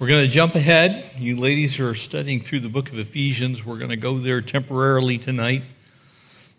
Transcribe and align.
We're 0.00 0.06
going 0.06 0.24
to 0.24 0.30
jump 0.30 0.54
ahead. 0.54 1.04
You 1.18 1.34
ladies 1.34 1.80
are 1.80 1.92
studying 1.92 2.38
through 2.38 2.60
the 2.60 2.68
book 2.68 2.92
of 2.92 3.00
Ephesians. 3.00 3.66
We're 3.66 3.78
going 3.78 3.90
to 3.90 3.96
go 3.96 4.16
there 4.16 4.40
temporarily 4.40 5.18
tonight. 5.18 5.64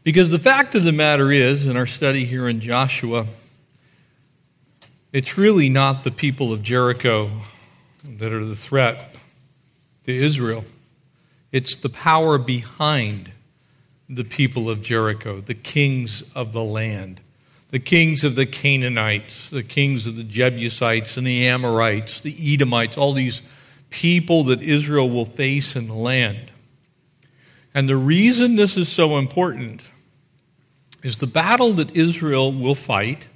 Because 0.04 0.30
the 0.30 0.40
fact 0.40 0.76
of 0.76 0.84
the 0.84 0.92
matter 0.92 1.32
is, 1.32 1.66
in 1.66 1.78
our 1.78 1.86
study 1.86 2.26
here 2.26 2.50
in 2.50 2.60
Joshua, 2.60 3.28
it's 5.14 5.38
really 5.38 5.70
not 5.70 6.04
the 6.04 6.12
people 6.12 6.52
of 6.52 6.64
Jericho 6.64 7.32
that 8.18 8.34
are 8.34 8.44
the 8.44 8.58
threat 8.58 9.16
to 10.04 10.14
Israel, 10.14 10.66
it's 11.54 11.78
the 11.78 11.88
power 11.88 12.38
behind 12.38 13.32
the 14.10 14.26
people 14.26 14.70
of 14.70 14.82
Jericho, 14.82 15.40
the 15.40 15.54
kings 15.54 16.24
of 16.36 16.52
the 16.52 16.64
land 16.64 17.22
the 17.70 17.80
kings 17.80 18.24
of 18.24 18.36
the 18.36 18.46
Canaanites, 18.46 19.50
the 19.50 19.64
kings 19.64 20.08
of 20.08 20.16
the 20.16 20.24
Jebusites 20.24 21.18
and 21.18 21.26
the 21.26 21.48
Amorites, 21.48 22.22
the 22.22 22.36
Edomites, 22.54 22.98
all 22.98 23.14
these 23.14 23.42
people 23.90 24.46
that 24.46 24.62
Israel 24.62 25.10
will 25.10 25.26
face 25.26 25.76
in 25.76 25.88
the 25.88 25.94
land. 25.94 26.52
And 27.74 27.88
the 27.88 27.96
reason 27.96 28.56
this 28.56 28.78
is 28.78 28.90
so 28.90 29.18
important 29.18 29.90
is 31.04 31.20
the 31.20 31.28
battle 31.28 31.74
that 31.74 31.96
Israel 31.96 32.52
will 32.52 32.76
fight, 32.76 33.28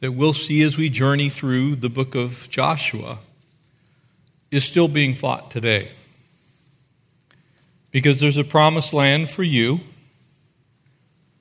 that 0.00 0.12
we'll 0.12 0.32
see 0.32 0.62
as 0.62 0.76
we 0.76 0.88
journey 0.88 1.30
through 1.30 1.76
the 1.76 1.88
book 1.88 2.14
of 2.14 2.48
Joshua, 2.50 3.18
is 4.50 4.64
still 4.64 4.88
being 4.88 5.14
fought 5.14 5.50
today. 5.50 5.92
Because 7.92 8.20
there's 8.20 8.36
a 8.36 8.44
promised 8.44 8.92
land 8.92 9.30
for 9.30 9.44
you, 9.44 9.80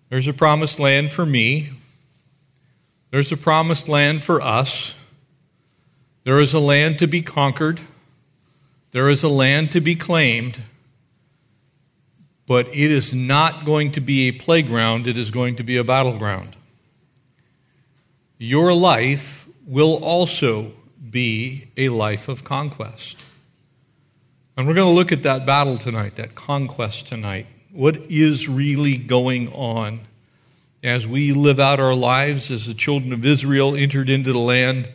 there's 0.09 0.27
a 0.27 0.33
promised 0.33 0.79
land 0.79 1.11
for 1.11 1.25
me, 1.25 1.71
there's 3.11 3.31
a 3.31 3.37
promised 3.37 3.87
land 3.87 4.23
for 4.23 4.41
us. 4.41 4.95
There 6.23 6.39
is 6.39 6.53
a 6.53 6.59
land 6.59 6.99
to 6.99 7.07
be 7.07 7.21
conquered. 7.21 7.79
There 8.91 9.09
is 9.09 9.23
a 9.23 9.29
land 9.29 9.71
to 9.71 9.81
be 9.81 9.95
claimed. 9.95 10.61
But 12.47 12.67
it 12.69 12.91
is 12.91 13.13
not 13.13 13.65
going 13.65 13.91
to 13.93 14.01
be 14.01 14.27
a 14.27 14.31
playground, 14.31 15.07
it 15.07 15.17
is 15.17 15.31
going 15.31 15.55
to 15.57 15.63
be 15.63 15.77
a 15.77 15.83
battleground. 15.83 16.55
Your 18.37 18.73
life 18.73 19.47
will 19.65 20.03
also 20.03 20.71
be 21.09 21.67
a 21.77 21.89
life 21.89 22.27
of 22.27 22.43
conquest. 22.43 23.25
And 24.57 24.67
we're 24.67 24.73
going 24.73 24.87
to 24.87 24.93
look 24.93 25.11
at 25.11 25.23
that 25.23 25.45
battle 25.45 25.77
tonight, 25.77 26.15
that 26.15 26.35
conquest 26.35 27.07
tonight. 27.07 27.47
What 27.71 28.09
is 28.09 28.47
really 28.47 28.97
going 28.97 29.51
on? 29.53 30.01
As 30.85 31.07
we 31.07 31.33
live 31.33 31.59
out 31.59 31.79
our 31.79 31.95
lives 31.95 32.51
as 32.51 32.67
the 32.67 32.73
children 32.75 33.11
of 33.11 33.25
Israel 33.25 33.75
entered 33.75 34.07
into 34.07 34.31
the 34.31 34.39
land, 34.39 34.87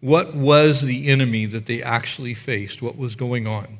what 0.00 0.34
was 0.34 0.80
the 0.80 1.08
enemy 1.08 1.44
that 1.44 1.66
they 1.66 1.82
actually 1.82 2.32
faced? 2.32 2.80
What 2.80 2.96
was 2.96 3.16
going 3.16 3.46
on? 3.46 3.76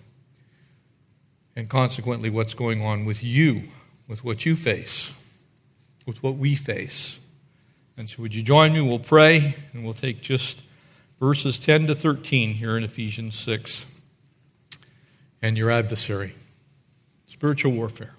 And 1.57 1.67
consequently, 1.67 2.29
what's 2.29 2.53
going 2.53 2.85
on 2.85 3.07
with 3.07 3.25
you, 3.25 3.63
with 4.07 4.23
what 4.23 4.45
you 4.45 4.55
face, 4.55 5.15
with 6.07 6.23
what 6.23 6.37
we 6.37 6.55
face? 6.55 7.19
And 7.97 8.07
so, 8.07 8.21
would 8.21 8.35
you 8.35 8.43
join 8.43 8.75
me? 8.75 8.83
We'll 8.83 8.99
pray, 8.99 9.55
and 9.73 9.83
we'll 9.83 9.95
take 9.95 10.21
just 10.21 10.61
verses 11.19 11.59
10 11.59 11.87
to 11.87 11.95
13 11.95 12.53
here 12.53 12.77
in 12.77 12.85
Ephesians 12.85 13.35
6 13.39 13.87
and 15.41 15.57
your 15.57 15.71
adversary. 15.71 16.35
Spiritual 17.25 17.73
warfare. 17.73 18.13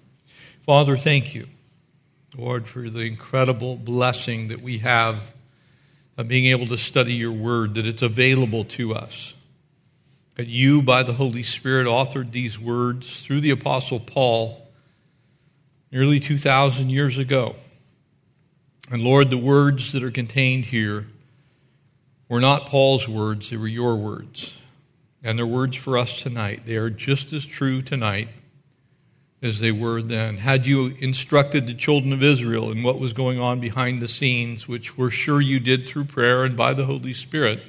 Father, 0.62 0.96
thank 0.96 1.36
you 1.36 1.46
Lord, 2.36 2.66
for 2.66 2.88
the 2.88 3.00
incredible 3.00 3.76
blessing 3.76 4.48
that 4.48 4.62
we 4.62 4.78
have 4.78 5.34
of 6.16 6.28
being 6.28 6.46
able 6.46 6.66
to 6.66 6.78
study 6.78 7.12
your 7.12 7.32
word, 7.32 7.74
that 7.74 7.86
it's 7.86 8.00
available 8.00 8.64
to 8.64 8.94
us. 8.94 9.34
That 10.36 10.46
you, 10.46 10.82
by 10.82 11.02
the 11.02 11.12
Holy 11.12 11.42
Spirit, 11.42 11.86
authored 11.86 12.32
these 12.32 12.58
words 12.58 13.20
through 13.20 13.42
the 13.42 13.50
Apostle 13.50 14.00
Paul 14.00 14.66
nearly 15.90 16.18
2,000 16.20 16.88
years 16.88 17.18
ago. 17.18 17.54
And 18.90 19.02
Lord, 19.02 19.28
the 19.28 19.36
words 19.36 19.92
that 19.92 20.02
are 20.02 20.10
contained 20.10 20.66
here 20.66 21.06
were 22.30 22.40
not 22.40 22.64
Paul's 22.64 23.06
words, 23.06 23.50
they 23.50 23.58
were 23.58 23.66
your 23.66 23.96
words. 23.96 24.58
And 25.22 25.38
they're 25.38 25.46
words 25.46 25.76
for 25.76 25.98
us 25.98 26.22
tonight. 26.22 26.62
They 26.64 26.76
are 26.76 26.88
just 26.88 27.32
as 27.34 27.44
true 27.44 27.82
tonight 27.82 28.28
as 29.42 29.58
they 29.58 29.72
were 29.72 30.00
then. 30.00 30.38
Had 30.38 30.66
you 30.66 30.94
instructed 31.00 31.66
the 31.66 31.74
children 31.74 32.12
of 32.12 32.22
Israel 32.22 32.70
in 32.70 32.84
what 32.84 33.00
was 33.00 33.12
going 33.12 33.40
on 33.40 33.58
behind 33.58 34.00
the 34.00 34.08
scenes, 34.08 34.68
which 34.68 34.96
we're 34.96 35.10
sure 35.10 35.40
you 35.40 35.58
did 35.58 35.88
through 35.88 36.04
prayer 36.04 36.44
and 36.44 36.56
by 36.56 36.72
the 36.72 36.84
Holy 36.84 37.12
Spirit, 37.12 37.60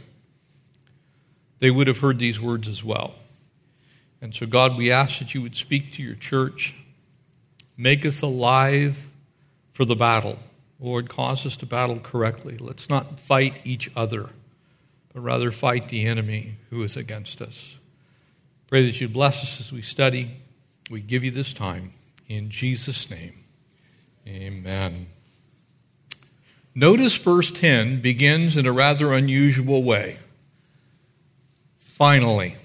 they 1.58 1.72
would 1.72 1.88
have 1.88 2.00
heard 2.00 2.20
these 2.20 2.40
words 2.40 2.68
as 2.68 2.84
well. 2.84 3.16
And 4.22 4.36
so, 4.36 4.46
God, 4.46 4.78
we 4.78 4.92
ask 4.92 5.20
that 5.20 5.34
you 5.34 5.42
would 5.42 5.56
speak 5.56 5.92
to 5.94 6.04
your 6.04 6.16
church, 6.16 6.76
make 7.78 8.06
us 8.06 8.22
alive 8.22 9.10
for 9.72 9.84
the 9.84 9.96
battle. 9.96 10.38
Lord, 10.80 11.10
cause 11.10 11.46
us 11.46 11.58
to 11.58 11.66
battle 11.66 12.00
correctly. 12.00 12.58
Let's 12.58 12.90
not 12.90 13.20
fight 13.20 13.60
each 13.64 13.90
other, 13.96 14.30
but 15.14 15.22
rather 15.22 15.52
fight 15.52 15.90
the 15.90 16.06
enemy 16.06 16.56
who 16.70 16.84
is 16.84 16.96
against 16.96 17.42
us. 17.42 17.80
Pray 18.68 18.86
that 18.86 19.02
you 19.02 19.10
bless 19.10 19.42
us 19.42 19.60
as 19.60 19.72
we 19.72 19.82
study. 19.82 20.38
We 20.90 21.02
give 21.02 21.24
you 21.24 21.32
this 21.32 21.54
time 21.54 21.92
in 22.28 22.50
Jesus' 22.50 23.10
name. 23.10 23.36
Amen. 24.28 25.08
Notice 26.76 27.16
verse 27.16 27.52
10 27.52 28.02
begins 28.02 28.58
in 28.58 28.66
a 28.66 28.72
rather 28.72 29.14
unusual 29.14 29.84
way. 29.84 30.18
Finally. 31.78 32.58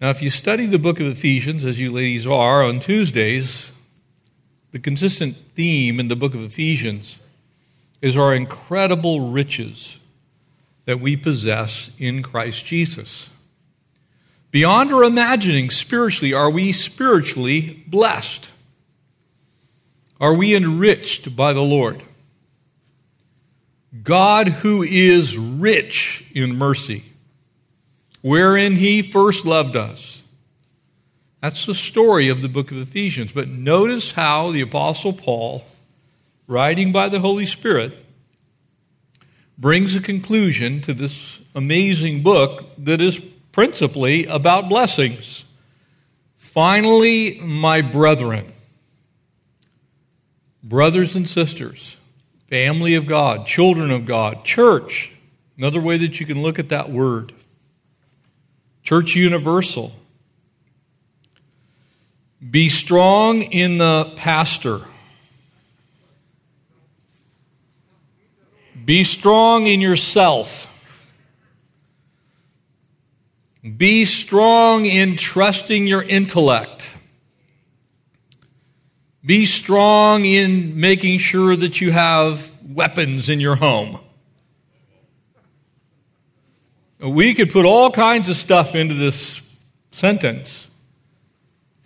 Now, 0.00 0.10
if 0.10 0.22
you 0.22 0.30
study 0.30 0.66
the 0.66 0.78
book 0.78 1.00
of 1.00 1.06
Ephesians, 1.06 1.64
as 1.64 1.80
you 1.80 1.90
ladies 1.90 2.26
are 2.26 2.62
on 2.62 2.78
Tuesdays, 2.78 3.72
the 4.70 4.78
consistent 4.78 5.36
theme 5.54 5.98
in 5.98 6.08
the 6.08 6.16
book 6.16 6.34
of 6.34 6.42
Ephesians 6.42 7.20
is 8.02 8.16
our 8.16 8.34
incredible 8.34 9.30
riches 9.30 9.98
that 10.84 11.00
we 11.00 11.16
possess 11.16 11.90
in 11.98 12.22
Christ 12.22 12.66
Jesus. 12.66 13.30
Beyond 14.54 14.92
our 14.92 15.02
imagining 15.02 15.68
spiritually, 15.68 16.32
are 16.32 16.48
we 16.48 16.70
spiritually 16.70 17.82
blessed? 17.88 18.52
Are 20.20 20.32
we 20.32 20.54
enriched 20.54 21.34
by 21.34 21.52
the 21.52 21.60
Lord? 21.60 22.04
God, 24.00 24.46
who 24.46 24.84
is 24.84 25.36
rich 25.36 26.30
in 26.36 26.54
mercy, 26.54 27.02
wherein 28.22 28.76
he 28.76 29.02
first 29.02 29.44
loved 29.44 29.74
us. 29.74 30.22
That's 31.40 31.66
the 31.66 31.74
story 31.74 32.28
of 32.28 32.40
the 32.40 32.48
book 32.48 32.70
of 32.70 32.78
Ephesians. 32.78 33.32
But 33.32 33.48
notice 33.48 34.12
how 34.12 34.52
the 34.52 34.60
Apostle 34.60 35.14
Paul, 35.14 35.64
writing 36.46 36.92
by 36.92 37.08
the 37.08 37.18
Holy 37.18 37.46
Spirit, 37.46 37.92
brings 39.58 39.96
a 39.96 40.00
conclusion 40.00 40.80
to 40.82 40.94
this 40.94 41.40
amazing 41.56 42.22
book 42.22 42.70
that 42.78 43.00
is 43.00 43.33
principally 43.54 44.26
about 44.26 44.68
blessings. 44.68 45.44
Finally, 46.36 47.38
my 47.40 47.82
brethren, 47.82 48.52
brothers 50.60 51.14
and 51.14 51.28
sisters, 51.28 51.96
family 52.48 52.96
of 52.96 53.06
God, 53.06 53.46
children 53.46 53.92
of 53.92 54.06
God, 54.06 54.44
church, 54.44 55.14
another 55.56 55.80
way 55.80 55.96
that 55.98 56.18
you 56.18 56.26
can 56.26 56.42
look 56.42 56.58
at 56.58 56.70
that 56.70 56.90
word, 56.90 57.32
church 58.82 59.14
universal. 59.14 59.92
Be 62.50 62.68
strong 62.70 63.42
in 63.42 63.78
the 63.78 64.12
pastor. 64.16 64.80
Be 68.84 69.04
strong 69.04 69.68
in 69.68 69.80
yourself. 69.80 70.73
Be 73.64 74.04
strong 74.04 74.84
in 74.84 75.16
trusting 75.16 75.86
your 75.86 76.02
intellect. 76.02 76.94
Be 79.24 79.46
strong 79.46 80.26
in 80.26 80.78
making 80.78 81.18
sure 81.18 81.56
that 81.56 81.80
you 81.80 81.90
have 81.90 82.50
weapons 82.62 83.30
in 83.30 83.40
your 83.40 83.56
home. 83.56 83.98
We 87.00 87.32
could 87.32 87.50
put 87.50 87.64
all 87.64 87.90
kinds 87.90 88.28
of 88.28 88.36
stuff 88.36 88.74
into 88.74 88.94
this 88.94 89.40
sentence, 89.90 90.68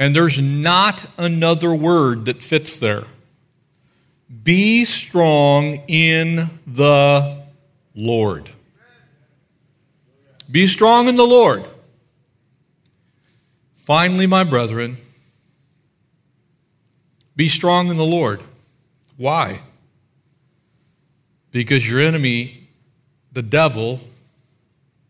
and 0.01 0.17
there's 0.17 0.41
not 0.41 1.05
another 1.17 1.73
word 1.73 2.25
that 2.25 2.43
fits 2.43 2.81
there. 2.81 3.05
Be 4.43 4.85
strong 4.85 5.83
in 5.87 6.51
the 6.67 7.41
Lord. 7.95 8.51
Be 10.51 10.67
strong 10.67 11.09
in 11.09 11.17
the 11.17 11.27
Lord. 11.27 11.69
Finally, 13.75 14.27
my 14.27 14.45
brethren, 14.45 14.97
be 17.37 17.49
strong 17.49 17.89
in 17.89 17.97
the 17.97 18.05
Lord. 18.05 18.43
Why? 19.17 19.61
Because 21.53 21.89
your 21.89 22.01
enemy, 22.01 22.69
the 23.33 23.43
devil, 23.43 24.01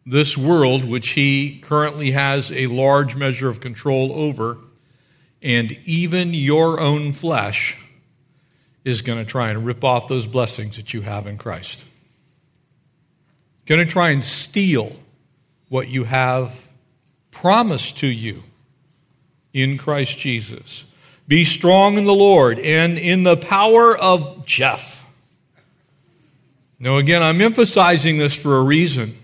this 0.05 0.37
world, 0.37 0.85
which 0.85 1.11
he 1.11 1.59
currently 1.61 2.13
has 2.13 2.51
a 2.53 2.67
large 2.67 3.15
measure 3.15 3.49
of 3.49 3.61
control 3.61 4.13
over, 4.13 4.59
and 5.43 5.73
even 5.85 6.35
your 6.35 6.81
own 6.81 7.13
flesh 7.13 7.77
is 8.85 9.03
going 9.03 9.19
to 9.19 9.25
try 9.25 9.51
and 9.51 9.67
rip 9.67 9.85
off 9.85 10.09
those 10.09 10.27
blessings 10.27 10.77
that 10.77 10.95
you 10.95 11.03
have 11.03 11.27
in 11.27 11.37
Christ. 11.37 11.85
Going 13.67 13.85
to 13.85 13.91
try 13.91 14.11
and 14.11 14.25
steal 14.25 14.97
what 15.69 15.89
you 15.89 16.05
have 16.05 16.69
promised 17.31 17.99
to 17.99 18.07
you 18.07 18.43
in 19.53 19.79
Christ 19.79 20.19
Jesus. 20.19 20.85
Be 21.27 21.45
strong 21.45 21.99
in 21.99 22.05
the 22.05 22.15
Lord 22.15 22.59
and 22.59 22.97
in 22.97 23.23
the 23.23 23.37
power 23.37 23.97
of 23.97 24.47
Jeff. 24.47 24.99
Now, 26.81 26.97
again, 26.97 27.23
I'm 27.23 27.41
emphasizing 27.41 28.19
this 28.19 28.35
for 28.35 28.57
a 28.57 28.63
reason. 28.63 29.19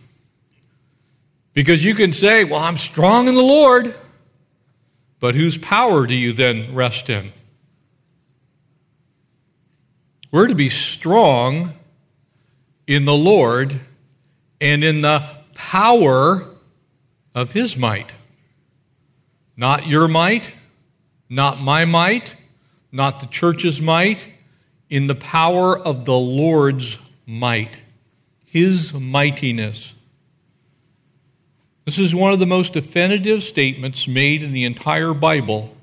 Because 1.55 1.85
you 1.85 1.95
can 1.95 2.13
say, 2.13 2.43
well, 2.45 2.61
I'm 2.61 2.77
strong 2.77 3.29
in 3.29 3.35
the 3.35 3.41
Lord, 3.41 3.95
but 5.21 5.37
whose 5.37 5.57
power 5.57 6.05
do 6.05 6.15
you 6.15 6.33
then 6.33 6.75
rest 6.75 7.09
in? 7.09 7.31
We're 10.33 10.49
to 10.49 10.57
be 10.57 10.69
strong 10.69 11.75
in 12.89 13.05
the 13.05 13.15
Lord 13.15 13.79
and 14.61 14.83
in 14.83 15.01
the 15.01 15.25
power 15.55 16.45
of 17.35 17.53
His 17.53 17.77
might. 17.77 18.13
Not 19.57 19.87
your 19.87 20.09
might, 20.09 20.53
not 21.29 21.61
my 21.61 21.85
might, 21.85 22.37
not 22.93 23.21
the 23.21 23.27
church's 23.27 23.81
might, 23.81 24.27
in 24.89 25.07
the 25.07 25.15
power 25.15 25.79
of 25.79 26.05
the 26.05 26.19
Lord's 26.19 26.99
might, 27.27 27.81
His 28.47 28.93
mightiness. 28.93 29.95
This 31.85 31.99
is 31.99 32.15
one 32.15 32.33
of 32.33 32.39
the 32.39 32.47
most 32.47 32.73
definitive 32.73 33.43
statements 33.43 34.09
made 34.09 34.43
in 34.43 34.53
the 34.53 34.65
entire 34.65 35.13
Bible 35.13 35.77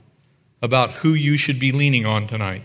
about 0.62 0.92
who 0.92 1.10
you 1.10 1.38
should 1.38 1.60
be 1.60 1.72
leaning 1.72 2.06
on 2.06 2.28
tonight 2.28 2.64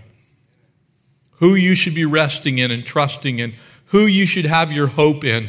who 1.38 1.54
you 1.54 1.74
should 1.74 1.94
be 1.94 2.04
resting 2.04 2.58
in 2.58 2.70
and 2.70 2.84
trusting 2.84 3.38
in, 3.38 3.54
who 3.86 4.06
you 4.06 4.26
should 4.26 4.44
have 4.44 4.72
your 4.72 4.86
hope 4.88 5.24
in. 5.24 5.48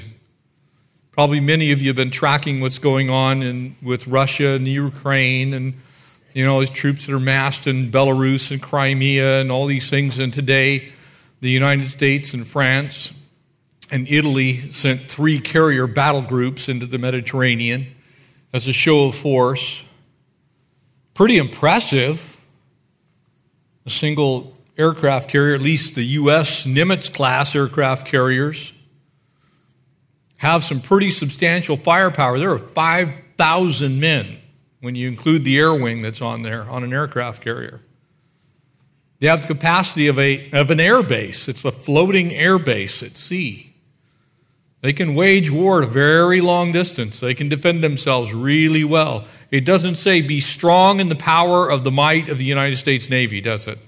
Probably 1.18 1.40
many 1.40 1.72
of 1.72 1.82
you 1.82 1.88
have 1.88 1.96
been 1.96 2.12
tracking 2.12 2.62
what's 2.62 2.78
going 2.78 3.10
on 3.10 3.42
in, 3.42 3.76
with 3.82 4.06
Russia 4.06 4.50
and 4.50 4.68
Ukraine 4.68 5.56
and 5.56 5.74
you 6.34 6.46
know, 6.46 6.60
these 6.60 6.70
troops 6.70 7.08
that 7.08 7.16
are 7.16 7.20
massed 7.20 7.66
in 7.66 7.90
Belarus 7.90 8.52
and 8.52 8.62
Crimea 8.62 9.42
and 9.42 9.52
all 9.52 9.66
these 9.66 9.90
things. 9.90 10.20
And 10.20 10.32
today, 10.32 10.92
the 11.42 11.50
United 11.50 11.90
States 11.90 12.36
and 12.36 12.46
France 12.46 13.20
and 13.90 14.08
Italy 14.08 14.72
sent 14.72 15.10
three 15.10 15.40
carrier 15.40 15.88
battle 15.88 16.22
groups 16.22 16.70
into 16.70 16.86
the 16.86 17.00
Mediterranean 17.00 17.88
as 18.54 18.68
a 18.68 18.74
show 18.74 19.08
of 19.08 19.16
force. 19.16 19.84
Pretty 21.16 21.40
impressive. 21.40 22.40
A 23.88 23.90
single 23.90 24.56
aircraft 24.78 25.32
carrier, 25.32 25.56
at 25.56 25.62
least 25.64 25.96
the 25.96 26.06
U.S. 26.06 26.66
Nimitz 26.68 27.12
class 27.12 27.56
aircraft 27.56 28.06
carriers, 28.06 28.72
have 30.38 30.64
some 30.64 30.82
pretty 30.82 31.12
substantial 31.12 31.78
firepower. 31.78 32.40
There 32.40 32.52
are 32.52 32.60
5,000 32.60 34.00
men 34.00 34.38
when 34.82 34.96
you 34.96 35.08
include 35.08 35.44
the 35.44 35.58
air 35.58 35.74
wing 35.74 36.02
that's 36.02 36.22
on 36.22 36.44
there 36.44 36.64
on 36.64 36.84
an 36.84 36.94
aircraft 36.94 37.44
carrier. 37.44 37.82
They 39.20 39.28
have 39.28 39.42
the 39.42 39.48
capacity 39.48 40.08
of, 40.08 40.20
a, 40.20 40.52
of 40.52 40.70
an 40.70 40.80
air 40.80 41.02
base, 41.02 41.48
it's 41.48 41.66
a 41.66 41.72
floating 41.72 42.32
air 42.34 42.60
base 42.60 43.02
at 43.02 43.18
sea. 43.18 43.74
They 44.82 44.94
can 44.94 45.16
wage 45.16 45.50
war 45.50 45.82
at 45.82 45.88
a 45.88 45.92
very 45.92 46.40
long 46.40 46.72
distance. 46.72 47.20
They 47.20 47.34
can 47.34 47.50
defend 47.50 47.84
themselves 47.84 48.32
really 48.34 48.84
well. 48.84 49.26
It 49.50 49.66
doesn't 49.66 49.96
say 49.96 50.22
be 50.22 50.40
strong 50.40 51.00
in 51.00 51.10
the 51.10 51.16
power 51.16 51.70
of 51.70 51.84
the 51.84 51.92
might 51.92 52.30
of 52.30 52.38
the 52.38 52.46
United 52.46 52.78
States 52.78 53.10
Navy, 53.10 53.42
does 53.42 53.68
it? 53.68 53.80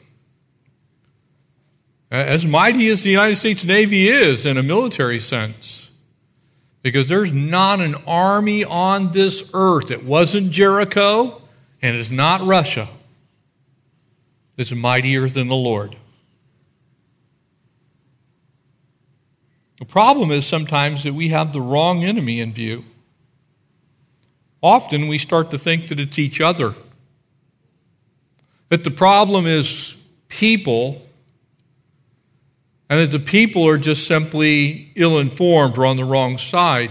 As 2.11 2.43
mighty 2.43 2.89
as 2.89 3.03
the 3.03 3.11
United 3.11 3.35
States 3.35 3.63
Navy 3.63 4.09
is 4.09 4.47
in 4.47 4.57
a 4.57 4.63
military 4.63 5.19
sense, 5.19 5.78
because 6.81 7.09
there's 7.09 7.31
not 7.31 7.81
an 7.81 7.95
army 8.07 8.63
on 8.63 9.11
this 9.11 9.49
earth, 9.53 9.91
it 9.91 10.03
wasn't 10.03 10.51
Jericho 10.51 11.41
and 11.81 11.95
it's 11.95 12.11
not 12.11 12.45
Russia, 12.45 12.87
that's 14.55 14.71
mightier 14.71 15.29
than 15.29 15.47
the 15.47 15.55
Lord. 15.55 15.95
The 19.79 19.85
problem 19.85 20.29
is 20.29 20.45
sometimes 20.45 21.03
that 21.03 21.13
we 21.13 21.29
have 21.29 21.53
the 21.53 21.61
wrong 21.61 22.03
enemy 22.03 22.41
in 22.41 22.51
view. 22.51 22.83
Often 24.61 25.07
we 25.07 25.17
start 25.17 25.51
to 25.51 25.57
think 25.57 25.87
that 25.87 26.01
it's 26.01 26.19
each 26.19 26.41
other. 26.41 26.75
That 28.67 28.83
the 28.83 28.91
problem 28.91 29.47
is 29.47 29.95
people 30.27 31.01
and 32.89 32.99
that 32.99 33.11
the 33.11 33.23
people 33.23 33.67
are 33.67 33.77
just 33.77 34.07
simply 34.07 34.91
ill 34.95 35.19
informed 35.19 35.77
or 35.77 35.85
on 35.85 35.97
the 35.97 36.03
wrong 36.03 36.37
side. 36.37 36.89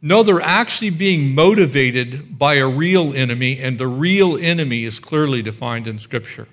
No, 0.00 0.22
they're 0.22 0.40
actually 0.40 0.90
being 0.90 1.34
motivated 1.34 2.38
by 2.38 2.54
a 2.54 2.66
real 2.66 3.14
enemy, 3.14 3.60
and 3.60 3.78
the 3.78 3.86
real 3.86 4.36
enemy 4.36 4.84
is 4.84 4.98
clearly 4.98 5.42
defined 5.42 5.86
in 5.86 5.98
Scripture. 5.98 6.48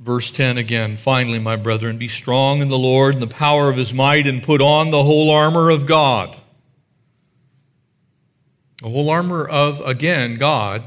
Verse 0.00 0.32
10 0.32 0.56
again 0.56 0.96
Finally, 0.96 1.38
my 1.38 1.56
brethren, 1.56 1.98
be 1.98 2.08
strong 2.08 2.62
in 2.62 2.68
the 2.68 2.78
Lord 2.78 3.14
and 3.14 3.22
the 3.22 3.28
power 3.28 3.68
of 3.68 3.76
his 3.76 3.92
might, 3.92 4.26
and 4.26 4.42
put 4.42 4.62
on 4.62 4.90
the 4.90 5.04
whole 5.04 5.30
armor 5.30 5.70
of 5.70 5.86
God. 5.86 6.34
The 8.82 8.88
whole 8.88 9.10
armor 9.10 9.46
of, 9.46 9.80
again, 9.82 10.36
God. 10.36 10.82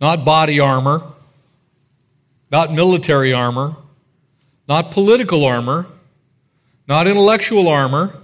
Not 0.00 0.24
body 0.24 0.60
armor, 0.60 1.00
not 2.50 2.72
military 2.72 3.32
armor, 3.32 3.76
not 4.68 4.90
political 4.90 5.44
armor, 5.44 5.86
not 6.88 7.06
intellectual 7.06 7.68
armor. 7.68 8.16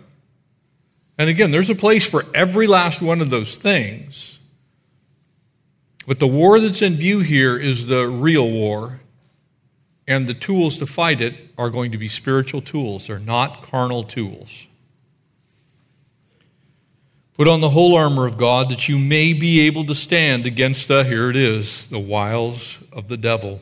And 1.18 1.28
again, 1.28 1.50
there's 1.50 1.70
a 1.70 1.74
place 1.74 2.06
for 2.06 2.24
every 2.34 2.66
last 2.66 3.02
one 3.02 3.20
of 3.20 3.30
those 3.30 3.56
things. 3.56 4.40
But 6.06 6.18
the 6.18 6.26
war 6.26 6.58
that's 6.58 6.82
in 6.82 6.96
view 6.96 7.20
here 7.20 7.56
is 7.56 7.86
the 7.86 8.06
real 8.06 8.50
war, 8.50 8.98
and 10.08 10.26
the 10.26 10.34
tools 10.34 10.78
to 10.78 10.86
fight 10.86 11.20
it 11.20 11.34
are 11.56 11.70
going 11.70 11.92
to 11.92 11.98
be 11.98 12.08
spiritual 12.08 12.60
tools, 12.60 13.06
they're 13.06 13.18
not 13.18 13.62
carnal 13.62 14.02
tools. 14.02 14.66
Put 17.34 17.48
on 17.48 17.60
the 17.60 17.70
whole 17.70 17.96
armor 17.96 18.26
of 18.26 18.36
God 18.36 18.68
that 18.68 18.88
you 18.88 18.98
may 18.98 19.32
be 19.32 19.60
able 19.60 19.84
to 19.86 19.94
stand 19.94 20.46
against 20.46 20.88
the, 20.88 21.02
here 21.02 21.30
it 21.30 21.36
is, 21.36 21.86
the 21.86 21.98
wiles 21.98 22.84
of 22.92 23.08
the 23.08 23.16
devil. 23.16 23.60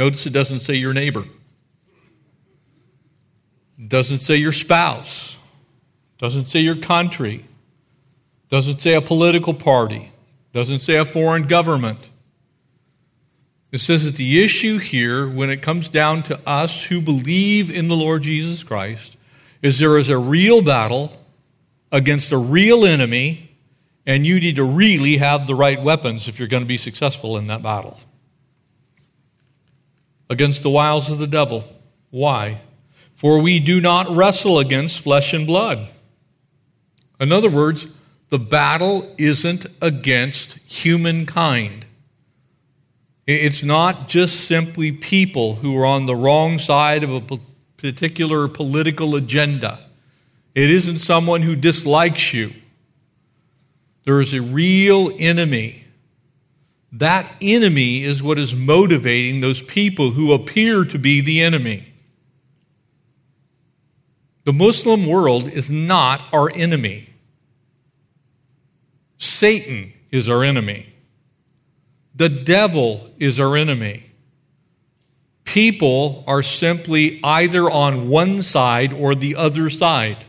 Notice 0.00 0.24
it 0.24 0.32
doesn't 0.32 0.60
say 0.60 0.76
your 0.76 0.94
neighbor. 0.94 1.26
It 3.78 3.90
doesn't 3.90 4.20
say 4.20 4.36
your 4.36 4.50
spouse. 4.50 5.34
It 6.14 6.20
doesn't 6.22 6.46
say 6.46 6.60
your 6.60 6.76
country. 6.76 7.34
It 7.34 8.48
doesn't 8.48 8.80
say 8.80 8.94
a 8.94 9.02
political 9.02 9.52
party. 9.52 10.10
Doesn't 10.54 10.78
say 10.78 10.96
a 10.96 11.04
foreign 11.04 11.42
government. 11.42 11.98
It 13.72 13.80
says 13.80 14.06
that 14.06 14.14
the 14.14 14.42
issue 14.42 14.78
here, 14.78 15.28
when 15.28 15.50
it 15.50 15.60
comes 15.60 15.90
down 15.90 16.22
to 16.24 16.40
us 16.48 16.84
who 16.84 17.02
believe 17.02 17.70
in 17.70 17.88
the 17.88 17.94
Lord 17.94 18.22
Jesus 18.22 18.64
Christ, 18.64 19.18
is 19.60 19.78
there 19.78 19.98
is 19.98 20.08
a 20.08 20.16
real 20.16 20.62
battle 20.62 21.12
against 21.92 22.32
a 22.32 22.38
real 22.38 22.86
enemy, 22.86 23.50
and 24.06 24.26
you 24.26 24.40
need 24.40 24.56
to 24.56 24.64
really 24.64 25.18
have 25.18 25.46
the 25.46 25.54
right 25.54 25.82
weapons 25.82 26.26
if 26.26 26.38
you're 26.38 26.48
going 26.48 26.62
to 26.62 26.66
be 26.66 26.78
successful 26.78 27.36
in 27.36 27.48
that 27.48 27.62
battle 27.62 28.00
against 30.30 30.62
the 30.62 30.70
wiles 30.70 31.10
of 31.10 31.18
the 31.18 31.26
devil. 31.26 31.64
Why? 32.08 32.62
For 33.14 33.38
we 33.40 33.60
do 33.60 33.80
not 33.80 34.08
wrestle 34.08 34.58
against 34.58 35.00
flesh 35.00 35.34
and 35.34 35.46
blood. 35.46 35.90
In 37.20 37.32
other 37.32 37.50
words, 37.50 37.86
the 38.30 38.38
battle 38.38 39.14
isn't 39.18 39.66
against 39.82 40.58
humankind. 40.60 41.84
It's 43.26 43.62
not 43.62 44.08
just 44.08 44.46
simply 44.46 44.92
people 44.92 45.56
who 45.56 45.76
are 45.76 45.84
on 45.84 46.06
the 46.06 46.16
wrong 46.16 46.58
side 46.58 47.04
of 47.04 47.12
a 47.12 47.38
particular 47.76 48.48
political 48.48 49.16
agenda. 49.16 49.80
It 50.54 50.70
isn't 50.70 50.98
someone 50.98 51.42
who 51.42 51.54
dislikes 51.54 52.32
you. 52.32 52.52
There 54.04 54.20
is 54.20 54.32
a 54.32 54.40
real 54.40 55.12
enemy. 55.18 55.84
That 56.92 57.30
enemy 57.40 58.02
is 58.02 58.22
what 58.22 58.38
is 58.38 58.54
motivating 58.54 59.40
those 59.40 59.62
people 59.62 60.10
who 60.10 60.32
appear 60.32 60.84
to 60.84 60.98
be 60.98 61.20
the 61.20 61.42
enemy. 61.42 61.92
The 64.44 64.52
Muslim 64.52 65.06
world 65.06 65.48
is 65.48 65.70
not 65.70 66.26
our 66.32 66.50
enemy. 66.52 67.08
Satan 69.18 69.92
is 70.10 70.28
our 70.28 70.42
enemy. 70.42 70.86
The 72.14 72.28
devil 72.28 73.10
is 73.18 73.38
our 73.38 73.56
enemy. 73.56 74.06
People 75.44 76.24
are 76.26 76.42
simply 76.42 77.20
either 77.22 77.70
on 77.70 78.08
one 78.08 78.42
side 78.42 78.92
or 78.92 79.14
the 79.14 79.36
other 79.36 79.70
side. 79.70 80.24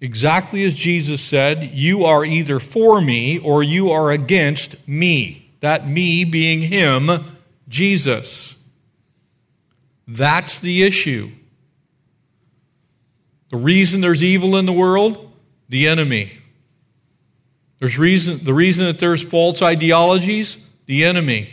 Exactly 0.00 0.64
as 0.64 0.74
Jesus 0.74 1.22
said, 1.22 1.64
you 1.64 2.04
are 2.04 2.24
either 2.24 2.60
for 2.60 3.00
me 3.00 3.38
or 3.38 3.62
you 3.62 3.90
are 3.90 4.10
against 4.10 4.86
me. 4.86 5.50
That 5.60 5.88
me 5.88 6.24
being 6.24 6.60
him, 6.60 7.10
Jesus. 7.68 8.56
That's 10.06 10.58
the 10.58 10.82
issue. 10.82 11.30
The 13.50 13.56
reason 13.56 14.00
there's 14.00 14.22
evil 14.22 14.56
in 14.56 14.66
the 14.66 14.72
world, 14.72 15.32
the 15.68 15.88
enemy. 15.88 16.38
There's 17.78 17.98
reason, 17.98 18.44
the 18.44 18.54
reason 18.54 18.86
that 18.86 18.98
there's 18.98 19.22
false 19.22 19.62
ideologies, 19.62 20.58
the 20.86 21.04
enemy. 21.04 21.52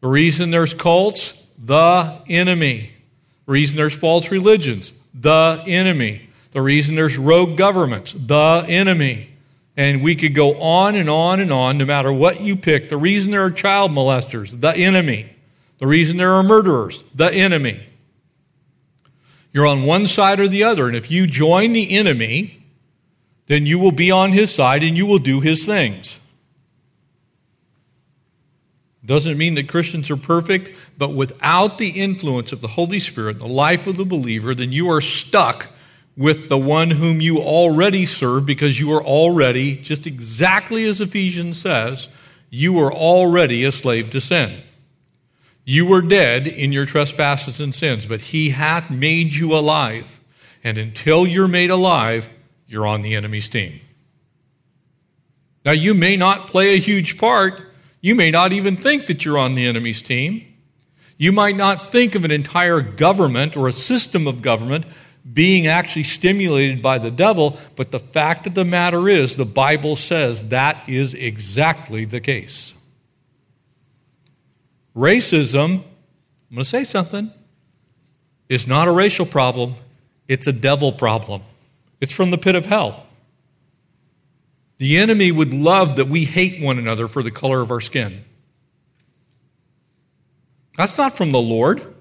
The 0.00 0.08
reason 0.08 0.50
there's 0.50 0.74
cults, 0.74 1.32
the 1.58 2.20
enemy. 2.28 2.90
The 3.46 3.52
reason 3.52 3.76
there's 3.76 3.96
false 3.96 4.30
religions, 4.30 4.92
the 5.14 5.62
enemy. 5.66 6.25
The 6.56 6.62
reason 6.62 6.96
there's 6.96 7.18
rogue 7.18 7.58
governments, 7.58 8.14
the 8.18 8.64
enemy. 8.66 9.28
And 9.76 10.02
we 10.02 10.14
could 10.14 10.34
go 10.34 10.58
on 10.58 10.94
and 10.94 11.10
on 11.10 11.38
and 11.38 11.52
on, 11.52 11.76
no 11.76 11.84
matter 11.84 12.10
what 12.10 12.40
you 12.40 12.56
pick. 12.56 12.88
The 12.88 12.96
reason 12.96 13.30
there 13.30 13.44
are 13.44 13.50
child 13.50 13.90
molesters, 13.90 14.58
the 14.58 14.74
enemy. 14.74 15.28
The 15.76 15.86
reason 15.86 16.16
there 16.16 16.32
are 16.32 16.42
murderers, 16.42 17.04
the 17.14 17.30
enemy. 17.30 17.84
You're 19.52 19.66
on 19.66 19.82
one 19.82 20.06
side 20.06 20.40
or 20.40 20.48
the 20.48 20.64
other. 20.64 20.86
And 20.86 20.96
if 20.96 21.10
you 21.10 21.26
join 21.26 21.74
the 21.74 21.90
enemy, 21.90 22.64
then 23.48 23.66
you 23.66 23.78
will 23.78 23.92
be 23.92 24.10
on 24.10 24.32
his 24.32 24.50
side 24.50 24.82
and 24.82 24.96
you 24.96 25.04
will 25.04 25.18
do 25.18 25.42
his 25.42 25.66
things. 25.66 26.18
Doesn't 29.04 29.36
mean 29.36 29.56
that 29.56 29.68
Christians 29.68 30.10
are 30.10 30.16
perfect, 30.16 30.74
but 30.96 31.10
without 31.10 31.76
the 31.76 31.90
influence 31.90 32.50
of 32.50 32.62
the 32.62 32.68
Holy 32.68 32.98
Spirit 32.98 33.40
the 33.40 33.46
life 33.46 33.86
of 33.86 33.98
the 33.98 34.06
believer, 34.06 34.54
then 34.54 34.72
you 34.72 34.88
are 34.88 35.02
stuck 35.02 35.68
with 36.16 36.48
the 36.48 36.58
one 36.58 36.90
whom 36.90 37.20
you 37.20 37.38
already 37.38 38.06
serve 38.06 38.46
because 38.46 38.80
you 38.80 38.92
are 38.92 39.04
already, 39.04 39.76
just 39.76 40.06
exactly 40.06 40.84
as 40.86 41.00
Ephesians 41.00 41.60
says, 41.60 42.08
you 42.48 42.78
are 42.78 42.92
already 42.92 43.64
a 43.64 43.72
slave 43.72 44.10
to 44.10 44.20
sin. 44.20 44.62
You 45.64 45.84
were 45.86 46.00
dead 46.00 46.46
in 46.46 46.72
your 46.72 46.86
trespasses 46.86 47.60
and 47.60 47.74
sins, 47.74 48.06
but 48.06 48.22
he 48.22 48.50
hath 48.50 48.90
made 48.90 49.32
you 49.34 49.54
alive. 49.54 50.20
And 50.62 50.78
until 50.78 51.26
you're 51.26 51.48
made 51.48 51.70
alive, 51.70 52.30
you're 52.66 52.86
on 52.86 53.02
the 53.02 53.14
enemy's 53.14 53.48
team. 53.48 53.80
Now, 55.64 55.72
you 55.72 55.92
may 55.94 56.16
not 56.16 56.48
play 56.48 56.74
a 56.74 56.78
huge 56.78 57.18
part. 57.18 57.60
You 58.00 58.14
may 58.14 58.30
not 58.30 58.52
even 58.52 58.76
think 58.76 59.06
that 59.06 59.24
you're 59.24 59.38
on 59.38 59.56
the 59.56 59.66
enemy's 59.66 60.00
team. 60.00 60.46
You 61.18 61.32
might 61.32 61.56
not 61.56 61.90
think 61.90 62.14
of 62.14 62.24
an 62.24 62.30
entire 62.30 62.80
government 62.80 63.56
or 63.56 63.66
a 63.66 63.72
system 63.72 64.26
of 64.26 64.42
government 64.42 64.86
being 65.32 65.66
actually 65.66 66.04
stimulated 66.04 66.82
by 66.82 66.98
the 66.98 67.10
devil, 67.10 67.58
but 67.74 67.90
the 67.90 67.98
fact 67.98 68.46
of 68.46 68.54
the 68.54 68.64
matter 68.64 69.08
is, 69.08 69.36
the 69.36 69.44
Bible 69.44 69.96
says 69.96 70.50
that 70.50 70.88
is 70.88 71.14
exactly 71.14 72.04
the 72.04 72.20
case. 72.20 72.74
Racism, 74.94 75.64
I'm 75.64 75.82
going 76.50 76.58
to 76.58 76.64
say 76.64 76.84
something, 76.84 77.30
is 78.48 78.66
not 78.66 78.88
a 78.88 78.92
racial 78.92 79.26
problem, 79.26 79.74
it's 80.28 80.46
a 80.46 80.52
devil 80.52 80.92
problem. 80.92 81.42
It's 82.00 82.12
from 82.12 82.30
the 82.30 82.38
pit 82.38 82.54
of 82.54 82.66
hell. 82.66 83.06
The 84.78 84.98
enemy 84.98 85.32
would 85.32 85.52
love 85.52 85.96
that 85.96 86.08
we 86.08 86.24
hate 86.24 86.62
one 86.62 86.78
another 86.78 87.08
for 87.08 87.22
the 87.22 87.30
color 87.30 87.62
of 87.62 87.70
our 87.70 87.80
skin. 87.80 88.22
That's 90.76 90.98
not 90.98 91.16
from 91.16 91.32
the 91.32 91.40
Lord. 91.40 91.95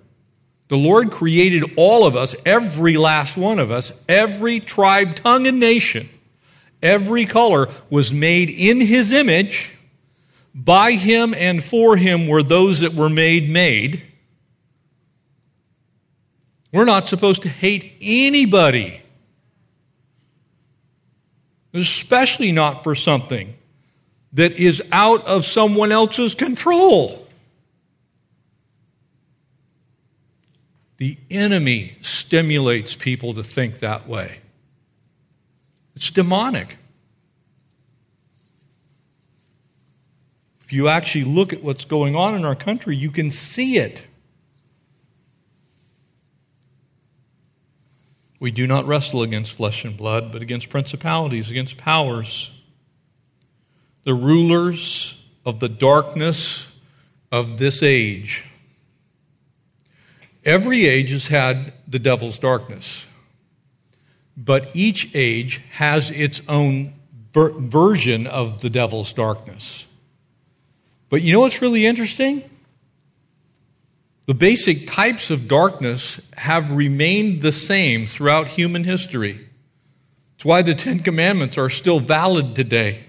The 0.67 0.77
Lord 0.77 1.12
created 1.12 1.74
all 1.75 2.07
of 2.07 2.15
us, 2.15 2.36
every 2.45 2.98
last 2.98 3.38
one 3.38 3.60
of 3.60 3.72
us, 3.72 3.91
every 4.10 4.60
tribe, 4.60 5.15
tongue, 5.15 5.48
and 5.48 5.60
nation. 5.60 6.10
Every 6.81 7.25
color 7.25 7.69
was 7.89 8.12
made 8.12 8.50
in 8.50 8.81
His 8.81 9.12
image. 9.12 9.74
By 10.53 10.93
Him 10.93 11.34
and 11.36 11.63
for 11.63 11.98
Him 11.98 12.27
were 12.27 12.43
those 12.43 12.79
that 12.79 12.93
were 12.93 13.10
made 13.10 13.50
made. 13.50 14.03
We're 16.72 16.86
not 16.86 17.07
supposed 17.07 17.43
to 17.43 17.50
hate 17.50 17.95
anybody 18.01 19.01
especially 21.75 22.51
not 22.51 22.84
for 22.84 22.95
something 22.95 23.53
that 24.34 24.53
is 24.53 24.81
out 24.91 25.25
of 25.25 25.45
someone 25.45 25.91
else's 25.91 26.34
control. 26.34 27.25
The 30.97 31.17
enemy 31.29 31.97
stimulates 32.01 32.95
people 32.95 33.33
to 33.33 33.43
think 33.43 33.79
that 33.79 34.07
way. 34.07 34.39
It's 35.95 36.09
demonic. 36.09 36.77
If 40.61 40.73
you 40.73 40.87
actually 40.87 41.25
look 41.25 41.53
at 41.53 41.61
what's 41.61 41.85
going 41.85 42.15
on 42.15 42.35
in 42.35 42.43
our 42.43 42.55
country, 42.55 42.95
you 42.95 43.11
can 43.11 43.29
see 43.29 43.77
it. 43.77 44.07
We 48.39 48.51
do 48.51 48.67
not 48.67 48.85
wrestle 48.85 49.21
against 49.21 49.53
flesh 49.53 49.85
and 49.85 49.95
blood, 49.95 50.31
but 50.31 50.41
against 50.41 50.69
principalities, 50.69 51.51
against 51.51 51.77
powers, 51.77 52.51
the 54.03 54.13
rulers 54.13 55.19
of 55.45 55.59
the 55.59 55.69
darkness 55.69 56.75
of 57.31 57.57
this 57.57 57.83
age. 57.83 58.45
Every 60.45 60.85
age 60.85 61.09
has 61.09 61.27
had 61.27 61.73
the 61.87 61.97
devil's 61.97 62.37
darkness, 62.37 63.07
but 64.37 64.69
each 64.75 65.09
age 65.15 65.59
has 65.71 66.11
its 66.11 66.41
own 66.47 66.93
ver- 67.33 67.59
version 67.59 68.27
of 68.27 68.61
the 68.61 68.69
devil's 68.69 69.11
darkness. 69.11 69.87
But 71.09 71.23
you 71.23 71.33
know 71.33 71.39
what's 71.39 71.61
really 71.63 71.85
interesting? 71.85 72.43
The 74.27 74.35
basic 74.35 74.87
types 74.87 75.31
of 75.31 75.47
darkness 75.47 76.21
have 76.37 76.71
remained 76.71 77.41
the 77.41 77.51
same 77.51 78.05
throughout 78.05 78.47
human 78.49 78.83
history. 78.83 79.47
It's 80.35 80.45
why 80.45 80.61
the 80.61 80.75
Ten 80.75 80.99
Commandments 80.99 81.57
are 81.57 81.69
still 81.69 81.99
valid 81.99 82.55
today. 82.55 83.03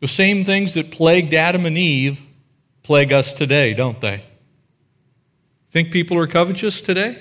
The 0.00 0.08
same 0.08 0.44
things 0.44 0.74
that 0.74 0.90
plagued 0.90 1.34
Adam 1.34 1.66
and 1.66 1.76
Eve 1.76 2.22
plague 2.82 3.12
us 3.12 3.34
today, 3.34 3.74
don't 3.74 4.00
they? 4.00 4.22
Think 5.78 5.92
people 5.92 6.18
are 6.18 6.26
covetous 6.26 6.82
today? 6.82 7.12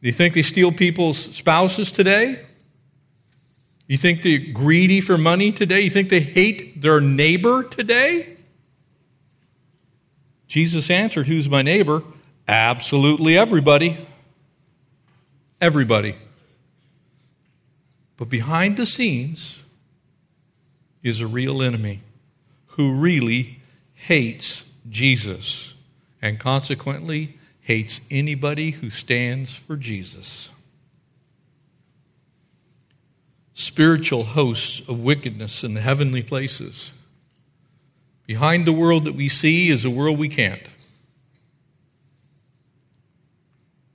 Do 0.00 0.08
you 0.08 0.14
think 0.14 0.32
they 0.32 0.40
steal 0.40 0.72
people's 0.72 1.18
spouses 1.18 1.92
today? 1.92 2.42
You 3.86 3.98
think 3.98 4.22
they're 4.22 4.38
greedy 4.38 5.02
for 5.02 5.18
money 5.18 5.52
today? 5.52 5.80
You 5.80 5.90
think 5.90 6.08
they 6.08 6.20
hate 6.20 6.80
their 6.80 7.02
neighbor 7.02 7.64
today? 7.64 8.34
Jesus 10.48 10.90
answered, 10.90 11.26
Who's 11.26 11.50
my 11.50 11.60
neighbor? 11.60 12.02
Absolutely 12.48 13.36
everybody. 13.36 13.98
Everybody. 15.60 16.16
But 18.16 18.30
behind 18.30 18.78
the 18.78 18.86
scenes 18.86 19.62
is 21.02 21.20
a 21.20 21.26
real 21.26 21.60
enemy 21.60 22.00
who 22.68 22.94
really 22.94 23.60
hates 23.92 24.64
Jesus 24.88 25.74
and 26.26 26.40
consequently 26.40 27.38
hates 27.60 28.00
anybody 28.10 28.72
who 28.72 28.90
stands 28.90 29.54
for 29.54 29.76
Jesus. 29.76 30.50
Spiritual 33.54 34.24
hosts 34.24 34.86
of 34.88 35.00
wickedness 35.00 35.64
in 35.64 35.74
the 35.74 35.80
heavenly 35.80 36.22
places 36.22 36.92
Behind 38.26 38.66
the 38.66 38.72
world 38.72 39.04
that 39.04 39.14
we 39.14 39.28
see 39.28 39.68
is 39.68 39.84
a 39.84 39.90
world 39.90 40.18
we 40.18 40.28
can't. 40.28 40.68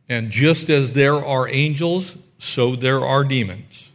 And 0.08 0.32
just 0.32 0.70
as 0.70 0.94
there 0.94 1.24
are 1.26 1.50
angels, 1.50 2.18
so 2.38 2.76
there 2.76 3.02
are 3.02 3.26
demons. 3.26 3.92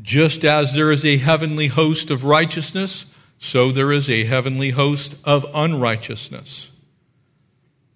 Just 0.00 0.42
as 0.44 0.74
there 0.74 0.90
is 0.90 1.04
a 1.04 1.18
heavenly 1.18 1.66
host 1.66 2.10
of 2.10 2.24
righteousness, 2.24 3.04
so 3.38 3.70
there 3.70 3.92
is 3.92 4.10
a 4.10 4.24
heavenly 4.24 4.70
host 4.70 5.16
of 5.24 5.46
unrighteousness. 5.54 6.72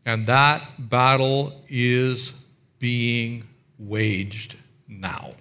And 0.05 0.27
that 0.27 0.63
battle 0.79 1.63
is 1.69 2.33
being 2.79 3.45
waged 3.79 4.57
now. 4.89 5.33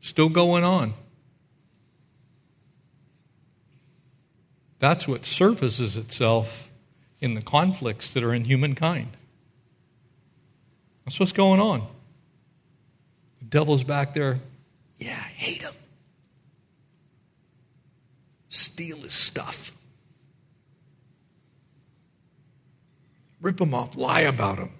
Still 0.00 0.28
going 0.28 0.64
on. 0.64 0.92
That's 4.78 5.08
what 5.08 5.24
surfaces 5.24 5.96
itself 5.96 6.70
in 7.20 7.34
the 7.34 7.42
conflicts 7.42 8.12
that 8.12 8.22
are 8.22 8.34
in 8.34 8.44
humankind. 8.44 9.08
That's 11.04 11.18
what's 11.18 11.32
going 11.32 11.60
on. 11.60 11.86
The 13.38 13.46
devil's 13.46 13.82
back 13.82 14.12
there. 14.14 14.40
Yeah, 14.98 15.12
I 15.12 15.28
hate 15.28 15.62
him. 15.62 15.72
Steal 18.54 18.98
his 18.98 19.12
stuff. 19.12 19.76
Rip 23.40 23.60
him 23.60 23.74
off, 23.74 23.96
lie 23.96 24.20
about 24.20 24.58
him. 24.58 24.70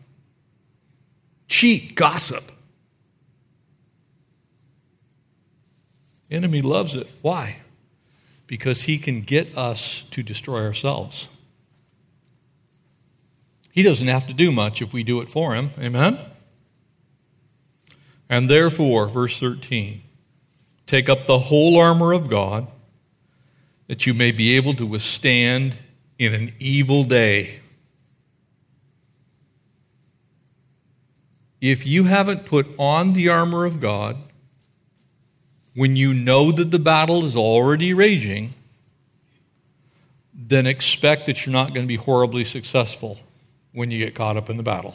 Cheat, 1.49 1.97
gossip. 1.97 2.52
Enemy 6.31 6.62
loves 6.62 6.95
it. 6.95 7.11
Why? 7.21 7.57
Because 8.47 8.83
he 8.83 8.97
can 8.97 9.23
get 9.23 9.59
us 9.59 10.04
to 10.04 10.23
destroy 10.23 10.64
ourselves. 10.64 11.28
He 13.73 13.83
doesn't 13.83 14.07
have 14.07 14.28
to 14.28 14.35
do 14.35 14.52
much 14.52 14.83
if 14.83 14.93
we 14.93 15.02
do 15.02 15.21
it 15.21 15.28
for 15.28 15.52
him. 15.57 15.71
Amen? 15.81 16.16
And 18.31 18.49
therefore, 18.49 19.09
verse 19.09 19.40
13, 19.40 20.00
take 20.87 21.09
up 21.09 21.26
the 21.26 21.40
whole 21.40 21.76
armor 21.76 22.12
of 22.12 22.31
God 22.31 22.69
that 23.87 24.07
you 24.07 24.14
may 24.14 24.33
be 24.33 24.57
able 24.57 24.75
to 24.75 24.87
withstand 24.87 25.76
in 26.19 26.35
an 26.35 26.53
evil 26.59 27.05
day. 27.05 27.61
If 31.61 31.87
you 31.87 32.05
haven't 32.05 32.47
put 32.47 32.67
on 32.79 33.12
the 33.12 33.29
armor 33.31 33.64
of 33.64 33.81
God, 33.81 34.17
when 35.75 35.97
you 35.97 36.14
know 36.14 36.53
that 36.53 36.71
the 36.71 36.79
battle 36.79 37.25
is 37.25 37.37
already 37.37 37.95
raging, 37.95 38.55
then 40.35 40.67
expect 40.67 41.26
that 41.26 41.45
you're 41.45 41.53
not 41.53 41.75
going 41.75 41.85
to 41.85 41.88
be 41.88 41.97
horribly 41.97 42.45
successful 42.45 43.19
when 43.73 43.91
you 43.91 43.99
get 43.99 44.14
caught 44.14 44.37
up 44.37 44.50
in 44.50 44.57
the 44.57 44.62
battle. 44.62 44.95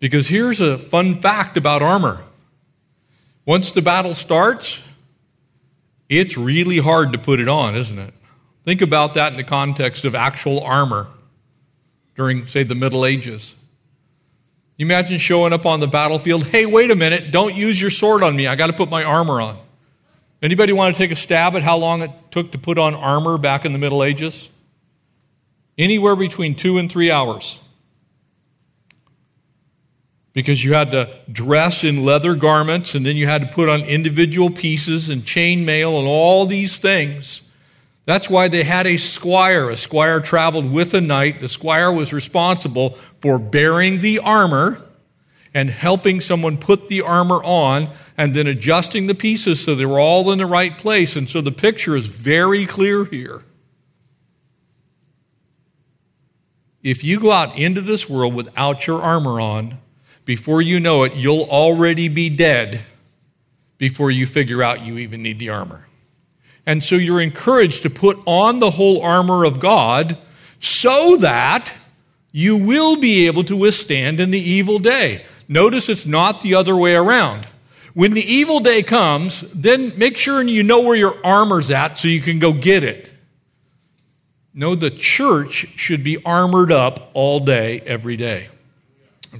Because 0.00 0.26
here's 0.26 0.60
a 0.60 0.78
fun 0.78 1.20
fact 1.20 1.56
about 1.56 1.82
armor 1.82 2.22
once 3.44 3.72
the 3.72 3.82
battle 3.82 4.14
starts, 4.14 4.82
it's 6.20 6.36
really 6.36 6.78
hard 6.78 7.12
to 7.12 7.18
put 7.18 7.40
it 7.40 7.48
on, 7.48 7.74
isn't 7.74 7.98
it? 7.98 8.12
Think 8.64 8.82
about 8.82 9.14
that 9.14 9.32
in 9.32 9.36
the 9.36 9.44
context 9.44 10.04
of 10.04 10.14
actual 10.14 10.60
armor 10.60 11.08
during, 12.14 12.46
say, 12.46 12.62
the 12.62 12.74
Middle 12.74 13.04
Ages. 13.04 13.56
You 14.76 14.86
imagine 14.86 15.18
showing 15.18 15.52
up 15.52 15.66
on 15.66 15.80
the 15.80 15.86
battlefield, 15.86 16.44
hey, 16.44 16.66
wait 16.66 16.90
a 16.90 16.96
minute, 16.96 17.30
don't 17.30 17.54
use 17.54 17.80
your 17.80 17.90
sword 17.90 18.22
on 18.22 18.36
me. 18.36 18.46
I 18.46 18.56
got 18.56 18.68
to 18.68 18.72
put 18.72 18.90
my 18.90 19.04
armor 19.04 19.40
on. 19.40 19.56
Anybody 20.42 20.72
want 20.72 20.94
to 20.94 20.98
take 20.98 21.12
a 21.12 21.16
stab 21.16 21.54
at 21.54 21.62
how 21.62 21.76
long 21.76 22.02
it 22.02 22.10
took 22.30 22.52
to 22.52 22.58
put 22.58 22.78
on 22.78 22.94
armor 22.94 23.38
back 23.38 23.64
in 23.64 23.72
the 23.72 23.78
Middle 23.78 24.02
Ages? 24.02 24.50
Anywhere 25.78 26.16
between 26.16 26.54
two 26.54 26.78
and 26.78 26.90
three 26.90 27.10
hours. 27.10 27.58
Because 30.32 30.64
you 30.64 30.72
had 30.72 30.92
to 30.92 31.10
dress 31.30 31.84
in 31.84 32.04
leather 32.04 32.34
garments 32.34 32.94
and 32.94 33.04
then 33.04 33.16
you 33.16 33.26
had 33.26 33.42
to 33.42 33.48
put 33.48 33.68
on 33.68 33.82
individual 33.82 34.50
pieces 34.50 35.10
and 35.10 35.24
chain 35.24 35.66
mail 35.66 35.98
and 35.98 36.08
all 36.08 36.46
these 36.46 36.78
things. 36.78 37.42
That's 38.04 38.28
why 38.28 38.48
they 38.48 38.64
had 38.64 38.86
a 38.86 38.96
squire. 38.96 39.70
A 39.70 39.76
squire 39.76 40.20
traveled 40.20 40.70
with 40.72 40.94
a 40.94 41.00
knight. 41.00 41.40
The 41.40 41.48
squire 41.48 41.92
was 41.92 42.12
responsible 42.12 42.90
for 43.20 43.38
bearing 43.38 44.00
the 44.00 44.20
armor 44.20 44.82
and 45.54 45.68
helping 45.68 46.20
someone 46.20 46.56
put 46.56 46.88
the 46.88 47.02
armor 47.02 47.42
on 47.44 47.90
and 48.16 48.34
then 48.34 48.46
adjusting 48.46 49.06
the 49.06 49.14
pieces 49.14 49.62
so 49.62 49.74
they 49.74 49.86
were 49.86 50.00
all 50.00 50.32
in 50.32 50.38
the 50.38 50.46
right 50.46 50.76
place. 50.76 51.14
And 51.14 51.28
so 51.28 51.40
the 51.40 51.52
picture 51.52 51.94
is 51.94 52.06
very 52.06 52.66
clear 52.66 53.04
here. 53.04 53.42
If 56.82 57.04
you 57.04 57.20
go 57.20 57.30
out 57.30 57.56
into 57.56 57.80
this 57.80 58.10
world 58.10 58.34
without 58.34 58.86
your 58.86 59.00
armor 59.00 59.40
on, 59.40 59.78
before 60.24 60.62
you 60.62 60.80
know 60.80 61.02
it, 61.04 61.16
you'll 61.16 61.44
already 61.44 62.08
be 62.08 62.28
dead 62.30 62.80
before 63.78 64.10
you 64.10 64.26
figure 64.26 64.62
out 64.62 64.84
you 64.84 64.98
even 64.98 65.22
need 65.22 65.38
the 65.38 65.50
armor. 65.50 65.86
And 66.64 66.82
so 66.82 66.94
you're 66.94 67.20
encouraged 67.20 67.82
to 67.82 67.90
put 67.90 68.18
on 68.26 68.60
the 68.60 68.70
whole 68.70 69.02
armor 69.02 69.44
of 69.44 69.58
God 69.58 70.16
so 70.60 71.16
that 71.16 71.74
you 72.30 72.56
will 72.56 72.96
be 72.96 73.26
able 73.26 73.44
to 73.44 73.56
withstand 73.56 74.20
in 74.20 74.30
the 74.30 74.38
evil 74.38 74.78
day. 74.78 75.24
Notice 75.48 75.88
it's 75.88 76.06
not 76.06 76.40
the 76.40 76.54
other 76.54 76.76
way 76.76 76.94
around. 76.94 77.46
When 77.94 78.12
the 78.12 78.22
evil 78.22 78.60
day 78.60 78.82
comes, 78.82 79.42
then 79.52 79.98
make 79.98 80.16
sure 80.16 80.42
you 80.42 80.62
know 80.62 80.80
where 80.80 80.96
your 80.96 81.18
armor's 81.26 81.70
at 81.70 81.98
so 81.98 82.08
you 82.08 82.20
can 82.20 82.38
go 82.38 82.52
get 82.52 82.84
it. 82.84 83.10
No, 84.54 84.74
the 84.74 84.90
church 84.90 85.66
should 85.76 86.04
be 86.04 86.22
armored 86.24 86.72
up 86.72 87.10
all 87.14 87.40
day, 87.40 87.80
every 87.80 88.16
day. 88.16 88.48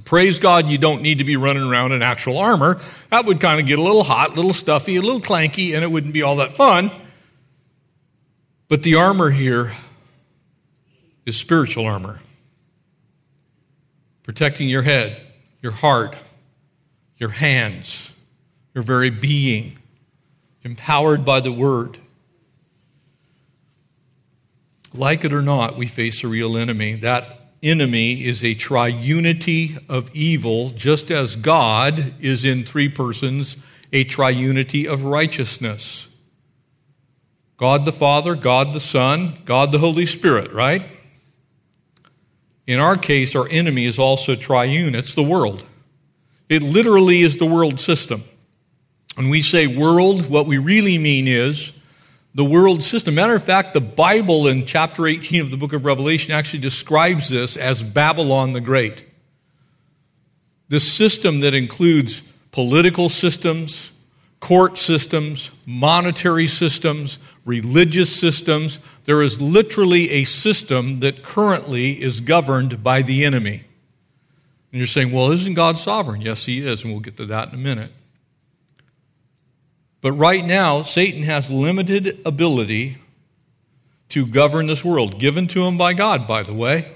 Praise 0.05 0.39
God, 0.39 0.67
you 0.67 0.79
don't 0.79 1.03
need 1.03 1.19
to 1.19 1.23
be 1.23 1.35
running 1.35 1.61
around 1.61 1.91
in 1.91 2.01
actual 2.01 2.39
armor. 2.39 2.81
That 3.09 3.25
would 3.25 3.39
kind 3.39 3.59
of 3.59 3.67
get 3.67 3.77
a 3.77 3.81
little 3.81 4.03
hot, 4.03 4.31
a 4.31 4.33
little 4.33 4.53
stuffy, 4.53 4.95
a 4.95 5.01
little 5.01 5.21
clanky, 5.21 5.75
and 5.75 5.83
it 5.83 5.91
wouldn't 5.91 6.13
be 6.13 6.23
all 6.23 6.37
that 6.37 6.53
fun. 6.53 6.91
But 8.69 8.81
the 8.81 8.95
armor 8.95 9.29
here 9.29 9.73
is 11.25 11.37
spiritual 11.37 11.85
armor, 11.85 12.19
protecting 14.23 14.67
your 14.67 14.81
head, 14.81 15.21
your 15.61 15.71
heart, 15.71 16.15
your 17.17 17.29
hands, 17.29 18.11
your 18.73 18.83
very 18.83 19.11
being, 19.11 19.77
empowered 20.63 21.23
by 21.23 21.39
the 21.39 21.51
word. 21.51 21.99
Like 24.95 25.23
it 25.23 25.33
or 25.33 25.43
not, 25.43 25.77
we 25.77 25.85
face 25.85 26.23
a 26.23 26.27
real 26.27 26.57
enemy. 26.57 26.95
That 26.95 27.42
enemy 27.63 28.25
is 28.25 28.43
a 28.43 28.55
triunity 28.55 29.81
of 29.89 30.13
evil, 30.15 30.69
just 30.71 31.09
as 31.09 31.35
God 31.35 32.13
is 32.19 32.45
in 32.45 32.63
three 32.63 32.89
persons, 32.89 33.57
a 33.91 34.03
triunity 34.05 34.85
of 34.85 35.05
righteousness. 35.05 36.09
God 37.57 37.85
the 37.85 37.91
Father, 37.91 38.35
God 38.35 38.73
the 38.73 38.79
Son, 38.79 39.35
God 39.45 39.71
the 39.71 39.79
Holy 39.79 40.05
Spirit, 40.05 40.51
right? 40.51 40.83
In 42.65 42.79
our 42.79 42.97
case, 42.97 43.35
our 43.35 43.47
enemy 43.49 43.85
is 43.85 43.99
also 43.99 44.35
triune. 44.35 44.95
It's 44.95 45.13
the 45.13 45.23
world. 45.23 45.63
It 46.49 46.63
literally 46.63 47.21
is 47.21 47.37
the 47.37 47.45
world 47.45 47.79
system. 47.79 48.23
When 49.15 49.29
we 49.29 49.41
say 49.41 49.67
world, 49.67 50.29
what 50.29 50.47
we 50.47 50.57
really 50.57 50.97
mean 50.97 51.27
is 51.27 51.71
the 52.35 52.45
world 52.45 52.83
system. 52.83 53.15
Matter 53.15 53.35
of 53.35 53.43
fact, 53.43 53.73
the 53.73 53.81
Bible 53.81 54.47
in 54.47 54.65
chapter 54.65 55.05
18 55.05 55.41
of 55.41 55.51
the 55.51 55.57
book 55.57 55.73
of 55.73 55.85
Revelation 55.85 56.33
actually 56.33 56.59
describes 56.59 57.29
this 57.29 57.57
as 57.57 57.81
Babylon 57.81 58.53
the 58.53 58.61
Great. 58.61 59.05
This 60.69 60.91
system 60.91 61.41
that 61.41 61.53
includes 61.53 62.21
political 62.51 63.09
systems, 63.09 63.91
court 64.39 64.77
systems, 64.77 65.51
monetary 65.65 66.47
systems, 66.47 67.19
religious 67.45 68.13
systems. 68.13 68.79
There 69.03 69.21
is 69.21 69.39
literally 69.39 70.09
a 70.09 70.23
system 70.23 71.01
that 71.01 71.23
currently 71.23 72.01
is 72.01 72.19
governed 72.19 72.83
by 72.83 73.03
the 73.03 73.25
enemy. 73.25 73.63
And 74.71 74.79
you're 74.79 74.87
saying, 74.87 75.11
well, 75.11 75.31
isn't 75.31 75.53
God 75.53 75.77
sovereign? 75.77 76.21
Yes, 76.21 76.45
He 76.45 76.65
is, 76.65 76.83
and 76.83 76.91
we'll 76.91 77.01
get 77.01 77.17
to 77.17 77.27
that 77.27 77.49
in 77.49 77.53
a 77.53 77.57
minute. 77.57 77.91
But 80.03 80.11
right 80.11 80.43
now, 80.43 80.81
Satan 80.81 81.23
has 81.23 81.49
limited 81.49 82.19
ability 82.25 82.97
to 84.09 84.27
govern 84.27 84.67
this 84.67 84.83
world, 84.83 85.17
given 85.17 85.47
to 85.47 85.63
him 85.63 85.77
by 85.77 85.93
God, 85.93 86.27
by 86.27 86.43
the 86.43 86.53
way. 86.53 86.91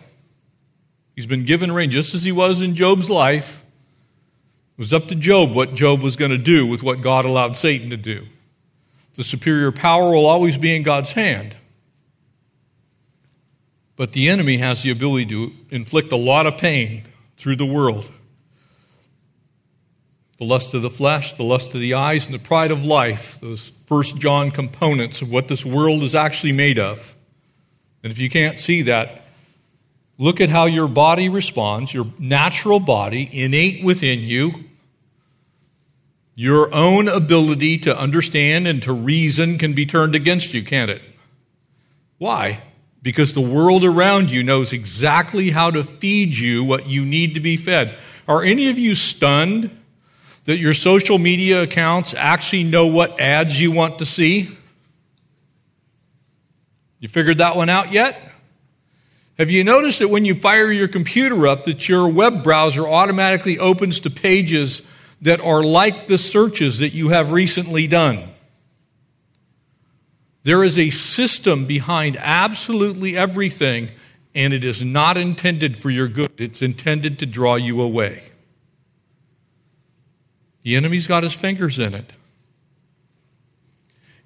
He's 1.16 1.26
been 1.26 1.46
given 1.46 1.72
reign 1.72 1.90
just 1.90 2.14
as 2.14 2.26
he 2.26 2.34
was 2.34 2.62
in 2.62 2.76
Job's 2.76 3.10
life. 3.10 3.64
It 4.78 4.82
was 4.82 4.94
up 4.94 5.08
to 5.08 5.16
Job 5.16 5.56
what 5.56 5.74
Job 5.74 6.02
was 6.02 6.18
going 6.18 6.32
to 6.32 6.38
do 6.38 6.68
with 6.68 6.84
what 6.84 7.00
God 7.00 7.24
allowed 7.24 7.56
Satan 7.56 7.92
to 7.92 7.98
do. 7.98 8.26
The 9.16 9.24
superior 9.24 9.72
power 9.72 10.12
will 10.12 10.26
always 10.26 10.58
be 10.58 10.76
in 10.76 10.84
God's 10.84 11.14
hand. 11.14 11.56
But 13.96 14.12
the 14.12 14.28
enemy 14.28 14.58
has 14.58 14.84
the 14.84 14.92
ability 14.92 15.28
to 15.28 15.54
inflict 15.70 16.12
a 16.12 16.18
lot 16.18 16.46
of 16.46 16.58
pain 16.58 17.04
through 17.38 17.56
the 17.56 17.66
world 17.66 18.12
the 20.38 20.46
lust 20.46 20.74
of 20.74 20.84
the 20.84 20.90
flesh, 20.90 21.34
the 21.34 21.44
lust 21.44 21.74
of 21.74 21.82
the 21.82 21.96
eyes, 21.96 22.28
and 22.28 22.36
the 22.36 22.40
pride 22.40 22.72
of 22.72 22.86
life, 22.86 23.40
those 23.42 23.70
first 23.88 24.18
John 24.18 24.52
components 24.52 25.22
of 25.22 25.32
what 25.32 25.48
this 25.48 25.66
world 25.66 26.04
is 26.04 26.14
actually 26.14 26.52
made 26.52 26.78
of. 26.78 27.16
And 28.04 28.12
if 28.12 28.20
you 28.20 28.30
can't 28.30 28.60
see 28.60 28.84
that, 28.84 29.24
look 30.18 30.40
at 30.40 30.50
how 30.50 30.66
your 30.66 30.88
body 30.88 31.28
responds, 31.28 31.94
your 31.94 32.06
natural 32.20 32.80
body, 32.80 33.28
innate 33.32 33.84
within 33.84 34.20
you. 34.22 34.64
Your 36.36 36.74
own 36.74 37.08
ability 37.08 37.80
to 37.80 37.98
understand 37.98 38.68
and 38.68 38.84
to 38.84 38.94
reason 38.94 39.58
can 39.58 39.74
be 39.74 39.88
turned 39.88 40.14
against 40.14 40.54
you, 40.54 40.64
can't 40.64 40.92
it? 40.92 41.02
Why? 42.20 42.62
Because 43.02 43.34
the 43.34 43.42
world 43.42 43.84
around 43.84 44.30
you 44.30 44.44
knows 44.44 44.72
exactly 44.72 45.50
how 45.50 45.72
to 45.72 45.84
feed 45.84 46.38
you 46.38 46.64
what 46.64 46.88
you 46.88 47.04
need 47.06 47.34
to 47.34 47.40
be 47.40 47.58
fed. 47.58 47.98
Are 48.28 48.44
any 48.44 48.70
of 48.70 48.78
you 48.78 48.94
stunned 48.94 49.76
that 50.48 50.58
your 50.58 50.74
social 50.74 51.18
media 51.18 51.62
accounts 51.62 52.14
actually 52.14 52.64
know 52.64 52.88
what 52.88 53.20
ads 53.20 53.60
you 53.60 53.70
want 53.70 54.00
to 54.00 54.06
see? 54.06 54.50
You 57.00 57.10
figured 57.10 57.40
that 57.40 57.58
one 57.58 57.68
out 57.68 57.92
yet? 57.92 58.32
Have 59.38 59.52
you 59.52 59.66
noticed 59.66 60.00
that 60.00 60.08
when 60.08 60.24
you 60.24 60.36
fire 60.36 60.72
your 60.72 60.88
computer 60.88 61.48
up 61.48 61.66
that 61.66 61.90
your 61.90 62.08
web 62.08 62.44
browser 62.44 62.88
automatically 62.88 63.60
opens 63.60 64.00
to 64.00 64.10
pages 64.10 64.90
that 65.22 65.42
are 65.42 65.62
like 65.62 66.08
the 66.08 66.18
searches 66.18 66.80
that 66.80 66.94
you 66.94 67.10
have 67.10 67.34
recently 67.34 67.86
done? 67.86 68.24
There 70.44 70.64
is 70.64 70.80
a 70.80 70.92
system 70.92 71.66
behind 71.66 72.16
absolutely 72.18 73.18
everything, 73.18 73.90
and 74.34 74.54
it 74.54 74.64
is 74.64 74.82
not 74.82 75.18
intended 75.18 75.78
for 75.78 75.90
your 75.90 76.08
good. 76.08 76.32
It's 76.40 76.62
intended 76.62 77.20
to 77.20 77.26
draw 77.26 77.56
you 77.56 77.82
away. 77.82 78.24
The 80.68 80.76
enemy's 80.76 81.08
got 81.08 81.24
his 81.24 81.34
fingers 81.34 81.80
in 81.80 81.94
it. 81.94 82.12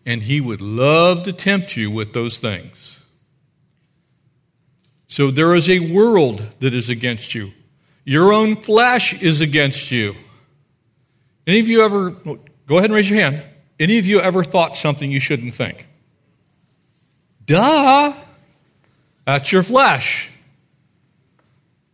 And 0.07 0.23
he 0.23 0.41
would 0.41 0.59
love 0.59 1.21
to 1.25 1.33
tempt 1.33 1.77
you 1.77 1.91
with 1.91 2.13
those 2.13 2.39
things. 2.39 2.99
So 5.05 5.29
there 5.29 5.53
is 5.53 5.69
a 5.69 5.93
world 5.93 6.39
that 6.59 6.73
is 6.73 6.89
against 6.89 7.35
you. 7.35 7.51
Your 8.05 8.33
own 8.33 8.55
flesh 8.55 9.21
is 9.21 9.41
against 9.41 9.91
you. 9.91 10.15
Any 11.45 11.59
of 11.59 11.67
you 11.67 11.83
ever, 11.83 12.09
go 12.09 12.77
ahead 12.79 12.85
and 12.85 12.95
raise 12.95 13.07
your 13.07 13.19
hand. 13.19 13.43
Any 13.79 13.99
of 13.99 14.07
you 14.07 14.19
ever 14.19 14.43
thought 14.43 14.75
something 14.75 15.11
you 15.11 15.19
shouldn't 15.19 15.53
think? 15.53 15.85
Duh! 17.45 18.15
That's 19.27 19.51
your 19.51 19.61
flesh. 19.61 20.30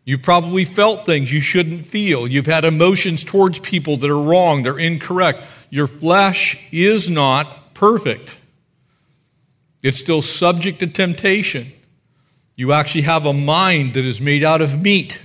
You've 0.08 0.22
probably 0.22 0.64
felt 0.64 1.06
things 1.06 1.34
you 1.34 1.42
shouldn't 1.42 1.86
feel. 1.86 2.30
You've 2.30 2.46
had 2.46 2.64
emotions 2.64 3.26
towards 3.26 3.60
people 3.60 3.98
that 3.98 4.10
are 4.10 4.18
wrong, 4.18 4.64
they're 4.64 4.80
incorrect. 4.80 5.44
Your 5.70 5.86
flesh 5.86 6.66
is 6.72 7.10
not 7.10 7.74
perfect, 7.74 8.40
it's 9.84 10.00
still 10.00 10.22
subject 10.22 10.80
to 10.80 10.88
temptation. 10.88 11.68
You 12.56 12.72
actually 12.72 13.02
have 13.02 13.26
a 13.26 13.34
mind 13.34 13.96
that 13.96 14.06
is 14.06 14.22
made 14.22 14.46
out 14.46 14.62
of 14.62 14.82
meat. 14.82 15.20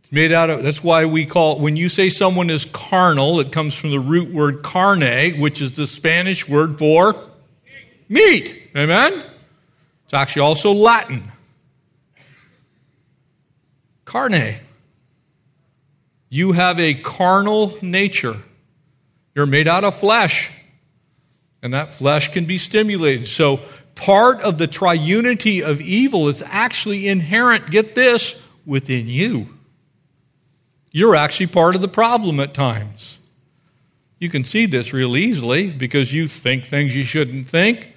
It's 0.00 0.12
made 0.12 0.32
out 0.32 0.48
of, 0.48 0.62
that's 0.62 0.82
why 0.82 1.04
we 1.04 1.26
call, 1.26 1.58
when 1.58 1.76
you 1.76 1.90
say 1.90 2.08
someone 2.08 2.48
is 2.48 2.64
carnal, 2.64 3.38
it 3.38 3.52
comes 3.52 3.74
from 3.74 3.90
the 3.90 4.00
root 4.00 4.32
word 4.32 4.62
carne, 4.62 5.38
which 5.38 5.60
is 5.60 5.76
the 5.76 5.86
Spanish 5.86 6.48
word 6.48 6.78
for 6.78 7.14
meat. 8.08 8.70
Amen? 8.74 9.22
It's 10.04 10.14
actually 10.14 10.42
also 10.42 10.72
Latin. 10.72 11.22
Carne. 14.08 14.54
You 16.30 16.52
have 16.52 16.80
a 16.80 16.94
carnal 16.94 17.76
nature. 17.82 18.36
You're 19.34 19.44
made 19.44 19.68
out 19.68 19.84
of 19.84 19.94
flesh. 19.94 20.50
And 21.62 21.74
that 21.74 21.92
flesh 21.92 22.32
can 22.32 22.46
be 22.46 22.56
stimulated. 22.56 23.26
So 23.26 23.60
part 23.96 24.40
of 24.40 24.56
the 24.56 24.66
triunity 24.66 25.62
of 25.62 25.82
evil 25.82 26.28
is 26.28 26.42
actually 26.46 27.06
inherent, 27.06 27.70
get 27.70 27.94
this, 27.94 28.40
within 28.64 29.08
you. 29.08 29.54
You're 30.90 31.14
actually 31.14 31.48
part 31.48 31.74
of 31.74 31.82
the 31.82 31.88
problem 31.88 32.40
at 32.40 32.54
times. 32.54 33.20
You 34.18 34.30
can 34.30 34.44
see 34.44 34.64
this 34.64 34.94
real 34.94 35.18
easily 35.18 35.70
because 35.70 36.14
you 36.14 36.28
think 36.28 36.64
things 36.64 36.96
you 36.96 37.04
shouldn't 37.04 37.46
think, 37.46 37.92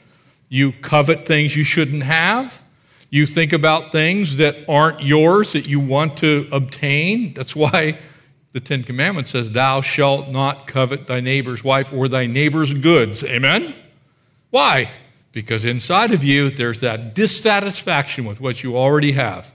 you 0.50 0.74
covet 0.74 1.26
things 1.26 1.56
you 1.56 1.64
shouldn't 1.64 2.04
have. 2.04 2.62
You 3.12 3.26
think 3.26 3.52
about 3.52 3.92
things 3.92 4.38
that 4.38 4.70
aren't 4.70 5.02
yours 5.02 5.52
that 5.52 5.68
you 5.68 5.82
want 5.82 6.18
to 6.20 6.48
obtain. 6.50 7.34
That's 7.34 7.54
why 7.54 8.00
the 8.54 8.62
Ten 8.62 8.84
Commandments 8.84 9.32
says, 9.32 9.52
Thou 9.52 9.82
shalt 9.82 10.30
not 10.30 10.66
covet 10.66 11.08
thy 11.08 11.20
neighbor's 11.20 11.62
wife 11.62 11.92
or 11.92 12.08
thy 12.08 12.26
neighbor's 12.26 12.74
goods. 12.74 13.22
Amen? 13.26 13.76
Why? 14.50 14.92
Because 15.34 15.66
inside 15.66 16.12
of 16.12 16.24
you, 16.24 16.50
there's 16.50 16.80
that 16.82 17.14
dissatisfaction 17.14 18.26
with 18.26 18.40
what 18.40 18.64
you 18.64 18.78
already 18.78 19.12
have. 19.12 19.54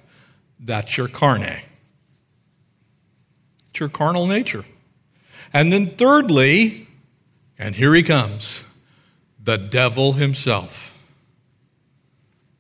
That's 0.61 0.99
your 0.99 1.09
carne. 1.09 1.62
It's 3.71 3.81
your 3.81 3.88
carnal 3.88 4.27
nature. 4.27 4.64
And 5.53 5.73
then, 5.73 5.87
thirdly, 5.87 6.88
and 7.59 7.75
here 7.75 7.95
he 7.95 8.03
comes 8.03 8.64
the 9.42 9.57
devil 9.57 10.14
himself. 10.14 10.96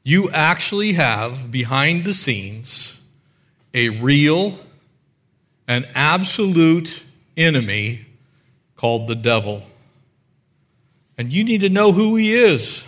You 0.06 0.30
actually 0.30 0.92
have 0.92 1.50
behind 1.50 2.04
the 2.04 2.14
scenes 2.14 3.00
a 3.74 3.88
real 3.88 4.56
and 5.66 5.84
absolute 5.96 7.02
enemy 7.36 8.06
called 8.76 9.08
the 9.08 9.16
devil. 9.16 9.64
And 11.18 11.32
you 11.32 11.42
need 11.42 11.62
to 11.62 11.70
know 11.70 11.90
who 11.90 12.14
he 12.14 12.36
is. 12.36 12.86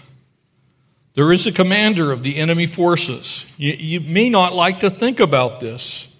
There 1.14 1.32
is 1.32 1.44
a 1.48 1.50
commander 1.50 2.12
of 2.12 2.22
the 2.22 2.36
enemy 2.36 2.66
forces. 2.66 3.44
You, 3.56 3.72
you, 3.72 4.00
may 4.00 4.30
not 4.30 4.54
like 4.54 4.78
to 4.80 4.88
think 4.88 5.18
about 5.18 5.58
this. 5.58 6.16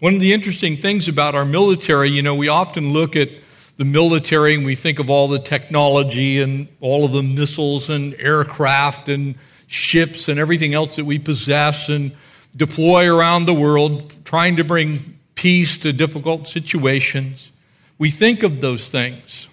One 0.00 0.14
of 0.14 0.20
the 0.20 0.34
interesting 0.34 0.78
things 0.78 1.06
about 1.06 1.36
our 1.36 1.44
military, 1.44 2.10
you 2.10 2.22
know, 2.22 2.34
we 2.34 2.48
often 2.48 2.92
look 2.92 3.14
at 3.14 3.28
the 3.76 3.84
military 3.84 4.56
and 4.56 4.66
we 4.66 4.74
think 4.74 4.98
of 4.98 5.08
all 5.08 5.28
the 5.28 5.38
technology 5.38 6.40
and 6.40 6.66
all 6.80 7.04
of 7.04 7.12
the 7.12 7.22
missiles 7.22 7.88
and 7.90 8.12
aircraft 8.14 9.08
and 9.08 9.36
ships 9.66 10.28
and 10.28 10.38
everything 10.38 10.74
else 10.74 10.96
that 10.96 11.04
we 11.04 11.18
possess 11.18 11.88
and 11.88 12.12
deploy 12.54 13.12
around 13.12 13.46
the 13.46 13.54
world, 13.54 14.14
trying 14.24 14.56
to 14.56 14.64
bring 14.64 14.98
peace 15.34 15.78
to 15.78 15.92
difficult 15.92 16.48
situations. 16.48 17.52
We 17.98 18.10
think 18.10 18.42
of 18.42 18.60
those 18.60 18.88
things. 18.88 19.48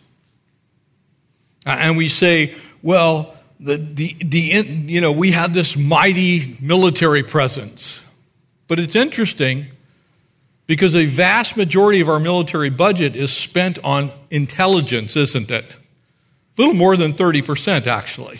And 1.65 1.97
we 1.97 2.09
say, 2.09 2.55
well, 2.81 3.35
the, 3.59 3.77
the, 3.77 4.15
the, 4.23 4.39
you 4.39 5.01
know, 5.01 5.11
we 5.11 5.31
have 5.31 5.53
this 5.53 5.77
mighty 5.77 6.57
military 6.61 7.23
presence. 7.23 8.03
But 8.67 8.79
it's 8.79 8.95
interesting 8.95 9.67
because 10.67 10.95
a 10.95 11.05
vast 11.05 11.57
majority 11.57 12.01
of 12.01 12.09
our 12.09 12.19
military 12.19 12.69
budget 12.69 13.15
is 13.15 13.31
spent 13.31 13.79
on 13.83 14.11
intelligence, 14.29 15.15
isn't 15.15 15.51
it? 15.51 15.71
A 15.71 16.61
little 16.61 16.73
more 16.73 16.95
than 16.97 17.13
30%, 17.13 17.87
actually. 17.87 18.39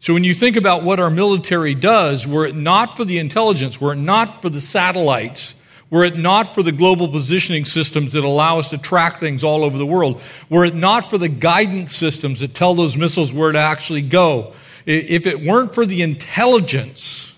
So 0.00 0.14
when 0.14 0.24
you 0.24 0.34
think 0.34 0.56
about 0.56 0.84
what 0.84 1.00
our 1.00 1.10
military 1.10 1.74
does, 1.74 2.26
were 2.26 2.46
it 2.46 2.54
not 2.54 2.96
for 2.96 3.04
the 3.04 3.18
intelligence, 3.18 3.80
were 3.80 3.92
it 3.92 3.98
not 3.98 4.42
for 4.42 4.48
the 4.48 4.60
satellites, 4.60 5.54
were 5.90 6.04
it 6.04 6.16
not 6.16 6.54
for 6.54 6.62
the 6.62 6.72
global 6.72 7.08
positioning 7.08 7.64
systems 7.64 8.12
that 8.12 8.22
allow 8.22 8.58
us 8.58 8.70
to 8.70 8.78
track 8.78 9.18
things 9.18 9.42
all 9.42 9.64
over 9.64 9.76
the 9.76 9.86
world, 9.86 10.22
were 10.48 10.64
it 10.64 10.74
not 10.74 11.08
for 11.08 11.18
the 11.18 11.28
guidance 11.28 11.96
systems 11.96 12.40
that 12.40 12.54
tell 12.54 12.74
those 12.74 12.96
missiles 12.96 13.32
where 13.32 13.50
to 13.50 13.58
actually 13.58 14.02
go, 14.02 14.52
if 14.86 15.26
it 15.26 15.40
weren't 15.40 15.74
for 15.74 15.84
the 15.84 16.02
intelligence, 16.02 17.34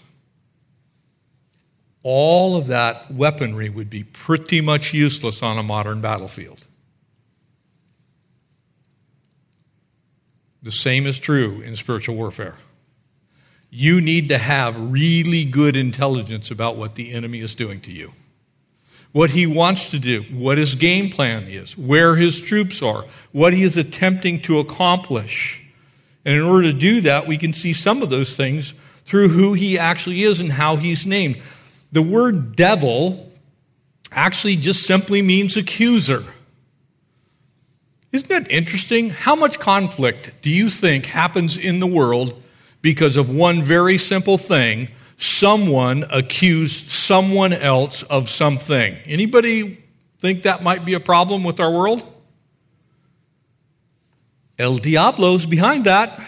all 2.02 2.56
of 2.56 2.68
that 2.68 3.10
weaponry 3.10 3.68
would 3.68 3.90
be 3.90 4.04
pretty 4.04 4.60
much 4.60 4.92
useless 4.92 5.42
on 5.42 5.58
a 5.58 5.62
modern 5.62 6.00
battlefield. 6.00 6.66
The 10.62 10.72
same 10.72 11.06
is 11.06 11.18
true 11.18 11.60
in 11.60 11.76
spiritual 11.76 12.16
warfare. 12.16 12.56
You 13.70 14.00
need 14.00 14.28
to 14.30 14.38
have 14.38 14.92
really 14.92 15.44
good 15.44 15.76
intelligence 15.76 16.50
about 16.50 16.76
what 16.76 16.96
the 16.96 17.12
enemy 17.12 17.40
is 17.40 17.54
doing 17.54 17.80
to 17.82 17.92
you 17.92 18.12
what 19.12 19.30
he 19.30 19.46
wants 19.46 19.90
to 19.90 19.98
do, 19.98 20.22
what 20.30 20.58
his 20.58 20.74
game 20.74 21.10
plan 21.10 21.44
is, 21.44 21.76
where 21.76 22.14
his 22.14 22.40
troops 22.40 22.82
are, 22.82 23.04
what 23.32 23.52
he 23.52 23.62
is 23.62 23.76
attempting 23.76 24.40
to 24.42 24.58
accomplish. 24.58 25.64
And 26.24 26.36
in 26.36 26.42
order 26.42 26.70
to 26.70 26.78
do 26.78 27.00
that, 27.02 27.26
we 27.26 27.36
can 27.36 27.52
see 27.52 27.72
some 27.72 28.02
of 28.02 28.10
those 28.10 28.36
things 28.36 28.72
through 29.04 29.28
who 29.28 29.54
he 29.54 29.78
actually 29.78 30.22
is 30.22 30.40
and 30.40 30.52
how 30.52 30.76
he's 30.76 31.06
named. 31.06 31.42
The 31.90 32.02
word 32.02 32.54
devil 32.54 33.32
actually 34.12 34.56
just 34.56 34.86
simply 34.86 35.22
means 35.22 35.56
accuser. 35.56 36.22
Isn't 38.12 38.28
that 38.28 38.50
interesting? 38.50 39.10
How 39.10 39.36
much 39.36 39.60
conflict 39.60 40.32
do 40.42 40.50
you 40.50 40.70
think 40.70 41.06
happens 41.06 41.56
in 41.56 41.80
the 41.80 41.86
world 41.86 42.40
because 42.82 43.16
of 43.16 43.34
one 43.34 43.62
very 43.62 43.98
simple 43.98 44.38
thing 44.38 44.88
someone 45.20 46.04
accused 46.10 46.88
someone 46.88 47.52
else 47.52 48.02
of 48.04 48.30
something. 48.30 48.96
Anybody 49.04 49.78
think 50.18 50.44
that 50.44 50.62
might 50.62 50.84
be 50.84 50.94
a 50.94 51.00
problem 51.00 51.44
with 51.44 51.60
our 51.60 51.70
world? 51.70 52.06
El 54.58 54.78
Diablo's 54.78 55.44
behind 55.44 55.84
that. 55.84 56.20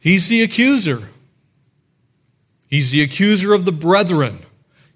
He's 0.00 0.28
the 0.28 0.42
accuser. 0.42 1.08
He's 2.68 2.90
the 2.90 3.02
accuser 3.02 3.54
of 3.54 3.64
the 3.64 3.72
brethren. 3.72 4.40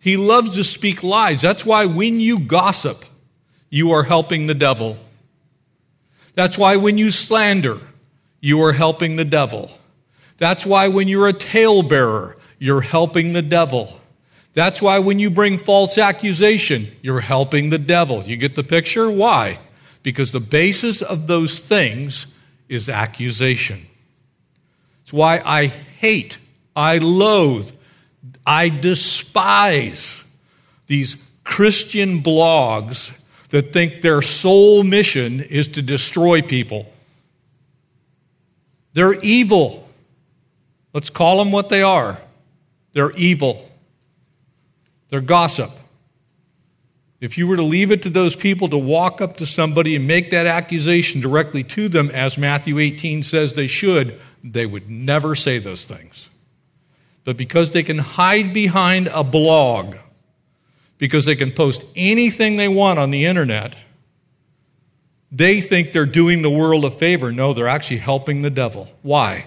He 0.00 0.18
loves 0.18 0.54
to 0.56 0.64
speak 0.64 1.02
lies. 1.02 1.40
That's 1.40 1.64
why 1.64 1.86
when 1.86 2.20
you 2.20 2.40
gossip, 2.40 3.04
you 3.70 3.92
are 3.92 4.02
helping 4.02 4.46
the 4.46 4.54
devil. 4.54 4.96
That's 6.34 6.56
why 6.56 6.76
when 6.76 6.98
you 6.98 7.10
slander, 7.10 7.80
you 8.40 8.62
are 8.62 8.72
helping 8.72 9.16
the 9.16 9.24
devil. 9.24 9.70
That's 10.36 10.64
why 10.64 10.88
when 10.88 11.08
you're 11.08 11.28
a 11.28 11.32
talebearer, 11.32 12.36
you're 12.58 12.80
helping 12.80 13.32
the 13.32 13.42
devil. 13.42 13.92
That's 14.54 14.80
why 14.80 15.00
when 15.00 15.18
you 15.18 15.30
bring 15.30 15.58
false 15.58 15.98
accusation, 15.98 16.88
you're 17.02 17.20
helping 17.20 17.70
the 17.70 17.78
devil. 17.78 18.22
You 18.22 18.36
get 18.36 18.54
the 18.54 18.64
picture? 18.64 19.10
Why? 19.10 19.58
Because 20.02 20.32
the 20.32 20.40
basis 20.40 21.02
of 21.02 21.26
those 21.26 21.58
things 21.58 22.26
is 22.68 22.88
accusation. 22.88 23.80
It's 25.02 25.12
why 25.12 25.40
I 25.44 25.66
hate, 25.66 26.38
I 26.74 26.98
loathe, 26.98 27.72
I 28.46 28.68
despise 28.68 30.24
these 30.86 31.16
Christian 31.44 32.22
blogs 32.22 33.18
that 33.48 33.72
think 33.72 34.02
their 34.02 34.22
sole 34.22 34.82
mission 34.82 35.40
is 35.40 35.68
to 35.68 35.82
destroy 35.82 36.42
people. 36.42 36.90
They're 38.92 39.14
evil. 39.14 39.88
Let's 40.92 41.10
call 41.10 41.38
them 41.38 41.52
what 41.52 41.68
they 41.68 41.82
are. 41.82 42.18
They're 42.92 43.12
evil. 43.12 43.68
They're 45.08 45.20
gossip. 45.20 45.70
If 47.20 47.36
you 47.36 47.48
were 47.48 47.56
to 47.56 47.62
leave 47.62 47.90
it 47.90 48.02
to 48.02 48.10
those 48.10 48.36
people 48.36 48.68
to 48.68 48.78
walk 48.78 49.20
up 49.20 49.38
to 49.38 49.46
somebody 49.46 49.96
and 49.96 50.06
make 50.06 50.30
that 50.30 50.46
accusation 50.46 51.20
directly 51.20 51.64
to 51.64 51.88
them, 51.88 52.10
as 52.10 52.38
Matthew 52.38 52.78
18 52.78 53.24
says 53.24 53.52
they 53.52 53.66
should, 53.66 54.20
they 54.44 54.66
would 54.66 54.88
never 54.88 55.34
say 55.34 55.58
those 55.58 55.84
things. 55.84 56.30
But 57.24 57.36
because 57.36 57.70
they 57.70 57.82
can 57.82 57.98
hide 57.98 58.54
behind 58.54 59.08
a 59.08 59.24
blog, 59.24 59.96
because 60.98 61.24
they 61.24 61.36
can 61.36 61.52
post 61.52 61.84
anything 61.96 62.56
they 62.56 62.68
want 62.68 62.98
on 62.98 63.10
the 63.10 63.24
internet, 63.24 63.76
they 65.30 65.60
think 65.60 65.92
they're 65.92 66.06
doing 66.06 66.42
the 66.42 66.50
world 66.50 66.84
a 66.84 66.90
favor. 66.90 67.32
No, 67.32 67.52
they're 67.52 67.68
actually 67.68 67.98
helping 67.98 68.42
the 68.42 68.50
devil. 68.50 68.88
Why? 69.02 69.46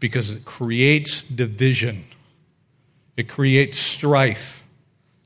Because 0.00 0.30
it 0.34 0.44
creates 0.44 1.22
division, 1.22 2.04
it 3.16 3.28
creates 3.28 3.78
strife, 3.78 4.64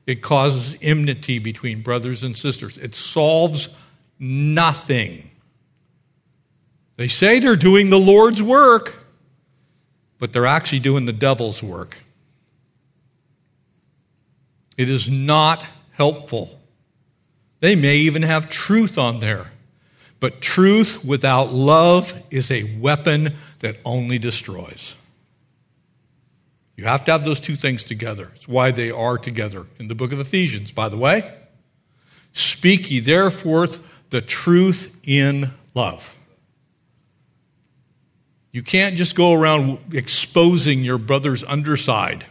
it 0.05 0.21
causes 0.21 0.77
enmity 0.81 1.39
between 1.39 1.81
brothers 1.81 2.23
and 2.23 2.37
sisters, 2.37 2.77
it 2.77 2.95
solves 2.95 3.75
nothing. 4.19 5.29
They 6.95 7.07
say 7.07 7.39
they're 7.39 7.55
doing 7.55 7.89
the 7.89 7.99
Lord's 7.99 8.41
work, 8.41 8.95
but 10.19 10.33
they're 10.33 10.47
actually 10.47 10.79
doing 10.79 11.05
the 11.05 11.13
devil's 11.13 11.61
work. 11.61 11.97
It 14.77 14.89
is 14.89 15.09
not 15.09 15.65
helpful. 15.91 16.57
They 17.59 17.75
may 17.75 17.97
even 17.97 18.21
have 18.21 18.49
truth 18.49 18.97
on 18.97 19.19
there. 19.19 19.47
But 20.19 20.41
truth 20.41 21.03
without 21.03 21.51
love 21.51 22.25
is 22.31 22.49
a 22.51 22.77
weapon 22.79 23.35
that 23.59 23.77
only 23.83 24.17
destroys. 24.19 24.95
You 26.75 26.85
have 26.85 27.05
to 27.05 27.11
have 27.11 27.25
those 27.25 27.39
two 27.39 27.55
things 27.55 27.83
together. 27.83 28.31
It's 28.35 28.47
why 28.47 28.71
they 28.71 28.91
are 28.91 29.17
together 29.17 29.65
in 29.79 29.87
the 29.87 29.95
book 29.95 30.11
of 30.11 30.19
Ephesians, 30.19 30.71
by 30.71 30.89
the 30.89 30.97
way. 30.97 31.33
Speak 32.33 32.91
ye 32.91 32.99
therefore 32.99 33.67
the 34.11 34.21
truth 34.21 34.99
in 35.03 35.51
love. 35.73 36.15
You 38.51 38.61
can't 38.61 38.95
just 38.95 39.15
go 39.15 39.33
around 39.33 39.79
exposing 39.93 40.83
your 40.83 40.97
brother's 40.97 41.43
underside, 41.43 42.25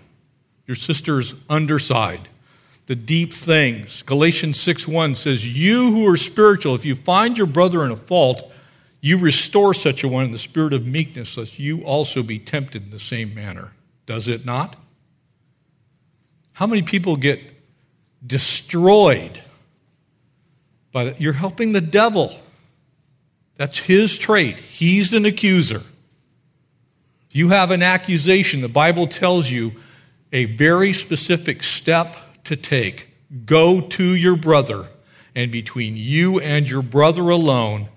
your 0.66 0.76
sister's 0.76 1.34
underside 1.48 2.28
the 2.86 2.94
deep 2.94 3.32
things. 3.32 4.02
Galatians 4.02 4.58
6:1 4.58 5.14
says, 5.14 5.46
"You 5.46 5.90
who 5.90 6.06
are 6.06 6.16
spiritual, 6.16 6.74
if 6.74 6.84
you 6.84 6.94
find 6.94 7.36
your 7.36 7.46
brother 7.46 7.84
in 7.84 7.90
a 7.90 7.96
fault, 7.96 8.52
you 9.00 9.18
restore 9.18 9.74
such 9.74 10.02
a 10.04 10.08
one 10.08 10.24
in 10.24 10.32
the 10.32 10.38
spirit 10.38 10.72
of 10.72 10.86
meekness, 10.86 11.36
lest 11.36 11.58
you 11.58 11.82
also 11.82 12.22
be 12.22 12.38
tempted 12.38 12.84
in 12.84 12.90
the 12.90 13.00
same 13.00 13.34
manner." 13.34 13.72
Does 14.06 14.28
it 14.28 14.46
not? 14.46 14.76
How 16.52 16.66
many 16.66 16.82
people 16.82 17.16
get 17.16 17.40
destroyed 18.24 19.42
by 20.92 21.04
that? 21.04 21.20
You're 21.20 21.32
helping 21.32 21.72
the 21.72 21.80
devil. 21.80 22.40
That's 23.56 23.78
his 23.78 24.16
trait. 24.16 24.60
He's 24.60 25.12
an 25.12 25.24
accuser. 25.24 25.82
You 27.32 27.48
have 27.48 27.70
an 27.70 27.82
accusation. 27.82 28.60
The 28.60 28.68
Bible 28.68 29.06
tells 29.06 29.50
you 29.50 29.72
a 30.32 30.44
very 30.44 30.92
specific 30.92 31.62
step 31.62 32.16
to 32.46 32.56
take. 32.56 33.08
Go 33.44 33.80
to 33.80 34.04
your 34.04 34.36
brother, 34.36 34.88
and 35.34 35.52
between 35.52 35.94
you 35.96 36.40
and 36.40 36.68
your 36.68 36.82
brother 36.82 37.28
alone, 37.28 37.88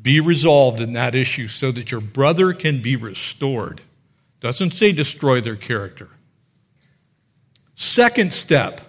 be 0.00 0.20
resolved 0.20 0.80
in 0.80 0.92
that 0.92 1.14
issue 1.14 1.48
so 1.48 1.72
that 1.72 1.90
your 1.90 2.00
brother 2.00 2.52
can 2.52 2.80
be 2.80 2.96
restored. 2.96 3.80
Doesn't 4.40 4.74
say 4.74 4.92
destroy 4.92 5.40
their 5.40 5.56
character. 5.56 6.08
Second 7.74 8.32
step 8.32 8.80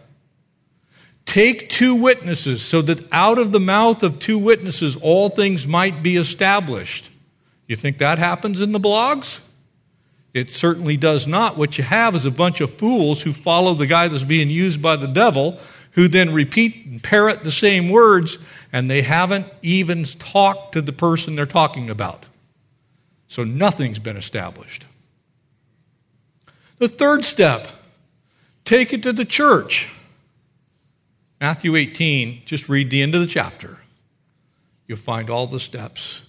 take 1.26 1.70
two 1.70 1.94
witnesses 1.94 2.64
so 2.64 2.82
that 2.82 3.06
out 3.12 3.38
of 3.38 3.52
the 3.52 3.60
mouth 3.60 4.02
of 4.02 4.18
two 4.18 4.40
witnesses 4.40 4.96
all 4.96 5.28
things 5.30 5.68
might 5.68 6.02
be 6.02 6.16
established. 6.16 7.12
You 7.68 7.76
think 7.76 7.98
that 7.98 8.18
happens 8.18 8.62
in 8.62 8.72
the 8.72 8.80
blogs? 8.80 9.42
It 10.34 10.52
certainly 10.52 10.98
does 10.98 11.28
not. 11.28 11.58
What 11.58 11.78
you 11.78 11.84
have 11.84 12.16
is 12.16 12.26
a 12.26 12.32
bunch 12.32 12.62
of 12.62 12.74
fools 12.74 13.22
who 13.22 13.34
follow 13.34 13.74
the 13.74 13.88
guy 13.88 14.08
that's 14.08 14.24
being 14.24 14.50
used 14.50 14.82
by 14.82 14.96
the 14.96 15.08
devil, 15.08 15.60
who 15.92 16.08
then 16.08 16.34
repeat 16.34 16.86
and 16.86 17.02
parrot 17.02 17.44
the 17.44 17.52
same 17.52 17.90
words, 17.90 18.38
and 18.72 18.90
they 18.90 19.02
haven't 19.02 19.48
even 19.62 20.04
talked 20.04 20.74
to 20.74 20.82
the 20.82 20.94
person 20.94 21.36
they're 21.36 21.46
talking 21.46 21.90
about. 21.90 22.26
So 23.28 23.44
nothing's 23.44 24.00
been 24.00 24.18
established. 24.18 24.86
The 26.78 26.88
third 26.88 27.26
step 27.26 27.68
take 28.64 28.94
it 28.94 29.04
to 29.04 29.14
the 29.14 29.26
church. 29.26 29.92
Matthew 31.40 31.76
18, 31.76 32.44
just 32.46 32.68
read 32.70 32.90
the 32.90 33.02
end 33.02 33.16
of 33.16 33.22
the 33.22 33.28
chapter. 33.28 33.80
You'll 34.88 34.98
find 34.98 35.30
all 35.30 35.48
the 35.48 35.60
steps 35.60 36.27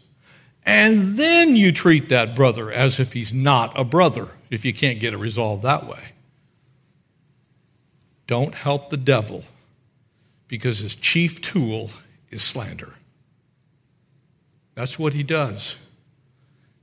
and 0.69 1.17
then 1.17 1.57
you 1.57 1.73
treat 1.73 2.11
that 2.11 2.37
brother 2.37 2.71
as 2.71 3.01
if 3.01 3.15
he's 3.15 3.33
not 3.33 3.73
a 3.81 3.85
brother, 3.85 4.29
if 4.51 4.67
you 4.67 4.75
can't 4.75 5.01
get 5.01 5.15
it 5.15 5.17
resolved 5.17 5.63
that 5.63 5.87
way. 5.87 6.11
Don't 8.27 8.55
help 8.55 8.91
the 8.91 8.99
devil 8.99 9.45
because 10.47 10.81
his 10.81 10.95
chief 10.95 11.41
tool 11.41 11.89
is 12.29 12.43
slander. 12.43 12.93
That's 14.75 14.99
what 14.99 15.15
he 15.15 15.23
does. 15.23 15.79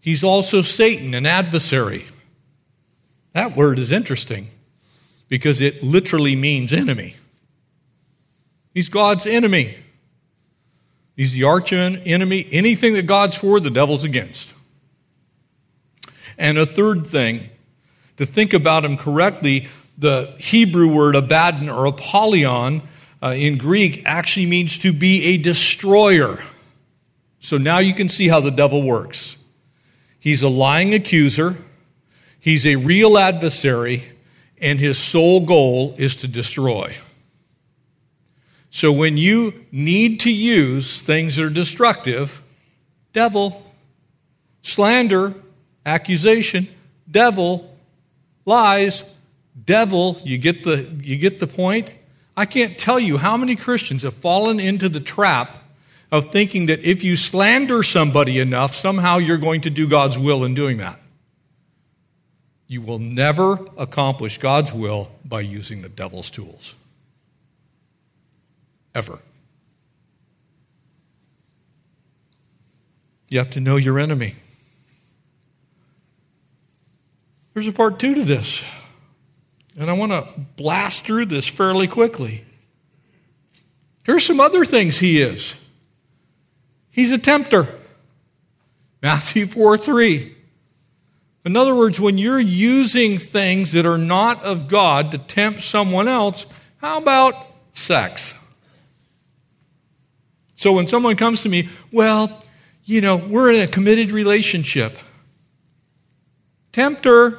He's 0.02 0.24
also 0.24 0.63
Satan, 0.63 1.13
an 1.13 1.28
adversary. 1.28 2.08
That 3.34 3.56
word 3.56 3.78
is 3.78 3.91
interesting 3.91 4.48
because 5.30 5.62
it 5.62 5.84
literally 5.84 6.36
means 6.36 6.74
enemy. 6.74 7.17
He's 8.74 8.89
God's 8.89 9.28
enemy. 9.28 9.78
He's 11.15 11.32
the 11.32 11.43
arch 11.43 11.71
enemy. 11.71 12.47
Anything 12.51 12.93
that 12.95 13.08
God's 13.08 13.38
for, 13.38 13.60
the 13.60 13.69
devil's 13.69 14.04
against. 14.04 14.54
And 16.38 16.58
a 16.58 16.65
third 16.65 17.08
thing, 17.08 17.49
to 18.17 18.25
think 18.25 18.54
about 18.54 18.84
him 18.84 18.97
correctly, 18.97 19.67
the 19.97 20.36
Hebrew 20.38 20.93
word 20.93 21.15
Abaddon 21.15 21.69
or 21.69 21.86
Apollyon 21.86 22.82
uh, 23.23 23.30
in 23.30 23.58
Greek 23.58 24.04
actually 24.06 24.45
means 24.45 24.78
to 24.80 24.91
be 24.91 25.23
a 25.25 25.38
destroyer. 25.38 26.38
So 27.39 27.58
now 27.58 27.80
you 27.80 27.93
can 27.93 28.10
see 28.10 28.28
how 28.28 28.41
the 28.41 28.51
devil 28.51 28.84
works. 28.84 29.38
He's 30.19 30.43
a 30.43 30.49
lying 30.49 30.93
accuser, 30.93 31.56
he's 32.39 32.65
a 32.67 32.75
real 32.75 33.17
adversary, 33.17 34.04
and 34.60 34.80
his 34.80 34.97
sole 34.97 35.45
goal 35.45 35.93
is 35.97 36.17
to 36.17 36.28
destroy. 36.28 36.95
So 38.75 38.91
when 38.91 39.15
you 39.15 39.53
need 39.71 40.19
to 40.19 40.29
use 40.33 41.01
things 41.01 41.38
that 41.38 41.45
are 41.45 41.49
destructive, 41.49 42.43
devil, 43.13 43.65
slander, 44.63 45.33
accusation, 45.85 46.67
devil, 47.09 47.73
lies, 48.43 49.05
devil, 49.63 50.19
you 50.25 50.38
get 50.38 50.65
the 50.65 50.91
you 51.01 51.15
get 51.15 51.39
the 51.39 51.47
point? 51.47 51.89
I 52.35 52.45
can't 52.45 52.77
tell 52.77 52.99
you 52.99 53.15
how 53.15 53.38
many 53.38 53.55
Christians 53.55 54.03
have 54.03 54.15
fallen 54.15 54.59
into 54.59 54.89
the 54.89 54.99
trap 54.99 55.57
of 56.11 56.33
thinking 56.33 56.65
that 56.65 56.83
if 56.83 57.01
you 57.01 57.15
slander 57.15 57.81
somebody 57.81 58.39
enough, 58.39 58.75
somehow 58.75 59.19
you're 59.19 59.38
going 59.38 59.61
to 59.61 59.69
do 59.69 59.88
God's 59.88 60.17
will 60.17 60.43
in 60.43 60.53
doing 60.53 60.79
that. 60.79 60.99
You 62.67 62.81
will 62.81 62.99
never 62.99 63.57
accomplish 63.77 64.38
God's 64.38 64.73
will 64.73 65.09
by 65.23 65.39
using 65.39 65.81
the 65.81 65.88
devil's 65.88 66.29
tools 66.29 66.75
ever. 68.95 69.19
You 73.29 73.39
have 73.39 73.51
to 73.51 73.60
know 73.60 73.75
your 73.75 73.99
enemy. 73.99 74.36
There's 77.53 77.67
a 77.67 77.71
part 77.71 77.99
two 77.99 78.15
to 78.15 78.23
this, 78.23 78.63
and 79.79 79.89
I 79.89 79.93
want 79.93 80.12
to 80.12 80.27
blast 80.58 81.05
through 81.05 81.27
this 81.27 81.47
fairly 81.47 81.88
quickly. 81.88 82.43
Here's 84.05 84.25
some 84.25 84.39
other 84.39 84.65
things 84.65 84.97
he 84.97 85.21
is 85.21 85.58
he's 86.91 87.12
a 87.12 87.17
tempter. 87.17 87.67
Matthew 89.01 89.45
4 89.45 89.77
3. 89.77 90.36
In 91.45 91.55
other 91.55 91.75
words, 91.75 91.99
when 91.99 92.17
you're 92.17 92.39
using 92.39 93.19
things 93.19 93.73
that 93.73 93.86
are 93.86 93.99
not 93.99 94.41
of 94.43 94.67
God 94.67 95.12
to 95.12 95.19
tempt 95.19 95.62
someone 95.62 96.08
else, 96.08 96.60
how 96.81 96.97
about 96.97 97.36
sex? 97.73 98.34
So 100.65 100.73
when 100.73 100.88
someone 100.88 101.15
comes 101.15 101.43
to 101.43 101.49
me, 101.49 101.69
well, 101.91 102.39
you 102.86 102.99
know, 102.99 103.17
we're 103.17 103.54
in 103.54 103.62
a 103.62 103.67
committed 103.67 104.10
relationship. 104.10 104.97
Tempter, 106.71 107.38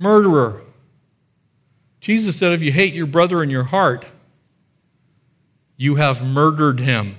murderer. 0.00 0.62
Jesus 2.00 2.36
said, 2.36 2.50
if 2.50 2.60
you 2.60 2.72
hate 2.72 2.92
your 2.92 3.06
brother 3.06 3.40
in 3.40 3.50
your 3.50 3.62
heart, 3.62 4.04
you 5.76 5.94
have 5.94 6.26
murdered 6.26 6.80
him. 6.80 7.14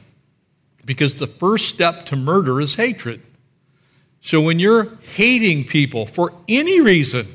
Because 0.84 1.13
the 1.13 1.28
first 1.28 1.69
step 1.69 2.08
to 2.08 2.17
murder 2.17 2.60
is 2.60 2.76
hatred. 2.76 3.21
So 4.19 4.41
when 4.41 4.60
you're 4.60 4.97
hating 5.15 5.63
people 5.63 6.08
for 6.08 6.34
any 6.49 6.82
reason, 6.82 7.26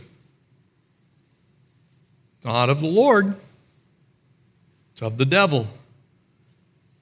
not 2.45 2.69
of 2.69 2.81
the 2.81 2.89
Lord, 2.89 3.35
it's 4.99 5.03
of 5.05 5.17
the 5.17 5.25
devil. 5.25 5.69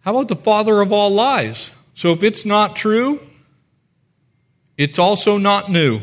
How 0.00 0.14
about 0.14 0.28
the 0.28 0.36
father 0.36 0.82
of 0.82 0.92
all 0.92 1.08
lies? 1.08 1.72
So 1.94 2.12
if 2.12 2.22
it's 2.22 2.44
not 2.44 2.76
true, 2.76 3.18
it's 4.76 4.98
also 4.98 5.38
not 5.38 5.70
new. 5.70 6.02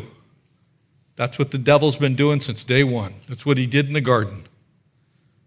That's 1.18 1.38
what 1.38 1.52
the 1.52 1.60
devil's 1.60 1.96
been 1.96 2.16
doing 2.16 2.42
since 2.42 2.64
day 2.64 2.84
one. 2.84 3.14
That's 3.28 3.46
what 3.46 3.60
he 3.60 3.68
did 3.68 3.86
in 3.86 3.94
the 3.94 4.02
garden. 4.02 4.42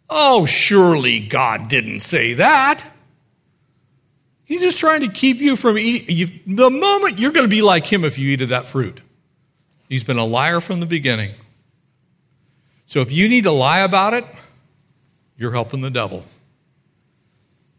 Oh, 0.09 0.47
surely 0.47 1.19
God 1.19 1.67
didn't 1.67 1.99
say 1.99 2.35
that. 2.35 2.81
He's 4.45 4.63
just 4.63 4.79
trying 4.79 5.01
to 5.01 5.09
keep 5.09 5.39
you 5.39 5.57
from 5.57 5.77
eating. 5.77 6.17
You, 6.17 6.29
the 6.47 6.71
moment 6.71 7.19
you're 7.19 7.33
going 7.33 7.47
to 7.47 7.51
be 7.51 7.63
like 7.63 7.93
him 7.93 8.05
if 8.05 8.19
you 8.19 8.31
eat 8.31 8.43
of 8.43 8.51
that 8.51 8.69
fruit. 8.69 9.03
He's 9.89 10.05
been 10.05 10.19
a 10.19 10.25
liar 10.25 10.61
from 10.61 10.79
the 10.79 10.87
beginning. 10.87 11.33
So 12.85 13.01
if 13.01 13.11
you 13.11 13.29
need 13.29 13.43
to 13.45 13.53
lie 13.53 13.81
about 13.81 14.15
it, 14.15 14.25
you're 15.37 15.51
helping 15.51 15.81
the 15.81 15.91
devil. 15.91 16.23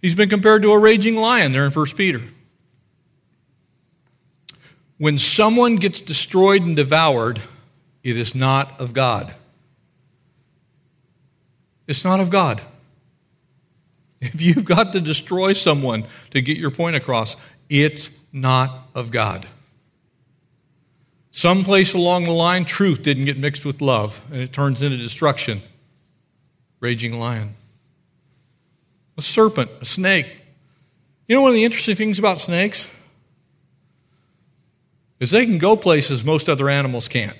He's 0.01 0.15
been 0.15 0.29
compared 0.29 0.61
to 0.61 0.71
a 0.71 0.79
raging 0.79 1.15
lion 1.15 1.51
there 1.51 1.65
in 1.65 1.71
1 1.71 1.85
Peter. 1.95 2.21
When 4.97 5.17
someone 5.17 5.75
gets 5.75 6.01
destroyed 6.01 6.63
and 6.63 6.75
devoured, 6.75 7.41
it 8.03 8.17
is 8.17 8.33
not 8.33 8.79
of 8.79 8.93
God. 8.93 9.33
It's 11.87 12.03
not 12.03 12.19
of 12.19 12.29
God. 12.29 12.61
If 14.19 14.41
you've 14.41 14.65
got 14.65 14.93
to 14.93 15.01
destroy 15.01 15.53
someone 15.53 16.05
to 16.31 16.41
get 16.41 16.57
your 16.57 16.71
point 16.71 16.95
across, 16.95 17.35
it's 17.69 18.09
not 18.33 18.89
of 18.95 19.11
God. 19.11 19.45
Someplace 21.31 21.93
along 21.93 22.23
the 22.23 22.31
line, 22.31 22.65
truth 22.65 23.03
didn't 23.03 23.25
get 23.25 23.37
mixed 23.37 23.63
with 23.63 23.79
love, 23.79 24.19
and 24.31 24.41
it 24.41 24.51
turns 24.51 24.81
into 24.81 24.97
destruction. 24.97 25.61
Raging 26.79 27.19
lion. 27.19 27.53
A 29.17 29.21
serpent, 29.21 29.71
a 29.81 29.85
snake. 29.85 30.27
You 31.27 31.35
know 31.35 31.41
one 31.41 31.49
of 31.49 31.55
the 31.55 31.65
interesting 31.65 31.95
things 31.95 32.19
about 32.19 32.39
snakes? 32.39 32.93
Is 35.19 35.31
they 35.31 35.45
can 35.45 35.57
go 35.57 35.75
places 35.75 36.23
most 36.23 36.47
other 36.47 36.69
animals 36.69 37.07
can't. 37.07 37.37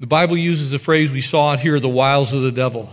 The 0.00 0.06
Bible 0.06 0.36
uses 0.36 0.72
the 0.72 0.78
phrase 0.78 1.12
we 1.12 1.20
saw 1.20 1.52
it 1.52 1.60
here 1.60 1.78
the 1.78 1.88
wiles 1.88 2.32
of 2.32 2.42
the 2.42 2.50
devil. 2.50 2.88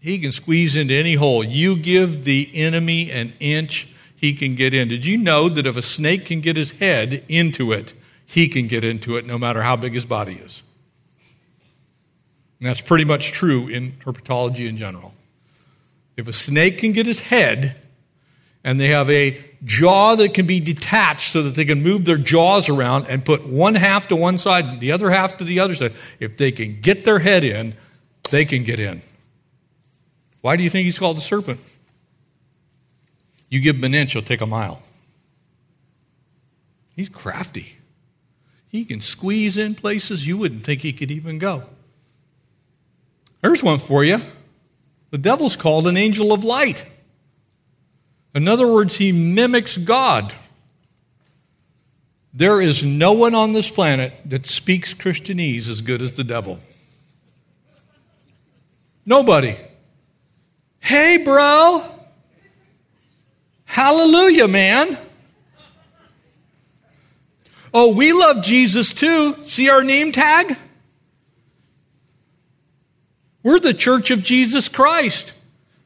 He 0.00 0.18
can 0.18 0.32
squeeze 0.32 0.76
into 0.76 0.92
any 0.92 1.14
hole. 1.14 1.42
You 1.44 1.76
give 1.76 2.24
the 2.24 2.50
enemy 2.52 3.10
an 3.10 3.32
inch, 3.40 3.88
he 4.16 4.34
can 4.34 4.56
get 4.56 4.74
in. 4.74 4.88
Did 4.88 5.06
you 5.06 5.16
know 5.16 5.48
that 5.48 5.66
if 5.66 5.76
a 5.76 5.82
snake 5.82 6.26
can 6.26 6.40
get 6.40 6.56
his 6.56 6.72
head 6.72 7.24
into 7.28 7.72
it, 7.72 7.94
he 8.26 8.48
can 8.48 8.66
get 8.66 8.84
into 8.84 9.16
it 9.16 9.24
no 9.24 9.38
matter 9.38 9.62
how 9.62 9.76
big 9.76 9.94
his 9.94 10.04
body 10.04 10.34
is? 10.34 10.62
And 12.58 12.68
that's 12.68 12.80
pretty 12.80 13.04
much 13.04 13.32
true 13.32 13.68
in 13.68 13.92
herpetology 13.92 14.68
in 14.68 14.76
general. 14.76 15.14
If 16.16 16.28
a 16.28 16.32
snake 16.32 16.78
can 16.78 16.92
get 16.92 17.06
his 17.06 17.20
head 17.20 17.76
and 18.64 18.78
they 18.78 18.88
have 18.88 19.10
a 19.10 19.42
jaw 19.64 20.14
that 20.16 20.34
can 20.34 20.46
be 20.46 20.60
detached 20.60 21.32
so 21.32 21.42
that 21.42 21.54
they 21.54 21.64
can 21.64 21.82
move 21.82 22.04
their 22.04 22.18
jaws 22.18 22.68
around 22.68 23.06
and 23.06 23.24
put 23.24 23.46
one 23.46 23.74
half 23.74 24.08
to 24.08 24.16
one 24.16 24.38
side 24.38 24.64
and 24.64 24.80
the 24.80 24.92
other 24.92 25.10
half 25.10 25.38
to 25.38 25.44
the 25.44 25.60
other 25.60 25.74
side. 25.74 25.92
If 26.20 26.36
they 26.36 26.52
can 26.52 26.80
get 26.80 27.04
their 27.04 27.18
head 27.18 27.44
in, 27.44 27.74
they 28.30 28.44
can 28.44 28.64
get 28.64 28.80
in. 28.80 29.02
Why 30.40 30.56
do 30.56 30.64
you 30.64 30.70
think 30.70 30.84
he's 30.84 30.98
called 30.98 31.16
the 31.16 31.22
serpent? 31.22 31.60
You 33.48 33.60
give 33.60 33.76
him 33.76 33.84
an 33.84 33.94
inch, 33.94 34.12
he'll 34.12 34.22
take 34.22 34.40
a 34.40 34.46
mile. 34.46 34.82
He's 36.96 37.08
crafty. 37.08 37.76
He 38.70 38.84
can 38.84 39.00
squeeze 39.00 39.56
in 39.56 39.74
places 39.74 40.26
you 40.26 40.38
wouldn't 40.38 40.64
think 40.64 40.80
he 40.80 40.92
could 40.92 41.10
even 41.10 41.38
go. 41.38 41.64
There's 43.42 43.62
one 43.62 43.78
for 43.78 44.02
you. 44.02 44.20
The 45.12 45.18
devil's 45.18 45.56
called 45.56 45.86
an 45.86 45.98
angel 45.98 46.32
of 46.32 46.42
light. 46.42 46.86
In 48.34 48.48
other 48.48 48.66
words, 48.66 48.96
he 48.96 49.12
mimics 49.12 49.76
God. 49.76 50.34
There 52.32 52.62
is 52.62 52.82
no 52.82 53.12
one 53.12 53.34
on 53.34 53.52
this 53.52 53.70
planet 53.70 54.14
that 54.24 54.46
speaks 54.46 54.94
Christianese 54.94 55.68
as 55.68 55.82
good 55.82 56.00
as 56.00 56.12
the 56.12 56.24
devil. 56.24 56.58
Nobody. 59.04 59.54
Hey, 60.80 61.18
bro. 61.18 61.84
Hallelujah, 63.66 64.48
man. 64.48 64.96
Oh, 67.74 67.92
we 67.92 68.14
love 68.14 68.42
Jesus 68.42 68.94
too. 68.94 69.44
See 69.44 69.68
our 69.68 69.84
name 69.84 70.10
tag? 70.12 70.56
We're 73.42 73.58
the 73.58 73.74
Church 73.74 74.10
of 74.10 74.22
Jesus 74.22 74.68
Christ 74.68 75.32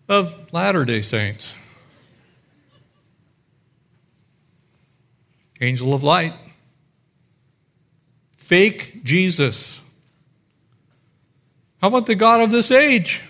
of 0.09 0.53
Latter 0.53 0.85
day 0.85 1.01
Saints. 1.01 1.55
angel 5.61 5.95
of 5.95 6.03
light, 6.03 6.35
fake 8.37 9.03
Jesus. 9.05 9.83
How 11.81 11.89
about 11.89 12.07
the 12.07 12.15
God 12.15 12.41
of 12.41 12.51
this 12.51 12.71
age? 12.71 13.23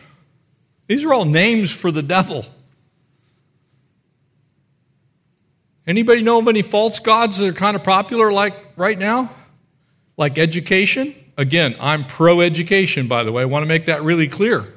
These 0.86 1.04
are 1.04 1.12
all 1.12 1.24
names 1.24 1.70
for 1.70 1.90
the 1.90 2.02
devil. 2.02 2.44
Anybody 5.86 6.22
know 6.22 6.38
of 6.38 6.48
any 6.48 6.62
false 6.62 6.98
gods 6.98 7.38
that 7.38 7.48
are 7.48 7.52
kind 7.52 7.76
of 7.76 7.84
popular 7.84 8.32
like 8.32 8.54
right 8.76 8.98
now? 8.98 9.30
Like 10.16 10.38
education? 10.38 11.14
Again, 11.36 11.76
I'm 11.80 12.06
pro 12.06 12.40
education, 12.40 13.08
by 13.08 13.24
the 13.24 13.32
way. 13.32 13.42
I 13.42 13.46
want 13.46 13.62
to 13.62 13.68
make 13.68 13.86
that 13.86 14.02
really 14.02 14.28
clear. 14.28 14.72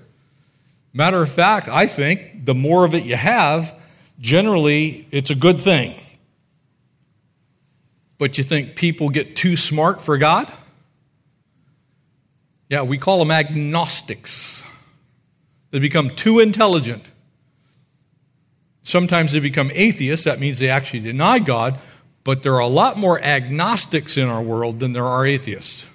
Matter 0.93 1.21
of 1.21 1.29
fact, 1.29 1.67
I 1.67 1.87
think 1.87 2.45
the 2.45 2.55
more 2.55 2.83
of 2.83 2.93
it 2.95 3.03
you 3.03 3.15
have, 3.15 3.73
generally, 4.19 5.07
it's 5.11 5.29
a 5.29 5.35
good 5.35 5.61
thing. 5.61 5.95
But 8.17 8.37
you 8.37 8.43
think 8.43 8.75
people 8.75 9.09
get 9.09 9.35
too 9.35 9.55
smart 9.55 10.01
for 10.01 10.17
God? 10.17 10.51
Yeah, 12.67 12.81
we 12.81 12.97
call 12.97 13.19
them 13.19 13.31
agnostics. 13.31 14.63
They 15.71 15.79
become 15.79 16.09
too 16.11 16.39
intelligent. 16.39 17.09
Sometimes 18.81 19.31
they 19.31 19.39
become 19.39 19.71
atheists. 19.73 20.25
That 20.25 20.39
means 20.39 20.59
they 20.59 20.69
actually 20.69 21.01
deny 21.01 21.39
God. 21.39 21.79
But 22.23 22.43
there 22.43 22.55
are 22.55 22.59
a 22.59 22.67
lot 22.67 22.97
more 22.97 23.19
agnostics 23.21 24.17
in 24.17 24.27
our 24.27 24.41
world 24.41 24.79
than 24.79 24.91
there 24.91 25.05
are 25.05 25.25
atheists. 25.25 25.87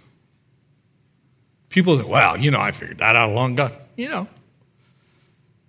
People 1.75 1.97
that, 1.97 2.09
well, 2.09 2.39
you 2.39 2.53
know, 2.53 2.61
I 2.61 2.71
figured 2.71 2.99
that 2.99 3.17
out 3.17 3.31
a 3.31 3.33
long 3.33 3.55
ago. 3.55 3.69
You 3.97 4.09
know, 4.09 4.29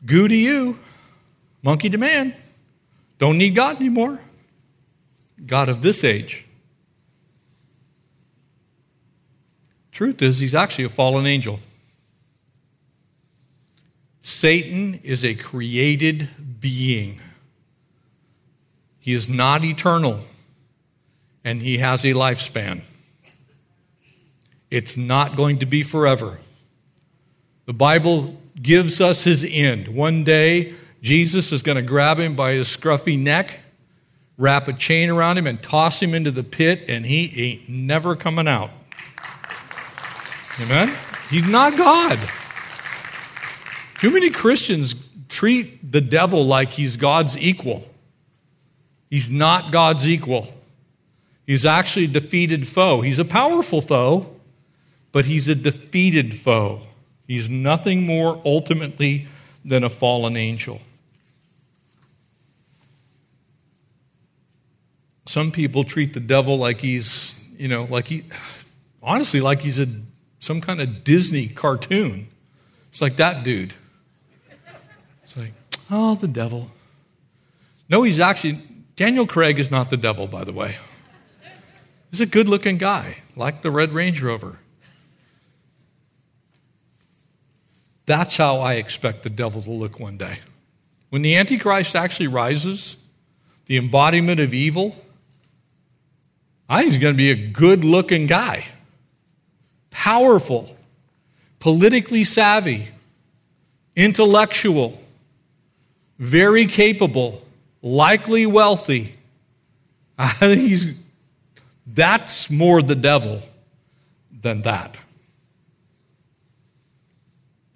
goo 0.06 0.28
to 0.28 0.36
you, 0.36 0.77
monkey 1.63 1.90
to 1.90 1.98
man. 1.98 2.36
Don't 3.17 3.40
need 3.40 3.56
God 3.56 3.77
anymore. 3.77 4.21
God 5.44 5.67
of 5.67 5.82
this 5.82 6.04
age. 6.04 6.46
Truth 9.92 10.21
is, 10.21 10.40
he's 10.40 10.54
actually 10.54 10.84
a 10.84 10.90
fallen 10.90 11.25
angel. 11.25 11.60
Satan 14.21 15.00
is 15.02 15.25
a 15.25 15.34
created 15.34 16.29
being. 16.60 17.19
He 19.00 19.13
is 19.13 19.27
not 19.27 19.65
eternal, 19.65 20.19
and 21.44 21.63
he 21.63 21.79
has 21.79 22.06
a 22.06 22.10
lifespan. 22.10 22.84
It's 24.76 24.98
not 24.98 25.38
going 25.38 25.60
to 25.60 25.65
be 25.65 25.84
forever. 25.84 26.38
The 27.65 27.71
Bible 27.71 28.36
gives 28.62 29.00
us 29.00 29.23
his 29.23 29.46
end. 29.48 29.88
One 29.88 30.26
day, 30.26 30.73
Jesus 31.02 31.54
is 31.54 31.62
going 31.62 31.78
to 31.78 31.82
grab 31.82 32.19
him 32.19 32.36
by 32.36 32.52
his 32.52 32.67
scruffy 32.67 33.17
neck, 33.17 33.62
wrap 34.38 34.67
a 34.67 34.73
chain 34.73 35.10
around 35.10 35.38
him, 35.38 35.48
and 35.48 35.63
toss 35.63 36.02
him 36.02 36.13
into 36.13 36.30
the 36.30 36.44
pit, 36.44 36.90
and 36.90 37.06
he 37.06 37.32
ain't 37.42 37.69
never 37.69 38.17
coming 38.17 38.50
out. 38.50 38.69
Amen? 40.60 40.94
He's 41.30 41.48
not 41.48 41.78
God. 41.78 42.19
Too 44.00 44.12
many 44.12 44.30
Christians 44.30 45.08
treat 45.30 45.90
the 45.90 46.02
devil 46.02 46.46
like 46.46 46.73
he's 46.73 46.98
God's 46.98 47.38
equal. 47.38 47.88
He's 49.10 49.32
not 49.32 49.71
God's 49.71 50.10
equal. 50.10 50.54
He's 51.48 51.65
actually 51.65 52.06
a 52.06 52.10
defeated 52.10 52.67
foe. 52.67 53.00
He's 53.00 53.19
a 53.19 53.26
powerful 53.26 53.80
foe, 53.80 54.35
but 55.16 55.24
he's 55.24 55.48
a 55.48 55.56
defeated 55.56 56.38
foe. 56.38 56.82
He's 57.26 57.50
nothing 57.50 58.06
more 58.06 58.42
ultimately 58.44 59.28
than 59.63 59.86
a 59.86 59.90
fallen 59.90 60.36
angel. 60.36 60.82
Some 65.26 65.54
people 65.54 65.86
treat 65.86 66.13
the 66.13 66.20
devil 66.20 66.58
like 66.58 66.82
he's, 66.82 67.34
you 67.58 67.70
know, 67.70 67.86
like 67.86 68.08
he, 68.08 68.26
honestly, 69.02 69.40
like 69.40 69.62
he's 69.62 69.80
a, 69.80 69.88
some 70.40 70.60
kind 70.60 70.82
of 70.82 71.06
Disney 71.06 71.48
cartoon. 71.48 72.28
It's 72.90 73.02
like 73.02 73.16
that 73.16 73.46
dude. 73.46 73.74
It's 75.24 75.38
like, 75.38 75.54
oh, 75.90 76.16
the 76.16 76.28
devil. 76.28 76.70
No, 77.88 78.04
he's 78.04 78.20
actually, 78.20 78.60
Daniel 78.98 79.26
Craig 79.26 79.60
is 79.60 79.72
not 79.72 79.90
the 79.90 79.98
devil, 79.98 80.28
by 80.28 80.44
the 80.44 80.52
way. 80.52 80.76
He's 82.12 82.20
a 82.20 82.26
good 82.26 82.50
looking 82.50 82.78
guy, 82.78 83.20
like 83.38 83.62
the 83.62 83.72
Red 83.72 83.94
Range 83.94 84.22
Rover. 84.22 84.60
That's 88.06 88.37
how 88.37 88.60
I 88.60 88.73
expect 88.73 89.23
the 89.23 89.29
devil 89.29 89.62
to 89.62 89.71
look 89.71 89.99
one 89.99 90.17
day. 90.17 90.39
When 91.10 91.21
the 91.21 91.35
Antichrist 91.37 91.95
actually 91.95 92.27
rises, 92.27 92.97
the 93.65 93.77
embodiment 93.77 94.39
of 94.39 94.53
evil, 94.53 94.95
I 96.69 96.81
think 96.81 96.91
he's 96.91 97.01
going 97.01 97.13
to 97.13 97.17
be 97.17 97.31
a 97.31 97.47
good 97.47 97.83
looking 97.83 98.27
guy, 98.27 98.65
powerful, 99.91 100.75
politically 101.60 102.23
savvy, 102.23 102.87
intellectual, 103.95 104.99
very 106.19 106.65
capable, 106.65 107.41
likely 107.81 108.45
wealthy. 108.45 109.15
I 110.17 110.29
think 110.29 110.62
he's, 110.62 110.97
that's 111.87 112.49
more 112.49 112.81
the 112.81 112.95
devil 112.95 113.41
than 114.31 114.62
that. 114.63 114.97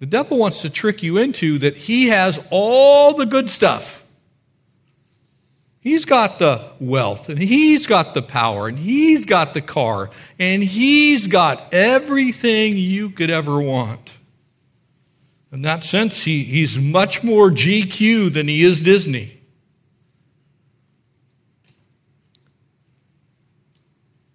The 0.00 0.06
devil 0.06 0.38
wants 0.38 0.62
to 0.62 0.70
trick 0.70 1.02
you 1.02 1.18
into 1.18 1.58
that 1.58 1.76
he 1.76 2.08
has 2.08 2.44
all 2.50 3.14
the 3.14 3.26
good 3.26 3.50
stuff. 3.50 4.04
He's 5.78 6.06
got 6.06 6.38
the 6.38 6.72
wealth, 6.80 7.28
and 7.28 7.38
he's 7.38 7.86
got 7.86 8.14
the 8.14 8.22
power, 8.22 8.68
and 8.68 8.78
he's 8.78 9.24
got 9.26 9.54
the 9.54 9.60
car, 9.60 10.10
and 10.38 10.62
he's 10.62 11.26
got 11.26 11.72
everything 11.72 12.76
you 12.76 13.10
could 13.10 13.30
ever 13.30 13.60
want. 13.60 14.18
In 15.52 15.62
that 15.62 15.84
sense, 15.84 16.22
he, 16.24 16.44
he's 16.44 16.78
much 16.78 17.22
more 17.22 17.50
GQ 17.50 18.32
than 18.32 18.48
he 18.48 18.62
is 18.62 18.82
Disney. 18.82 19.40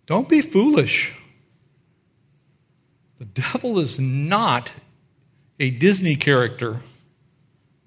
Don't 0.06 0.30
be 0.30 0.42
foolish. 0.42 1.18
The 3.18 3.26
devil 3.26 3.80
is 3.80 4.00
not 4.00 4.72
a 5.60 5.70
Disney 5.70 6.16
character 6.16 6.82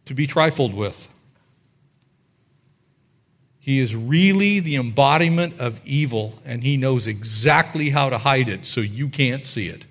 to 0.07 0.15
be 0.15 0.27
trifled 0.27 0.75
with. 0.75 1.09
He 3.61 3.81
is 3.81 3.95
really 3.95 4.61
the 4.61 4.77
embodiment 4.77 5.61
of 5.61 5.81
evil, 5.87 6.33
and 6.47 6.63
he 6.65 6.79
knows 6.79 7.07
exactly 7.07 7.91
how 7.91 8.09
to 8.09 8.17
hide 8.17 8.49
it 8.49 8.65
so 8.65 8.81
you 8.81 9.09
can't 9.09 9.45
see 9.45 9.67
it. 9.67 9.85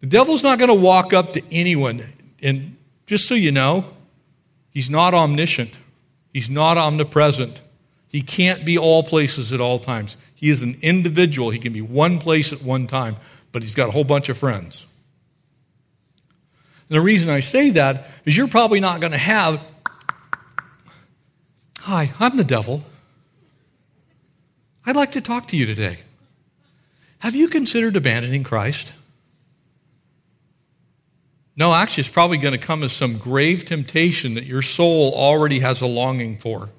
The 0.00 0.06
devil's 0.06 0.42
not 0.42 0.58
going 0.58 0.68
to 0.68 0.74
walk 0.74 1.14
up 1.14 1.32
to 1.32 1.42
anyone, 1.50 2.04
and 2.42 2.76
just 3.06 3.26
so 3.26 3.34
you 3.34 3.50
know, 3.50 3.86
he's 4.70 4.90
not 4.90 5.14
omniscient, 5.14 5.78
he's 6.34 6.50
not 6.50 6.76
omnipresent. 6.76 7.62
He 8.12 8.20
can't 8.20 8.64
be 8.64 8.78
all 8.78 9.02
places 9.02 9.52
at 9.52 9.60
all 9.60 9.78
times. 9.78 10.16
He 10.34 10.48
is 10.50 10.62
an 10.62 10.76
individual. 10.80 11.50
He 11.50 11.58
can 11.58 11.72
be 11.72 11.82
one 11.82 12.18
place 12.18 12.52
at 12.52 12.62
one 12.62 12.86
time, 12.86 13.16
but 13.52 13.62
he's 13.62 13.74
got 13.74 13.88
a 13.88 13.92
whole 13.92 14.04
bunch 14.04 14.28
of 14.28 14.38
friends. 14.38 14.86
And 16.88 16.98
the 16.98 17.02
reason 17.02 17.30
I 17.30 17.40
say 17.40 17.70
that 17.70 18.06
is 18.24 18.36
you're 18.36 18.48
probably 18.48 18.80
not 18.80 19.00
going 19.00 19.12
to 19.12 19.18
have, 19.18 19.60
Hi, 21.80 22.12
I'm 22.18 22.36
the 22.36 22.44
devil. 22.44 22.82
I'd 24.84 24.96
like 24.96 25.12
to 25.12 25.20
talk 25.20 25.48
to 25.48 25.56
you 25.56 25.66
today. 25.66 25.98
Have 27.20 27.34
you 27.34 27.48
considered 27.48 27.96
abandoning 27.96 28.42
Christ? 28.42 28.92
No, 31.56 31.72
actually, 31.72 32.02
it's 32.02 32.10
probably 32.10 32.38
going 32.38 32.58
to 32.58 32.64
come 32.64 32.82
as 32.82 32.92
some 32.92 33.18
grave 33.18 33.64
temptation 33.64 34.34
that 34.34 34.44
your 34.44 34.62
soul 34.62 35.12
already 35.14 35.60
has 35.60 35.80
a 35.80 35.86
longing 35.86 36.36
for. 36.36 36.70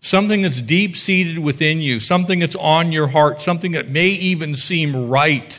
Something 0.00 0.42
that's 0.42 0.60
deep 0.60 0.96
seated 0.96 1.38
within 1.38 1.80
you, 1.80 1.98
something 1.98 2.38
that's 2.38 2.56
on 2.56 2.92
your 2.92 3.08
heart, 3.08 3.40
something 3.40 3.72
that 3.72 3.88
may 3.88 4.08
even 4.08 4.54
seem 4.54 5.08
right 5.08 5.58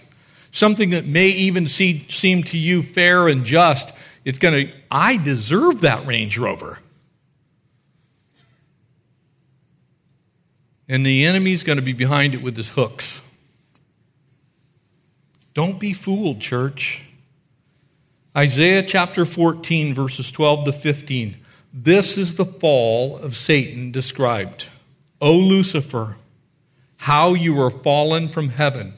something 0.58 0.90
that 0.90 1.06
may 1.06 1.28
even 1.28 1.68
see, 1.68 2.06
seem 2.10 2.44
to 2.44 2.58
you 2.58 2.82
fair 2.82 3.28
and 3.28 3.46
just, 3.46 3.96
it's 4.26 4.40
going 4.40 4.68
to, 4.68 4.74
I 4.90 5.18
deserve 5.18 5.82
that 5.82 6.06
Range 6.08 6.38
Rover. 6.38 6.80
And 10.90 11.06
the 11.06 11.26
enemy's 11.26 11.64
going 11.64 11.78
to 11.78 11.84
be 11.84 11.94
behind 11.94 12.34
it 12.34 12.42
with 12.42 12.58
his 12.58 12.72
hooks. 12.72 13.24
Don't 15.54 15.80
be 15.80 15.94
fooled, 15.94 16.40
church. 16.40 17.04
Isaiah 18.36 18.84
chapter 18.84 19.26
14, 19.26 19.94
verses 19.94 20.32
12 20.32 20.66
to 20.66 20.72
15. 20.72 21.38
This 21.74 22.18
is 22.18 22.38
the 22.38 22.46
fall 22.46 23.18
of 23.18 23.36
Satan 23.36 23.92
described. 23.92 24.70
O 25.20 25.34
Lucifer, 25.34 26.16
how 26.98 27.34
you 27.34 27.56
were 27.56 27.72
fallen 27.72 28.28
from 28.28 28.50
heaven. 28.50 28.97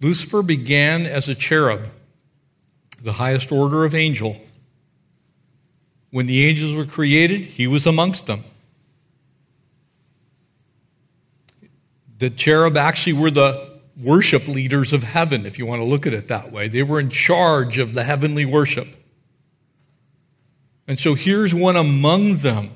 Lucifer 0.00 0.42
began 0.42 1.06
as 1.06 1.28
a 1.28 1.34
cherub, 1.34 1.88
the 3.02 3.12
highest 3.12 3.50
order 3.50 3.84
of 3.84 3.94
angel. 3.94 4.36
When 6.10 6.26
the 6.26 6.44
angels 6.46 6.74
were 6.74 6.84
created, 6.84 7.42
he 7.42 7.66
was 7.66 7.86
amongst 7.86 8.26
them. 8.26 8.44
The 12.18 12.30
cherub 12.30 12.76
actually 12.76 13.14
were 13.14 13.30
the 13.30 13.76
worship 14.02 14.46
leaders 14.48 14.92
of 14.92 15.02
heaven, 15.02 15.46
if 15.46 15.58
you 15.58 15.66
want 15.66 15.80
to 15.80 15.86
look 15.86 16.06
at 16.06 16.12
it 16.12 16.28
that 16.28 16.52
way. 16.52 16.68
They 16.68 16.82
were 16.82 17.00
in 17.00 17.10
charge 17.10 17.78
of 17.78 17.94
the 17.94 18.04
heavenly 18.04 18.44
worship. 18.44 18.88
And 20.86 20.98
so 20.98 21.14
here's 21.14 21.54
one 21.54 21.76
among 21.76 22.38
them, 22.38 22.70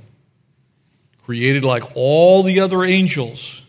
created 1.22 1.64
like 1.64 1.84
all 1.94 2.42
the 2.42 2.60
other 2.60 2.82
angels 2.84 3.62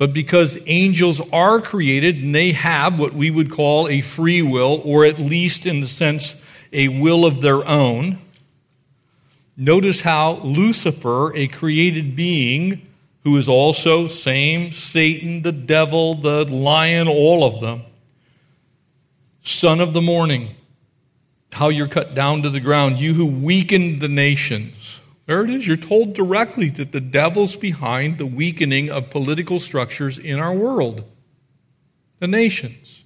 but 0.00 0.14
because 0.14 0.58
angels 0.64 1.20
are 1.30 1.60
created 1.60 2.22
and 2.22 2.34
they 2.34 2.52
have 2.52 2.98
what 2.98 3.12
we 3.12 3.30
would 3.30 3.50
call 3.50 3.86
a 3.86 4.00
free 4.00 4.40
will, 4.40 4.80
or 4.82 5.04
at 5.04 5.18
least 5.18 5.66
in 5.66 5.80
the 5.80 5.86
sense 5.86 6.42
a 6.72 6.88
will 6.88 7.26
of 7.26 7.42
their 7.42 7.68
own, 7.68 8.16
notice 9.58 10.00
how 10.00 10.40
Lucifer, 10.42 11.36
a 11.36 11.48
created 11.48 12.16
being, 12.16 12.80
who 13.24 13.36
is 13.36 13.46
also 13.46 14.06
same 14.06 14.72
Satan, 14.72 15.42
the 15.42 15.52
devil, 15.52 16.14
the 16.14 16.46
lion, 16.46 17.06
all 17.06 17.44
of 17.44 17.60
them, 17.60 17.82
son 19.42 19.82
of 19.82 19.92
the 19.92 20.00
morning, 20.00 20.56
how 21.52 21.68
you're 21.68 21.86
cut 21.86 22.14
down 22.14 22.40
to 22.40 22.48
the 22.48 22.60
ground, 22.60 22.98
you 22.98 23.12
who 23.12 23.26
weakened 23.26 24.00
the 24.00 24.08
nations. 24.08 24.99
There 25.30 25.44
it 25.44 25.50
is. 25.50 25.64
You're 25.64 25.76
told 25.76 26.14
directly 26.14 26.70
that 26.70 26.90
the 26.90 27.00
devil's 27.00 27.54
behind 27.54 28.18
the 28.18 28.26
weakening 28.26 28.90
of 28.90 29.10
political 29.10 29.60
structures 29.60 30.18
in 30.18 30.40
our 30.40 30.52
world, 30.52 31.08
the 32.18 32.26
nations. 32.26 33.04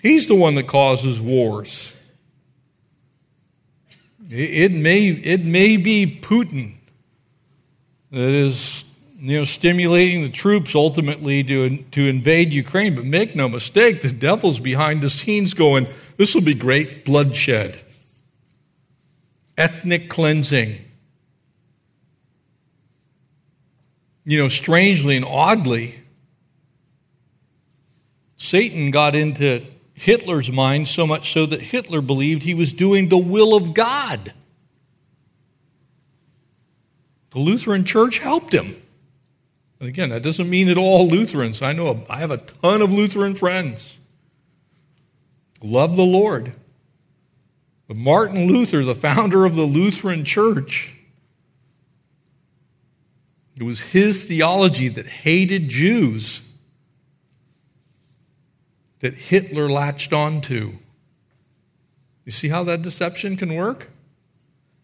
He's 0.00 0.28
the 0.28 0.34
one 0.34 0.54
that 0.54 0.66
causes 0.66 1.20
wars. 1.20 1.94
It 4.30 4.72
may, 4.72 5.08
it 5.08 5.44
may 5.44 5.76
be 5.76 6.18
Putin 6.22 6.76
that 8.10 8.30
is 8.30 8.86
you 9.18 9.40
know, 9.40 9.44
stimulating 9.44 10.22
the 10.22 10.30
troops 10.30 10.74
ultimately 10.74 11.44
to, 11.44 11.82
to 11.82 12.08
invade 12.08 12.54
Ukraine. 12.54 12.94
But 12.94 13.04
make 13.04 13.36
no 13.36 13.46
mistake, 13.46 14.00
the 14.00 14.10
devil's 14.10 14.58
behind 14.58 15.02
the 15.02 15.10
scenes 15.10 15.52
going, 15.52 15.86
this 16.16 16.34
will 16.34 16.40
be 16.40 16.54
great 16.54 17.04
bloodshed 17.04 17.78
ethnic 19.60 20.08
cleansing. 20.08 20.78
You 24.24 24.38
know, 24.38 24.48
strangely 24.48 25.16
and 25.16 25.24
oddly, 25.24 25.94
Satan 28.36 28.90
got 28.90 29.14
into 29.14 29.62
Hitler's 29.94 30.50
mind 30.50 30.88
so 30.88 31.06
much 31.06 31.32
so 31.32 31.44
that 31.44 31.60
Hitler 31.60 32.00
believed 32.00 32.42
he 32.42 32.54
was 32.54 32.72
doing 32.72 33.10
the 33.10 33.18
will 33.18 33.54
of 33.54 33.74
God. 33.74 34.32
The 37.32 37.38
Lutheran 37.38 37.84
Church 37.84 38.18
helped 38.18 38.54
him. 38.54 38.74
And 39.78 39.88
again, 39.88 40.08
that 40.08 40.22
doesn't 40.22 40.48
mean 40.48 40.68
that 40.68 40.78
all 40.78 41.06
Lutherans. 41.06 41.60
I 41.60 41.72
know 41.72 42.02
I 42.08 42.18
have 42.18 42.30
a 42.30 42.38
ton 42.38 42.80
of 42.80 42.92
Lutheran 42.92 43.34
friends. 43.34 44.00
Love 45.62 45.96
the 45.96 46.02
Lord. 46.02 46.54
But 47.90 47.96
Martin 47.96 48.46
Luther, 48.46 48.84
the 48.84 48.94
founder 48.94 49.44
of 49.44 49.56
the 49.56 49.64
Lutheran 49.64 50.24
Church, 50.24 50.94
it 53.58 53.64
was 53.64 53.80
his 53.80 54.26
theology 54.26 54.86
that 54.86 55.08
hated 55.08 55.68
Jews 55.68 56.48
that 59.00 59.14
Hitler 59.14 59.68
latched 59.68 60.12
onto. 60.12 60.74
You 62.24 62.30
see 62.30 62.46
how 62.46 62.62
that 62.62 62.82
deception 62.82 63.36
can 63.36 63.56
work? 63.56 63.90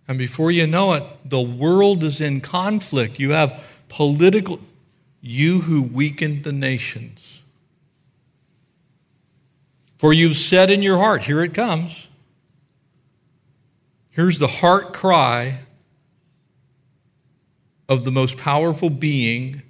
And 0.09 0.18
before 0.18 0.50
you 0.50 0.66
know 0.66 0.94
it, 0.94 1.04
the 1.24 1.40
world 1.40 2.02
is 2.02 2.20
in 2.20 2.40
conflict. 2.40 3.20
You 3.20 3.30
have 3.30 3.84
political, 3.88 4.59
you 5.20 5.61
who 5.61 5.80
weakened 5.80 6.42
the 6.42 6.50
nations. 6.50 7.44
For 9.96 10.12
you've 10.12 10.36
said 10.36 10.70
in 10.70 10.82
your 10.82 10.98
heart, 10.98 11.22
here 11.22 11.44
it 11.44 11.54
comes. 11.54 12.09
Here's 14.16 14.38
the 14.38 14.46
heart 14.46 14.94
cry 14.94 15.58
of 17.86 18.04
the 18.04 18.10
most 18.10 18.38
powerful 18.38 18.88
being 18.88 19.60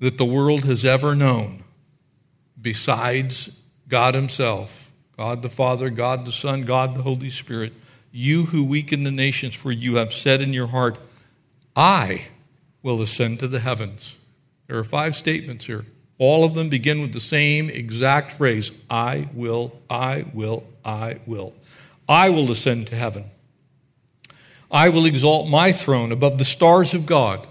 that 0.00 0.18
the 0.18 0.24
world 0.24 0.64
has 0.64 0.84
ever 0.84 1.14
known, 1.14 1.62
besides 2.60 3.62
God 3.86 4.16
Himself 4.16 4.90
God 5.16 5.42
the 5.42 5.48
Father, 5.48 5.88
God 5.88 6.26
the 6.26 6.32
Son, 6.32 6.62
God 6.62 6.96
the 6.96 7.02
Holy 7.02 7.30
Spirit. 7.30 7.72
You 8.10 8.46
who 8.46 8.64
weaken 8.64 9.04
the 9.04 9.12
nations, 9.12 9.54
for 9.54 9.70
you 9.70 9.96
have 9.96 10.12
said 10.12 10.40
in 10.40 10.52
your 10.52 10.66
heart, 10.66 10.98
I 11.76 12.26
will 12.82 13.02
ascend 13.02 13.38
to 13.40 13.48
the 13.48 13.60
heavens. 13.60 14.16
There 14.66 14.78
are 14.78 14.84
five 14.84 15.14
statements 15.14 15.66
here. 15.66 15.84
All 16.18 16.42
of 16.42 16.54
them 16.54 16.68
begin 16.68 17.02
with 17.02 17.12
the 17.12 17.20
same 17.20 17.70
exact 17.70 18.32
phrase 18.32 18.72
I 18.90 19.28
will, 19.32 19.80
I 19.88 20.24
will, 20.32 20.64
I 20.84 21.18
will. 21.26 21.54
I 22.08 22.30
will 22.30 22.50
ascend 22.50 22.86
to 22.88 22.96
heaven. 22.96 23.26
I 24.70 24.88
will 24.88 25.06
exalt 25.06 25.48
my 25.48 25.72
throne 25.72 26.12
above 26.12 26.38
the 26.38 26.44
stars 26.44 26.94
of 26.94 27.06
God, 27.06 27.46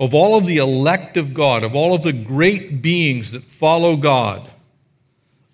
of 0.00 0.14
all 0.14 0.36
of 0.36 0.46
the 0.46 0.58
elect 0.58 1.16
of 1.16 1.34
God, 1.34 1.62
of 1.62 1.74
all 1.74 1.94
of 1.94 2.02
the 2.02 2.12
great 2.12 2.82
beings 2.82 3.32
that 3.32 3.42
follow 3.42 3.96
God. 3.96 4.50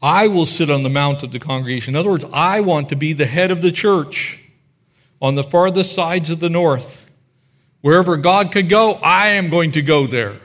I 0.03 0.29
will 0.29 0.47
sit 0.47 0.71
on 0.71 0.83
the 0.83 0.89
mount 0.89 1.23
of 1.23 1.33
the 1.33 1.39
congregation. 1.39 1.95
In 1.95 2.01
other 2.01 2.11
words, 2.11 2.25
I 2.33 2.61
want 2.61 2.89
to 2.89 2.97
be 2.97 3.13
the 3.13 3.27
head 3.27 3.51
of 3.51 3.61
the 3.61 3.73
church 3.73 4.41
on 5.21 5.35
the 5.35 5.45
farthest 5.45 5.95
sides 5.95 6.31
of 6.31 6.41
the 6.41 6.49
north. 6.49 7.11
Wherever 7.83 8.17
God 8.17 8.53
could 8.53 8.69
go, 8.69 8.93
I 8.93 9.31
am 9.31 9.51
going 9.51 9.73
to 9.73 9.83
go 9.83 10.07
there. 10.07 10.37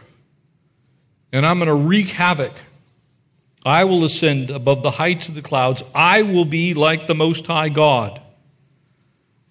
And 1.32 1.46
I'm 1.46 1.60
going 1.60 1.68
to 1.68 1.76
wreak 1.76 2.10
havoc. 2.10 2.54
I 3.66 3.86
will 3.86 4.06
ascend 4.06 4.52
above 4.52 4.84
the 4.84 4.92
heights 4.92 5.28
of 5.28 5.34
the 5.34 5.42
clouds. 5.42 5.84
I 5.96 6.22
will 6.22 6.46
be 6.46 6.76
like 6.76 7.08
the 7.08 7.16
Most 7.16 7.48
High 7.48 7.70
God. 7.70 8.22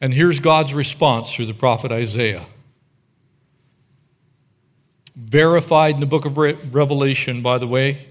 And 0.00 0.14
here's 0.14 0.38
God's 0.38 0.72
response 0.72 1.34
through 1.34 1.46
the 1.46 1.54
prophet 1.54 1.90
Isaiah. 1.90 2.46
Verified 5.16 5.94
in 5.94 6.00
the 6.00 6.06
book 6.06 6.26
of 6.26 6.36
Revelation, 6.36 7.42
by 7.42 7.58
the 7.58 7.66
way. 7.66 8.06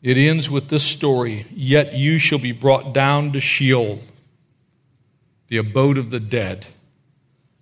It 0.00 0.16
ends 0.16 0.48
with 0.48 0.68
this 0.68 0.84
story 0.84 1.44
Yet 1.50 1.94
you 1.94 2.18
shall 2.18 2.38
be 2.38 2.52
brought 2.52 2.94
down 2.94 3.32
to 3.32 3.40
Sheol, 3.40 4.00
the 5.48 5.58
abode 5.58 5.98
of 5.98 6.10
the 6.10 6.20
dead, 6.20 6.66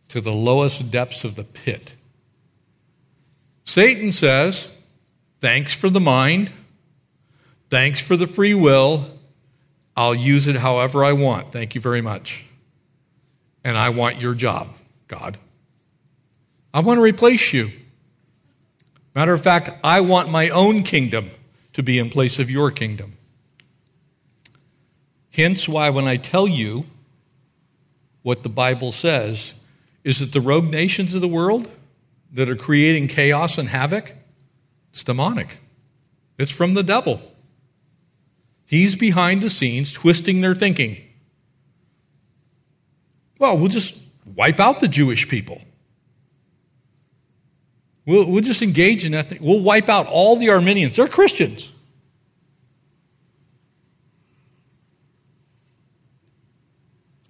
to 0.08 0.20
the 0.20 0.32
lowest 0.32 0.90
depths 0.90 1.24
of 1.24 1.34
the 1.34 1.44
pit. 1.44 1.94
Satan 3.64 4.12
says, 4.12 4.72
Thanks 5.40 5.74
for 5.74 5.90
the 5.90 6.00
mind. 6.00 6.50
Thanks 7.68 8.00
for 8.00 8.16
the 8.16 8.26
free 8.26 8.54
will. 8.54 9.06
I'll 9.96 10.14
use 10.14 10.46
it 10.46 10.56
however 10.56 11.04
I 11.04 11.12
want. 11.12 11.52
Thank 11.52 11.74
you 11.74 11.80
very 11.80 12.00
much. 12.00 12.44
And 13.64 13.76
I 13.76 13.88
want 13.88 14.20
your 14.20 14.34
job, 14.34 14.68
God. 15.08 15.38
I 16.72 16.80
want 16.80 16.98
to 16.98 17.02
replace 17.02 17.52
you. 17.52 17.72
Matter 19.14 19.32
of 19.32 19.42
fact, 19.42 19.70
I 19.82 20.02
want 20.02 20.28
my 20.28 20.50
own 20.50 20.82
kingdom 20.82 21.30
to 21.72 21.82
be 21.82 21.98
in 21.98 22.10
place 22.10 22.38
of 22.38 22.50
your 22.50 22.70
kingdom. 22.70 23.14
Hence, 25.32 25.68
why 25.68 25.90
when 25.90 26.06
I 26.06 26.16
tell 26.16 26.46
you 26.46 26.86
what 28.22 28.42
the 28.42 28.48
Bible 28.48 28.92
says, 28.92 29.54
is 30.04 30.20
that 30.20 30.32
the 30.32 30.40
rogue 30.40 30.70
nations 30.70 31.14
of 31.14 31.20
the 31.20 31.28
world 31.28 31.70
that 32.32 32.50
are 32.50 32.56
creating 32.56 33.08
chaos 33.08 33.58
and 33.58 33.68
havoc, 33.68 34.12
it's 34.90 35.04
demonic. 35.04 35.58
It's 36.38 36.52
from 36.52 36.74
the 36.74 36.82
devil. 36.82 37.20
He's 38.66 38.96
behind 38.96 39.42
the 39.42 39.50
scenes 39.50 39.92
twisting 39.92 40.40
their 40.40 40.54
thinking. 40.54 40.98
Well, 43.38 43.56
we'll 43.58 43.68
just 43.68 44.02
wipe 44.34 44.58
out 44.58 44.80
the 44.80 44.88
Jewish 44.88 45.28
people. 45.28 45.60
We'll, 48.04 48.26
we'll 48.26 48.42
just 48.42 48.62
engage 48.62 49.04
in 49.04 49.12
that. 49.12 49.40
We'll 49.40 49.60
wipe 49.60 49.88
out 49.88 50.06
all 50.06 50.36
the 50.36 50.50
Armenians. 50.50 50.96
They're 50.96 51.08
Christians. 51.08 51.72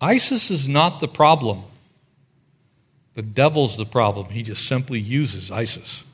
ISIS 0.01 0.51
is 0.51 0.69
not 0.69 1.01
the 1.01 1.09
problem. 1.09 1.63
The 3.15 3.23
devil's 3.23 3.79
the 3.79 3.87
problem. 3.87 4.29
He 4.29 4.43
just 4.43 4.67
simply 4.69 5.01
uses 5.01 5.51
ISIS. 5.51 6.05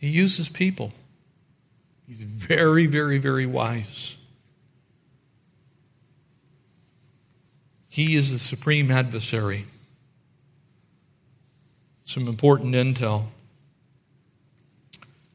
He 0.00 0.08
uses 0.08 0.48
people. 0.48 0.92
He's 2.06 2.22
very, 2.22 2.86
very, 2.86 3.18
very 3.18 3.46
wise. 3.46 4.16
He 7.90 8.14
is 8.14 8.30
the 8.30 8.38
supreme 8.38 8.90
adversary 8.90 9.64
some 12.06 12.28
important 12.28 12.74
intel. 12.74 13.24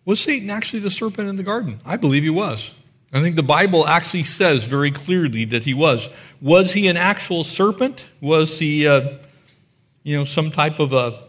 Was 0.06 0.20
Satan 0.20 0.50
actually 0.50 0.80
the 0.80 0.90
serpent 0.90 1.30
in 1.30 1.36
the 1.36 1.44
garden? 1.44 1.80
I 1.86 1.98
believe 1.98 2.24
he 2.24 2.30
was. 2.30 2.74
I 3.14 3.22
think 3.22 3.36
the 3.36 3.44
Bible 3.44 3.86
actually 3.86 4.24
says 4.24 4.64
very 4.64 4.90
clearly 4.90 5.46
that 5.46 5.64
he 5.64 5.74
was. 5.74 6.10
Was 6.42 6.74
he 6.74 6.88
an 6.88 6.98
actual 6.98 7.44
serpent? 7.44 8.10
Was 8.22 8.58
he, 8.58 8.88
uh, 8.88 9.18
you 10.02 10.18
know, 10.18 10.24
some 10.24 10.50
type 10.50 10.80
of 10.80 10.94
a 10.94 11.22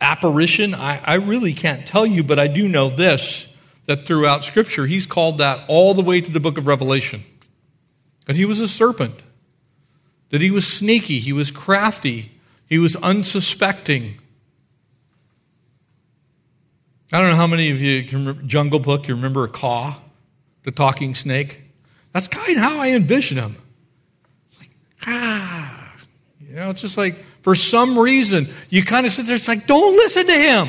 apparition? 0.00 0.74
I, 0.74 1.00
I 1.02 1.14
really 1.14 1.54
can't 1.54 1.86
tell 1.86 2.04
you, 2.04 2.24
but 2.24 2.38
I 2.38 2.48
do 2.48 2.68
know 2.68 2.90
this 2.90 3.49
that 3.90 4.06
throughout 4.06 4.44
Scripture, 4.44 4.86
he's 4.86 5.04
called 5.04 5.38
that 5.38 5.64
all 5.66 5.94
the 5.94 6.02
way 6.02 6.20
to 6.20 6.30
the 6.30 6.38
book 6.38 6.56
of 6.56 6.68
Revelation. 6.68 7.24
That 8.26 8.36
he 8.36 8.44
was 8.44 8.60
a 8.60 8.68
serpent, 8.68 9.20
that 10.28 10.40
he 10.40 10.52
was 10.52 10.64
sneaky, 10.64 11.18
he 11.18 11.32
was 11.32 11.50
crafty, 11.50 12.30
he 12.68 12.78
was 12.78 12.94
unsuspecting, 12.94 14.20
I 17.12 17.18
don't 17.18 17.30
know 17.30 17.34
how 17.34 17.48
many 17.48 17.72
of 17.72 17.80
you 17.80 18.04
can 18.04 18.46
Jungle 18.46 18.78
Book, 18.78 19.08
you 19.08 19.16
remember 19.16 19.48
Kaa, 19.48 20.00
the 20.62 20.70
talking 20.70 21.16
snake? 21.16 21.60
That's 22.12 22.28
kind 22.28 22.56
of 22.56 22.62
how 22.62 22.78
I 22.78 22.90
envision 22.90 23.38
him. 23.38 23.56
It's 24.50 24.60
like, 24.60 24.70
ah. 25.08 25.96
You 26.38 26.54
know, 26.54 26.70
it's 26.70 26.80
just 26.80 26.96
like, 26.96 27.24
for 27.42 27.56
some 27.56 27.98
reason, 27.98 28.46
you 28.68 28.84
kind 28.84 29.04
of 29.04 29.12
sit 29.12 29.26
there, 29.26 29.34
it's 29.34 29.48
like, 29.48 29.66
don't 29.66 29.96
listen 29.96 30.28
to 30.28 30.32
him. 30.32 30.68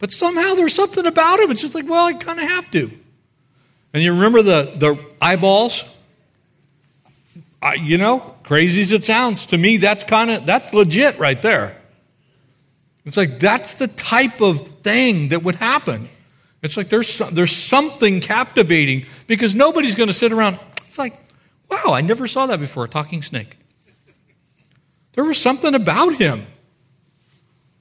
But 0.00 0.10
somehow 0.10 0.54
there's 0.54 0.74
something 0.74 1.06
about 1.06 1.38
him. 1.38 1.52
It's 1.52 1.60
just 1.60 1.76
like, 1.76 1.88
well, 1.88 2.06
I 2.06 2.14
kind 2.14 2.40
of 2.40 2.48
have 2.48 2.68
to. 2.72 2.90
And 3.94 4.02
you 4.02 4.12
remember 4.12 4.42
the, 4.42 4.72
the 4.76 5.04
eyeballs? 5.22 5.84
I, 7.62 7.74
you 7.74 7.98
know, 7.98 8.34
crazy 8.42 8.82
as 8.82 8.90
it 8.90 9.04
sounds, 9.04 9.46
to 9.46 9.58
me, 9.58 9.76
that's 9.76 10.02
kind 10.02 10.30
of, 10.30 10.46
that's 10.46 10.72
legit 10.72 11.18
right 11.18 11.40
there. 11.40 11.76
It's 13.04 13.16
like 13.16 13.38
that's 13.38 13.74
the 13.74 13.88
type 13.88 14.40
of 14.40 14.66
thing 14.82 15.28
that 15.28 15.42
would 15.42 15.56
happen. 15.56 16.08
It's 16.62 16.76
like 16.76 16.88
there's, 16.88 17.18
there's 17.18 17.54
something 17.54 18.20
captivating 18.20 19.06
because 19.26 19.54
nobody's 19.54 19.94
going 19.94 20.08
to 20.08 20.14
sit 20.14 20.32
around. 20.32 20.58
It's 20.86 20.98
like, 20.98 21.18
wow, 21.70 21.92
I 21.92 22.00
never 22.00 22.26
saw 22.26 22.46
that 22.46 22.60
before 22.60 22.84
a 22.84 22.88
talking 22.88 23.22
snake. 23.22 23.58
There 25.12 25.24
was 25.24 25.38
something 25.38 25.74
about 25.74 26.14
him, 26.14 26.46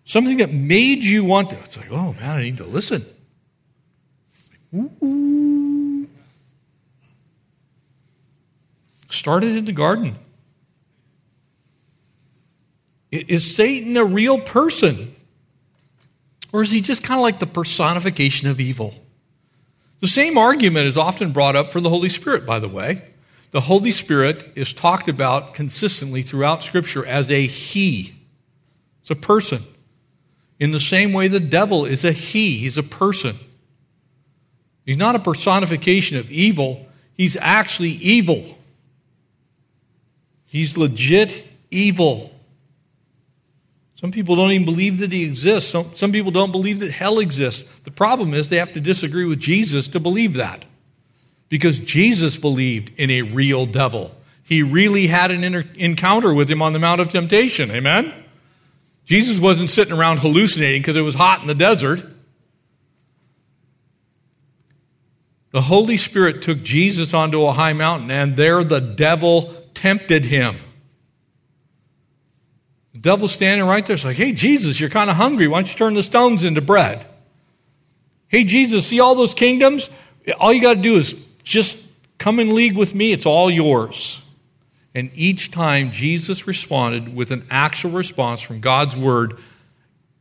something 0.10 0.38
that 0.38 0.52
made 0.52 1.04
you 1.04 1.24
want 1.24 1.52
to. 1.52 1.60
It's 1.60 1.78
like, 1.78 1.92
oh 1.92 2.14
man, 2.14 2.38
I 2.38 2.42
need 2.42 2.58
to 2.58 2.66
listen. 2.66 3.06
Ooh. 4.74 6.08
Started 9.10 9.56
in 9.56 9.66
the 9.66 9.72
garden. 9.72 10.16
Is 13.12 13.56
Satan 13.56 13.98
a 13.98 14.04
real 14.04 14.40
person? 14.40 15.14
Or 16.52 16.64
is 16.64 16.72
he 16.72 16.82
just 16.82 17.04
kind 17.04 17.20
of 17.20 17.24
like 17.24 17.40
the 17.40 17.48
personification 17.48 18.50
of 18.50 18.60
evil? 18.60 18.96
The 20.00 20.08
same 20.08 20.38
argument 20.38 20.88
is 20.88 20.98
often 20.98 21.32
brought 21.32 21.56
up 21.56 21.72
for 21.72 21.82
the 21.82 21.90
Holy 21.90 22.10
Spirit, 22.10 22.46
by 22.48 22.58
the 22.58 22.68
way. 22.68 23.04
The 23.52 23.62
Holy 23.62 23.92
Spirit 23.92 24.52
is 24.56 24.74
talked 24.74 25.08
about 25.08 25.54
consistently 25.54 26.24
throughout 26.24 26.64
Scripture 26.64 27.06
as 27.06 27.30
a 27.30 27.46
He. 27.46 28.16
It's 29.02 29.12
a 29.12 29.16
person. 29.16 29.62
In 30.60 30.72
the 30.72 30.80
same 30.80 31.14
way, 31.14 31.28
the 31.28 31.40
devil 31.40 31.86
is 31.86 32.04
a 32.04 32.12
he, 32.12 32.58
he's 32.58 32.78
a 32.78 32.84
person. 32.84 33.36
He's 34.86 34.98
not 34.98 35.16
a 35.16 35.20
personification 35.20 36.18
of 36.18 36.30
evil, 36.32 36.88
he's 37.16 37.38
actually 37.38 37.92
evil. 37.92 38.58
He's 40.50 40.76
legit 40.76 41.46
evil. 41.70 42.34
Some 43.94 44.12
people 44.12 44.36
don't 44.36 44.52
even 44.52 44.66
believe 44.66 45.00
that 45.00 45.12
he 45.12 45.26
exists. 45.26 45.70
Some, 45.70 45.92
some 45.94 46.12
people 46.12 46.32
don't 46.32 46.52
believe 46.52 46.80
that 46.80 46.90
hell 46.90 47.20
exists. 47.20 47.82
The 47.82 47.92
problem 47.92 48.34
is 48.34 48.50
they 48.50 48.56
have 48.58 48.74
to 48.74 48.80
disagree 48.80 49.26
with 49.26 49.40
Jesus 49.40 49.90
to 49.90 50.00
believe 50.00 50.36
that. 50.36 50.66
Because 51.50 51.80
Jesus 51.80 52.38
believed 52.38 52.98
in 52.98 53.12
a 53.12 53.24
real 53.24 53.66
devil. 53.66 54.16
He 54.44 54.64
really 54.64 55.06
had 55.06 55.32
an 55.32 55.44
inter- 55.44 55.68
encounter 55.76 56.34
with 56.34 56.50
him 56.50 56.62
on 56.62 56.74
the 56.74 56.80
Mount 56.80 57.02
of 57.02 57.10
Temptation. 57.10 57.70
Amen? 57.70 58.12
Jesus 59.10 59.40
wasn't 59.40 59.72
sitting 59.72 59.96
around 59.96 60.20
hallucinating 60.20 60.84
because 60.84 60.96
it 60.96 61.02
was 61.02 61.16
hot 61.16 61.42
in 61.42 61.48
the 61.48 61.56
desert. 61.56 62.06
The 65.50 65.62
Holy 65.62 65.98
Spirit 65.98 66.44
took 66.44 66.62
Jesus 66.62 67.16
onto 67.16 67.44
a 67.48 67.52
high 67.52 67.74
mountain, 67.74 68.12
and 68.12 68.38
there 68.38 68.64
the 68.64 68.80
devil 68.80 69.52
tempted 69.74 70.26
him. 70.26 70.60
The 72.94 73.00
devil's 73.00 73.32
standing 73.32 73.66
right 73.66 73.84
there. 73.84 73.96
It's 73.96 74.06
like, 74.06 74.16
hey, 74.16 74.32
Jesus, 74.32 74.80
you're 74.80 74.92
kind 74.92 75.10
of 75.10 75.16
hungry. 75.16 75.48
Why 75.48 75.58
don't 75.58 75.72
you 75.72 75.76
turn 75.76 75.96
the 75.96 76.04
stones 76.04 76.44
into 76.44 76.62
bread? 76.62 77.04
Hey, 78.28 78.44
Jesus, 78.44 78.86
see 78.86 79.00
all 79.00 79.16
those 79.16 79.34
kingdoms? 79.34 79.90
All 80.40 80.54
you 80.54 80.62
got 80.62 80.76
to 80.76 80.82
do 80.84 80.98
is 80.98 81.14
just 81.42 81.84
come 82.20 82.40
in 82.40 82.54
league 82.54 82.78
with 82.78 82.94
me. 82.94 83.12
It's 83.12 83.26
all 83.26 83.50
yours. 83.50 84.22
And 85.00 85.12
each 85.14 85.52
time 85.52 85.92
Jesus 85.92 86.46
responded 86.46 87.16
with 87.16 87.32
an 87.32 87.48
actual 87.50 87.92
response 87.92 88.42
from 88.42 88.60
God's 88.60 88.98
word, 88.98 89.40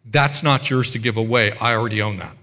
that's 0.04 0.44
not 0.44 0.70
yours 0.70 0.92
to 0.92 1.00
give 1.00 1.16
away. 1.16 1.50
I 1.50 1.74
already 1.74 2.00
own 2.00 2.18
that. 2.18 2.36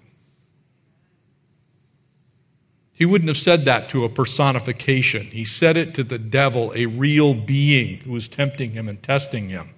He 2.97 3.05
wouldn't 3.05 3.29
have 3.29 3.37
said 3.37 3.63
that 3.63 3.87
to 3.91 4.03
a 4.03 4.09
personification. 4.09 5.21
He 5.21 5.45
said 5.45 5.77
it 5.77 5.95
to 5.95 6.03
the 6.03 6.19
devil, 6.19 6.73
a 6.75 6.87
real 6.87 7.33
being 7.33 8.01
who 8.01 8.11
was 8.11 8.27
tempting 8.27 8.71
him 8.71 8.89
and 8.89 9.01
testing 9.01 9.47
him. 9.47 9.69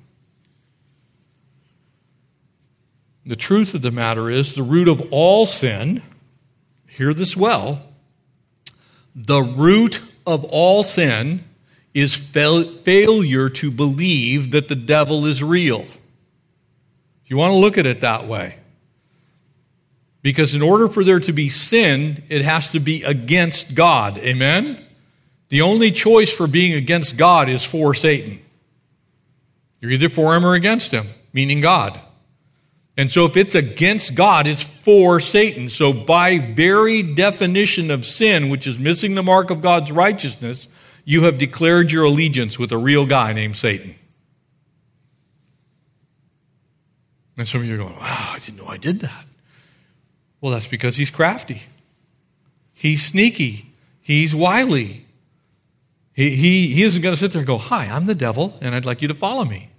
The 3.23 3.35
truth 3.35 3.75
of 3.75 3.83
the 3.83 3.91
matter 3.91 4.31
is 4.31 4.55
the 4.55 4.63
root 4.63 4.87
of 4.87 5.13
all 5.13 5.45
sin, 5.45 6.01
hear 6.89 7.13
this 7.13 7.37
well, 7.37 7.83
the 9.13 9.43
root 9.43 10.01
of 10.25 10.43
all 10.45 10.81
sin 10.81 11.43
is 11.97 12.13
fail- 12.13 12.63
failure 12.63 13.49
to 13.49 13.71
believe 13.71 14.51
that 14.51 14.67
the 14.67 14.75
devil 14.75 15.25
is 15.25 15.41
real. 15.41 15.81
If 15.81 15.99
You 17.25 17.37
want 17.37 17.53
to 17.53 17.57
look 17.57 17.79
at 17.79 17.87
it 17.87 18.01
that 18.01 18.27
way. 18.27 18.55
Because 20.21 20.53
in 20.53 20.61
order 20.61 20.87
for 20.87 21.03
there 21.03 21.19
to 21.19 21.33
be 21.33 21.49
sin, 21.49 22.23
it 22.29 22.43
has 22.43 22.69
to 22.71 22.79
be 22.79 23.03
against 23.03 23.73
God. 23.73 24.19
Amen? 24.19 24.79
The 25.49 25.61
only 25.61 25.89
choice 25.91 26.31
for 26.31 26.45
being 26.45 26.73
against 26.73 27.17
God 27.17 27.49
is 27.49 27.63
for 27.63 27.95
Satan. 27.95 28.41
You're 29.79 29.91
either 29.91 30.09
for 30.09 30.35
him 30.35 30.45
or 30.45 30.53
against 30.53 30.91
him, 30.91 31.07
meaning 31.33 31.61
God. 31.61 31.99
And 32.95 33.11
so 33.11 33.25
if 33.25 33.35
it's 33.35 33.55
against 33.55 34.13
God, 34.13 34.45
it's 34.45 34.63
for 34.63 35.19
Satan. 35.19 35.69
So 35.69 35.93
by 35.93 36.37
very 36.37 37.01
definition 37.01 37.89
of 37.89 38.05
sin, 38.05 38.49
which 38.49 38.67
is 38.67 38.77
missing 38.77 39.15
the 39.15 39.23
mark 39.23 39.49
of 39.49 39.63
God's 39.63 39.91
righteousness, 39.91 40.67
you 41.07 41.23
have 41.23 41.37
declared 41.37 41.89
your 41.89 42.03
allegiance 42.03 42.59
with 42.59 42.69
a 42.73 42.77
real 42.77 43.05
guy 43.05 43.31
named 43.31 43.55
Satan. 43.55 43.95
And 47.37 47.47
some 47.47 47.61
of 47.61 47.67
you 47.67 47.75
are 47.75 47.77
going, 47.77 47.95
wow, 47.95 48.33
I 48.33 48.39
didn't 48.39 48.57
know 48.57 48.67
I 48.67 48.75
did 48.75 48.99
that. 48.99 49.25
Well, 50.41 50.51
that's 50.51 50.67
because 50.67 50.97
he's 50.97 51.09
crafty. 51.09 51.61
He's 52.73 53.05
sneaky. 53.05 53.67
He's 54.01 54.35
wily. 54.35 55.05
He, 56.11 56.31
he, 56.31 56.67
he 56.73 56.83
isn't 56.83 57.01
going 57.01 57.13
to 57.13 57.19
sit 57.19 57.31
there 57.31 57.39
and 57.39 57.47
go, 57.47 57.57
Hi, 57.57 57.85
I'm 57.85 58.05
the 58.05 58.13
devil, 58.13 58.57
and 58.61 58.75
I'd 58.75 58.85
like 58.85 59.01
you 59.01 59.07
to 59.07 59.15
follow 59.15 59.45
me. 59.45 59.69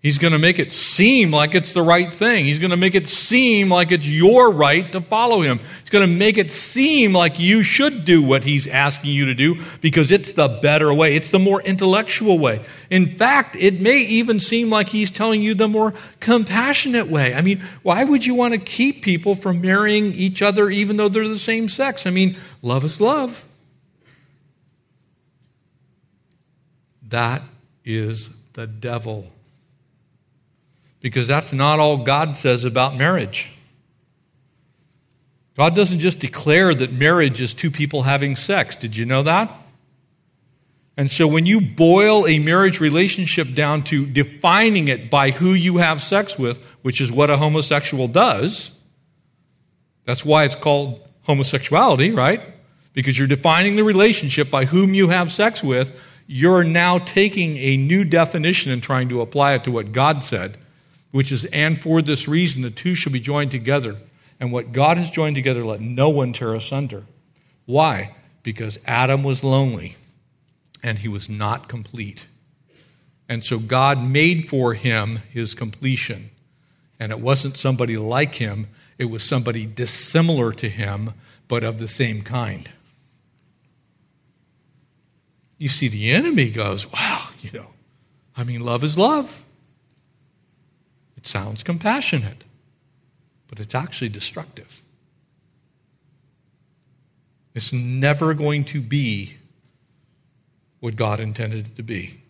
He's 0.00 0.18
going 0.18 0.32
to 0.32 0.38
make 0.38 0.60
it 0.60 0.72
seem 0.72 1.32
like 1.32 1.56
it's 1.56 1.72
the 1.72 1.82
right 1.82 2.12
thing. 2.12 2.44
He's 2.44 2.60
going 2.60 2.70
to 2.70 2.76
make 2.76 2.94
it 2.94 3.08
seem 3.08 3.68
like 3.68 3.90
it's 3.90 4.06
your 4.06 4.52
right 4.52 4.90
to 4.92 5.00
follow 5.00 5.40
him. 5.40 5.58
He's 5.58 5.90
going 5.90 6.08
to 6.08 6.16
make 6.16 6.38
it 6.38 6.52
seem 6.52 7.12
like 7.12 7.40
you 7.40 7.64
should 7.64 8.04
do 8.04 8.22
what 8.22 8.44
he's 8.44 8.68
asking 8.68 9.10
you 9.10 9.24
to 9.24 9.34
do 9.34 9.60
because 9.80 10.12
it's 10.12 10.32
the 10.32 10.46
better 10.46 10.94
way. 10.94 11.16
It's 11.16 11.32
the 11.32 11.40
more 11.40 11.60
intellectual 11.60 12.38
way. 12.38 12.64
In 12.90 13.16
fact, 13.16 13.56
it 13.56 13.80
may 13.80 13.98
even 14.02 14.38
seem 14.38 14.70
like 14.70 14.88
he's 14.88 15.10
telling 15.10 15.42
you 15.42 15.54
the 15.54 15.66
more 15.66 15.94
compassionate 16.20 17.08
way. 17.08 17.34
I 17.34 17.42
mean, 17.42 17.60
why 17.82 18.04
would 18.04 18.24
you 18.24 18.36
want 18.36 18.54
to 18.54 18.60
keep 18.60 19.02
people 19.02 19.34
from 19.34 19.60
marrying 19.60 20.12
each 20.12 20.42
other 20.42 20.70
even 20.70 20.96
though 20.96 21.08
they're 21.08 21.26
the 21.26 21.40
same 21.40 21.68
sex? 21.68 22.06
I 22.06 22.10
mean, 22.10 22.36
love 22.62 22.84
is 22.84 23.00
love. 23.00 23.44
That 27.08 27.42
is 27.84 28.30
the 28.52 28.68
devil 28.68 29.32
because 31.00 31.26
that's 31.26 31.52
not 31.52 31.80
all 31.80 31.98
God 31.98 32.36
says 32.36 32.64
about 32.64 32.96
marriage. 32.96 33.52
God 35.56 35.74
doesn't 35.74 36.00
just 36.00 36.20
declare 36.20 36.74
that 36.74 36.92
marriage 36.92 37.40
is 37.40 37.52
two 37.52 37.70
people 37.70 38.02
having 38.02 38.36
sex. 38.36 38.76
Did 38.76 38.96
you 38.96 39.04
know 39.04 39.24
that? 39.24 39.52
And 40.96 41.10
so 41.10 41.28
when 41.28 41.46
you 41.46 41.60
boil 41.60 42.26
a 42.26 42.38
marriage 42.40 42.80
relationship 42.80 43.54
down 43.54 43.84
to 43.84 44.06
defining 44.06 44.88
it 44.88 45.10
by 45.10 45.30
who 45.30 45.50
you 45.50 45.76
have 45.76 46.02
sex 46.02 46.38
with, 46.38 46.62
which 46.82 47.00
is 47.00 47.10
what 47.12 47.30
a 47.30 47.36
homosexual 47.36 48.08
does, 48.08 48.80
that's 50.04 50.24
why 50.24 50.44
it's 50.44 50.56
called 50.56 51.00
homosexuality, 51.24 52.10
right? 52.10 52.40
Because 52.94 53.18
you're 53.18 53.28
defining 53.28 53.76
the 53.76 53.84
relationship 53.84 54.50
by 54.50 54.64
whom 54.64 54.94
you 54.94 55.08
have 55.08 55.30
sex 55.30 55.62
with, 55.62 55.96
you're 56.26 56.64
now 56.64 56.98
taking 56.98 57.56
a 57.58 57.76
new 57.76 58.04
definition 58.04 58.72
and 58.72 58.82
trying 58.82 59.08
to 59.08 59.20
apply 59.20 59.54
it 59.54 59.64
to 59.64 59.70
what 59.70 59.92
God 59.92 60.24
said 60.24 60.56
which 61.10 61.32
is, 61.32 61.44
and 61.46 61.80
for 61.80 62.02
this 62.02 62.28
reason, 62.28 62.62
the 62.62 62.70
two 62.70 62.94
shall 62.94 63.12
be 63.12 63.20
joined 63.20 63.50
together. 63.50 63.96
And 64.40 64.52
what 64.52 64.72
God 64.72 64.98
has 64.98 65.10
joined 65.10 65.36
together, 65.36 65.64
let 65.64 65.80
no 65.80 66.10
one 66.10 66.32
tear 66.32 66.54
asunder. 66.54 67.04
Why? 67.66 68.14
Because 68.42 68.78
Adam 68.86 69.22
was 69.22 69.42
lonely 69.42 69.96
and 70.82 70.98
he 70.98 71.08
was 71.08 71.28
not 71.28 71.68
complete. 71.68 72.28
And 73.28 73.44
so 73.44 73.58
God 73.58 74.02
made 74.02 74.48
for 74.48 74.74
him 74.74 75.20
his 75.30 75.54
completion. 75.54 76.30
And 77.00 77.12
it 77.12 77.20
wasn't 77.20 77.56
somebody 77.56 77.96
like 77.96 78.36
him, 78.36 78.68
it 78.96 79.06
was 79.06 79.22
somebody 79.22 79.66
dissimilar 79.66 80.52
to 80.52 80.68
him, 80.68 81.10
but 81.46 81.62
of 81.62 81.78
the 81.78 81.88
same 81.88 82.22
kind. 82.22 82.68
You 85.58 85.68
see, 85.68 85.88
the 85.88 86.10
enemy 86.10 86.50
goes, 86.50 86.90
wow, 86.92 87.28
you 87.40 87.50
know, 87.52 87.70
I 88.36 88.44
mean, 88.44 88.60
love 88.60 88.84
is 88.84 88.96
love. 88.96 89.44
Sounds 91.28 91.62
compassionate, 91.62 92.44
but 93.48 93.60
it's 93.60 93.74
actually 93.74 94.08
destructive. 94.08 94.80
It's 97.54 97.70
never 97.70 98.32
going 98.32 98.64
to 98.64 98.80
be 98.80 99.36
what 100.80 100.96
God 100.96 101.20
intended 101.20 101.66
it 101.66 101.76
to 101.76 101.82
be. 101.82 102.22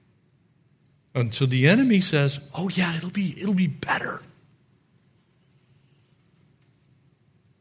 And 1.14 1.32
so 1.32 1.46
the 1.46 1.68
enemy 1.68 2.00
says, 2.00 2.40
"Oh 2.56 2.70
yeah, 2.70 2.96
it'll 2.96 3.10
be 3.10 3.40
it'll 3.40 3.54
be 3.54 3.68
better." 3.68 4.20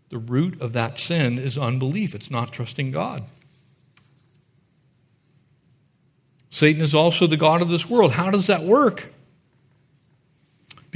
The 0.10 0.18
root 0.18 0.60
of 0.60 0.74
that 0.74 0.98
sin 0.98 1.38
is 1.38 1.56
unbelief. 1.56 2.16
It's 2.16 2.32
not 2.32 2.52
trusting 2.52 2.90
God. 2.90 3.24
Satan 6.50 6.82
is 6.82 6.96
also 6.96 7.28
the 7.28 7.38
God 7.38 7.62
of 7.62 7.70
this 7.70 7.88
world. 7.88 8.14
How 8.14 8.32
does 8.32 8.48
that 8.48 8.64
work? 8.64 9.14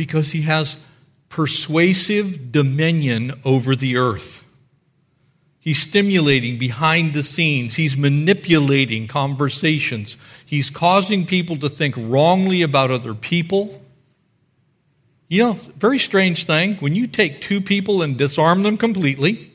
Because 0.01 0.31
he 0.31 0.41
has 0.41 0.83
persuasive 1.29 2.51
dominion 2.51 3.33
over 3.45 3.75
the 3.75 3.97
earth. 3.97 4.43
He's 5.59 5.79
stimulating 5.79 6.57
behind 6.57 7.13
the 7.13 7.21
scenes. 7.21 7.75
He's 7.75 7.95
manipulating 7.95 9.07
conversations. 9.07 10.17
He's 10.43 10.71
causing 10.71 11.27
people 11.27 11.55
to 11.57 11.69
think 11.69 11.93
wrongly 11.99 12.63
about 12.63 12.89
other 12.89 13.13
people. 13.13 13.79
You 15.27 15.43
know, 15.43 15.53
very 15.53 15.99
strange 15.99 16.47
thing. 16.47 16.77
When 16.77 16.95
you 16.95 17.05
take 17.05 17.41
two 17.41 17.61
people 17.61 18.01
and 18.01 18.17
disarm 18.17 18.63
them 18.63 18.75
completely, 18.75 19.51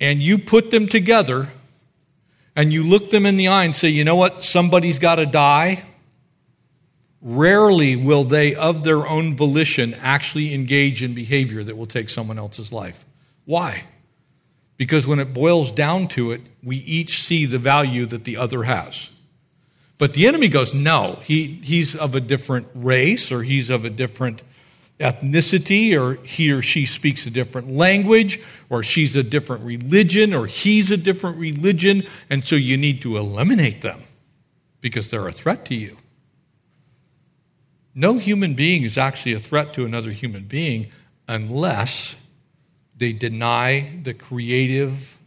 and 0.00 0.22
you 0.22 0.38
put 0.38 0.70
them 0.70 0.86
together, 0.86 1.48
and 2.54 2.72
you 2.72 2.84
look 2.84 3.10
them 3.10 3.26
in 3.26 3.36
the 3.36 3.48
eye 3.48 3.64
and 3.64 3.74
say, 3.74 3.88
you 3.88 4.04
know 4.04 4.14
what, 4.14 4.44
somebody's 4.44 5.00
got 5.00 5.16
to 5.16 5.26
die, 5.26 5.82
rarely 7.24 7.96
will 7.96 8.22
they, 8.22 8.54
of 8.54 8.84
their 8.84 9.08
own 9.08 9.34
volition, 9.34 9.94
actually 9.94 10.54
engage 10.54 11.02
in 11.02 11.14
behavior 11.14 11.64
that 11.64 11.76
will 11.76 11.86
take 11.86 12.10
someone 12.10 12.38
else's 12.38 12.72
life. 12.72 13.04
Why? 13.46 13.84
Because 14.76 15.06
when 15.06 15.18
it 15.18 15.32
boils 15.32 15.72
down 15.72 16.08
to 16.08 16.32
it, 16.32 16.42
we 16.62 16.76
each 16.76 17.22
see 17.22 17.46
the 17.46 17.58
value 17.58 18.04
that 18.06 18.24
the 18.24 18.36
other 18.36 18.64
has. 18.64 19.10
But 19.96 20.12
the 20.12 20.26
enemy 20.26 20.48
goes, 20.48 20.74
no, 20.74 21.18
he, 21.22 21.60
he's 21.62 21.96
of 21.96 22.14
a 22.14 22.20
different 22.20 22.66
race 22.74 23.32
or 23.32 23.42
he's 23.42 23.70
of 23.70 23.84
a 23.84 23.90
different 23.90 24.42
ethnicity, 25.00 25.98
or 25.98 26.22
he 26.24 26.52
or 26.52 26.62
she 26.62 26.86
speaks 26.86 27.26
a 27.26 27.30
different 27.30 27.68
language, 27.70 28.40
or 28.70 28.82
she's 28.82 29.16
a 29.16 29.22
different 29.22 29.64
religion, 29.64 30.32
or 30.32 30.46
he's 30.46 30.90
a 30.90 30.96
different 30.96 31.36
religion, 31.38 32.04
and 32.30 32.44
so 32.44 32.54
you 32.54 32.76
need 32.76 33.02
to 33.02 33.16
eliminate 33.16 33.82
them 33.82 34.02
because 34.80 35.10
they're 35.10 35.26
a 35.26 35.32
threat 35.32 35.64
to 35.66 35.74
you. 35.74 35.96
No 37.94 38.18
human 38.18 38.54
being 38.54 38.82
is 38.82 38.98
actually 38.98 39.34
a 39.34 39.38
threat 39.38 39.74
to 39.74 39.84
another 39.84 40.10
human 40.10 40.44
being 40.44 40.88
unless 41.28 42.16
they 42.96 43.12
deny 43.12 43.90
the 44.02 44.14
creative 44.14 45.18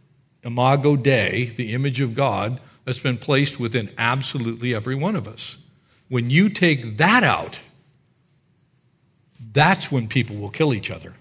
imago 0.44 0.96
Dei, 0.96 1.46
the 1.46 1.72
image 1.72 2.00
of 2.00 2.14
God, 2.14 2.60
that's 2.84 2.98
been 2.98 3.18
placed 3.18 3.58
within 3.60 3.90
absolutely 3.98 4.74
every 4.74 4.94
one 4.94 5.16
of 5.16 5.28
us. 5.28 5.58
When 6.08 6.30
you 6.30 6.48
take 6.48 6.96
that 6.98 7.22
out, 7.22 7.60
that's 9.52 9.92
when 9.92 10.08
people 10.08 10.36
will 10.36 10.50
kill 10.50 10.72
each 10.72 10.90
other. 10.90 11.14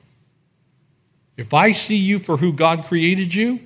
If 1.35 1.53
I 1.53 1.71
see 1.71 1.97
you 1.97 2.19
for 2.19 2.37
who 2.37 2.53
God 2.53 2.85
created 2.85 3.33
you, 3.33 3.59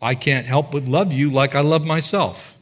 I 0.00 0.14
can't 0.14 0.46
help 0.46 0.72
but 0.72 0.84
love 0.84 1.12
you 1.12 1.30
like 1.30 1.54
I 1.54 1.60
love 1.60 1.86
myself. 1.86 2.56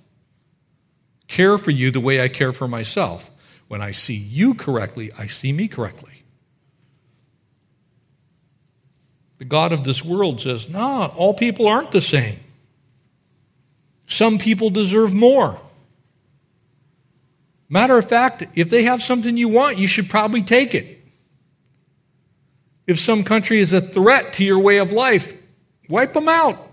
Care 1.27 1.57
for 1.57 1.71
you 1.71 1.91
the 1.91 2.01
way 2.01 2.23
I 2.23 2.29
care 2.29 2.53
for 2.53 2.69
myself. 2.69 3.31
When 3.71 3.81
I 3.81 3.93
see 3.93 4.17
you 4.17 4.55
correctly, 4.55 5.13
I 5.17 5.29
see 5.29 5.53
me 5.53 5.69
correctly. 5.69 6.25
The 9.39 9.45
God 9.45 9.73
of 9.73 9.85
this 9.85 10.05
world 10.05 10.41
says, 10.41 10.69
no, 10.69 11.13
all 11.17 11.35
people 11.35 11.69
aren't 11.69 11.93
the 11.93 12.01
same. 12.01 12.41
Some 14.09 14.39
people 14.39 14.71
deserve 14.71 15.15
more. 15.15 15.61
Matter 17.69 17.97
of 17.97 18.09
fact, 18.09 18.43
if 18.57 18.71
they 18.71 18.83
have 18.83 19.05
something 19.05 19.37
you 19.37 19.49
want, 19.49 19.79
you 19.79 19.87
should 19.87 20.11
probably 20.11 20.43
take 20.43 20.75
it. 20.75 20.99
If 22.89 22.99
some 22.99 23.23
country 23.23 23.61
is 23.61 23.73
a 23.73 23.81
threat 23.81 24.33
to 24.33 24.45
your 24.45 24.59
way 24.59 24.79
of 24.79 24.91
life, 24.91 25.41
wipe 25.89 26.13
them 26.13 26.29
out. 26.29 26.70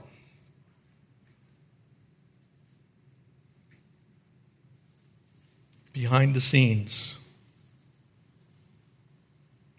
Behind 5.97 6.35
the 6.35 6.39
scenes, 6.39 7.17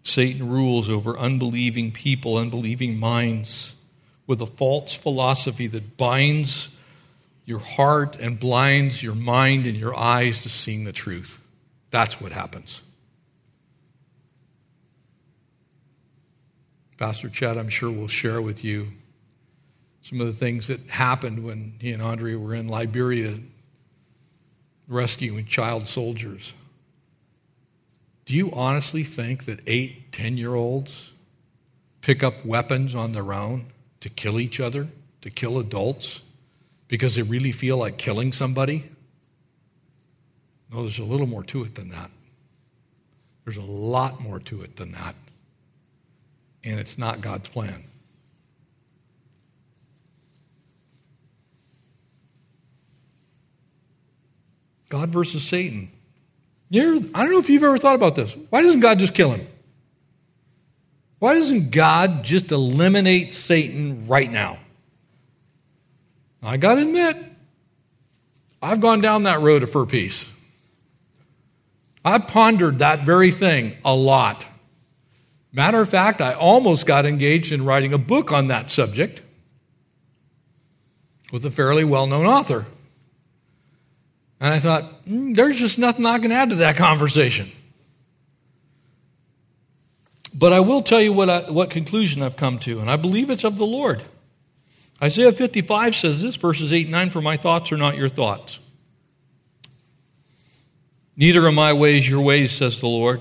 Satan 0.03 0.49
rules 0.49 0.89
over 0.89 1.17
unbelieving 1.17 1.93
people, 1.93 2.39
unbelieving 2.39 2.99
minds, 2.99 3.77
with 4.27 4.41
a 4.41 4.47
false 4.47 4.97
philosophy 4.97 5.69
that 5.69 5.97
binds 5.97 6.77
your 7.47 7.61
heart 7.61 8.17
and 8.17 8.41
blinds 8.41 9.01
your 9.01 9.15
mind 9.15 9.67
and 9.67 9.77
your 9.77 9.97
eyes 9.97 10.43
to 10.43 10.49
seeing 10.49 10.83
the 10.83 10.91
truth. 10.91 11.41
That's 11.93 12.21
what 12.21 12.33
happens. 12.33 12.83
Pastor 16.97 17.29
Chad, 17.29 17.57
I'm 17.57 17.69
sure, 17.69 17.93
will 17.93 18.09
share 18.09 18.43
with 18.43 18.65
you 18.65 18.89
some 20.03 20.21
of 20.21 20.27
the 20.27 20.33
things 20.33 20.67
that 20.67 20.81
happened 20.91 21.45
when 21.45 21.75
he 21.81 21.93
and 21.93 22.03
Andrea 22.03 22.37
were 22.37 22.57
in 22.57 22.67
Liberia 22.67 23.39
rescuing 24.89 25.45
child 25.45 25.87
soldiers. 25.87 26.55
Do 28.25 28.35
you 28.35 28.51
honestly 28.53 29.05
think 29.05 29.45
that 29.45 29.61
eight, 29.67 30.13
ten 30.13 30.37
year 30.37 30.55
olds 30.55 31.13
pick 32.01 32.23
up 32.23 32.45
weapons 32.45 32.95
on 32.95 33.13
their 33.13 33.33
own 33.33 33.67
to 34.01 34.09
kill 34.09 34.41
each 34.41 34.61
other, 34.61 34.89
to 35.21 35.31
kill 35.31 35.59
adults, 35.59 36.23
because 36.89 37.15
they 37.15 37.23
really 37.23 37.53
feel 37.53 37.77
like 37.77 37.99
killing 37.99 38.33
somebody? 38.33 38.91
No, 40.73 40.83
there's 40.83 40.99
a 40.99 41.05
little 41.05 41.27
more 41.27 41.43
to 41.45 41.65
it 41.65 41.75
than 41.75 41.89
that. 41.89 42.11
There's 43.45 43.57
a 43.57 43.63
lot 43.63 44.21
more 44.21 44.41
to 44.41 44.63
it 44.63 44.77
than 44.77 44.93
that. 44.93 45.15
And 46.65 46.79
it's 46.79 46.99
not 46.99 47.23
God's 47.23 47.49
plan. 47.49 47.85
God 54.89 55.11
versus 55.11 55.47
Satan. 55.47 55.91
I 56.73 56.79
don't 56.79 57.31
know 57.31 57.39
if 57.39 57.49
you've 57.49 57.63
ever 57.63 57.79
thought 57.79 57.95
about 57.95 58.17
this. 58.17 58.37
Why 58.51 58.63
doesn't 58.63 58.81
God 58.81 58.99
just 58.99 59.15
kill 59.15 59.31
him? 59.31 59.47
Why 61.19 61.35
doesn't 61.35 61.71
God 61.71 62.25
just 62.25 62.53
eliminate 62.53 63.33
Satan 63.33 64.07
right 64.07 64.31
now? 64.31 64.59
I 66.43 66.57
got 66.57 66.75
to 66.75 66.83
admit, 66.83 67.17
I've 68.63 68.81
gone 68.81 69.01
down 69.01 69.25
that 69.25 69.41
road 69.41 69.69
for 69.69 69.85
peace. 69.87 70.33
I've 72.05 72.29
pondered 72.29 72.79
that 72.79 73.05
very 73.05 73.33
thing 73.33 73.77
a 73.85 73.95
lot. 73.95 74.47
Matter 75.53 75.81
of 75.81 75.89
fact, 75.89 76.21
I 76.21 76.35
almost 76.35 76.87
got 76.87 77.07
engaged 77.07 77.53
in 77.53 77.65
writing 77.65 77.93
a 77.93 77.99
book 77.99 78.31
on 78.31 78.49
that 78.49 78.71
subject 78.71 79.23
with 81.33 81.45
a 81.45 81.51
fairly 81.51 81.85
well 81.85 82.07
known 82.07 82.27
author. 82.27 82.67
And 84.41 84.55
I 84.55 84.59
thought, 84.61 85.05
mm, 85.05 85.35
there's 85.35 85.59
just 85.59 85.79
nothing 85.79 86.07
I 86.07 86.19
can 86.19 86.33
add 86.33 86.51
to 86.51 86.57
that 86.57 86.77
conversation. 86.77 87.49
But 90.39 90.53
I 90.53 90.61
will 90.61 90.83
tell 90.83 91.01
you 91.01 91.13
what, 91.13 91.29
I, 91.29 91.51
what 91.51 91.71
conclusion 91.71 92.23
I've 92.23 92.37
come 92.37 92.59
to, 92.61 92.79
and 92.81 92.89
I 92.89 92.97
believe 92.97 93.31
it's 93.31 93.45
of 93.45 93.59
the 93.59 93.67
Lord. 93.67 94.03
Isaiah 95.03 95.33
55 95.33 95.97
says 95.97 96.23
this, 96.23 96.37
verses 96.37 96.73
8 96.73 96.87
and 96.87 96.93
9 96.93 97.11
For 97.11 97.21
my 97.21 97.37
thoughts 97.37 97.73
are 97.73 97.77
not 97.77 97.97
your 97.97 98.09
thoughts. 98.09 98.61
Neither 101.17 101.45
are 101.45 101.53
my 101.53 101.73
ways 101.73 102.09
your 102.09 102.21
ways, 102.21 102.53
says 102.53 102.79
the 102.79 102.87
Lord. 102.87 103.21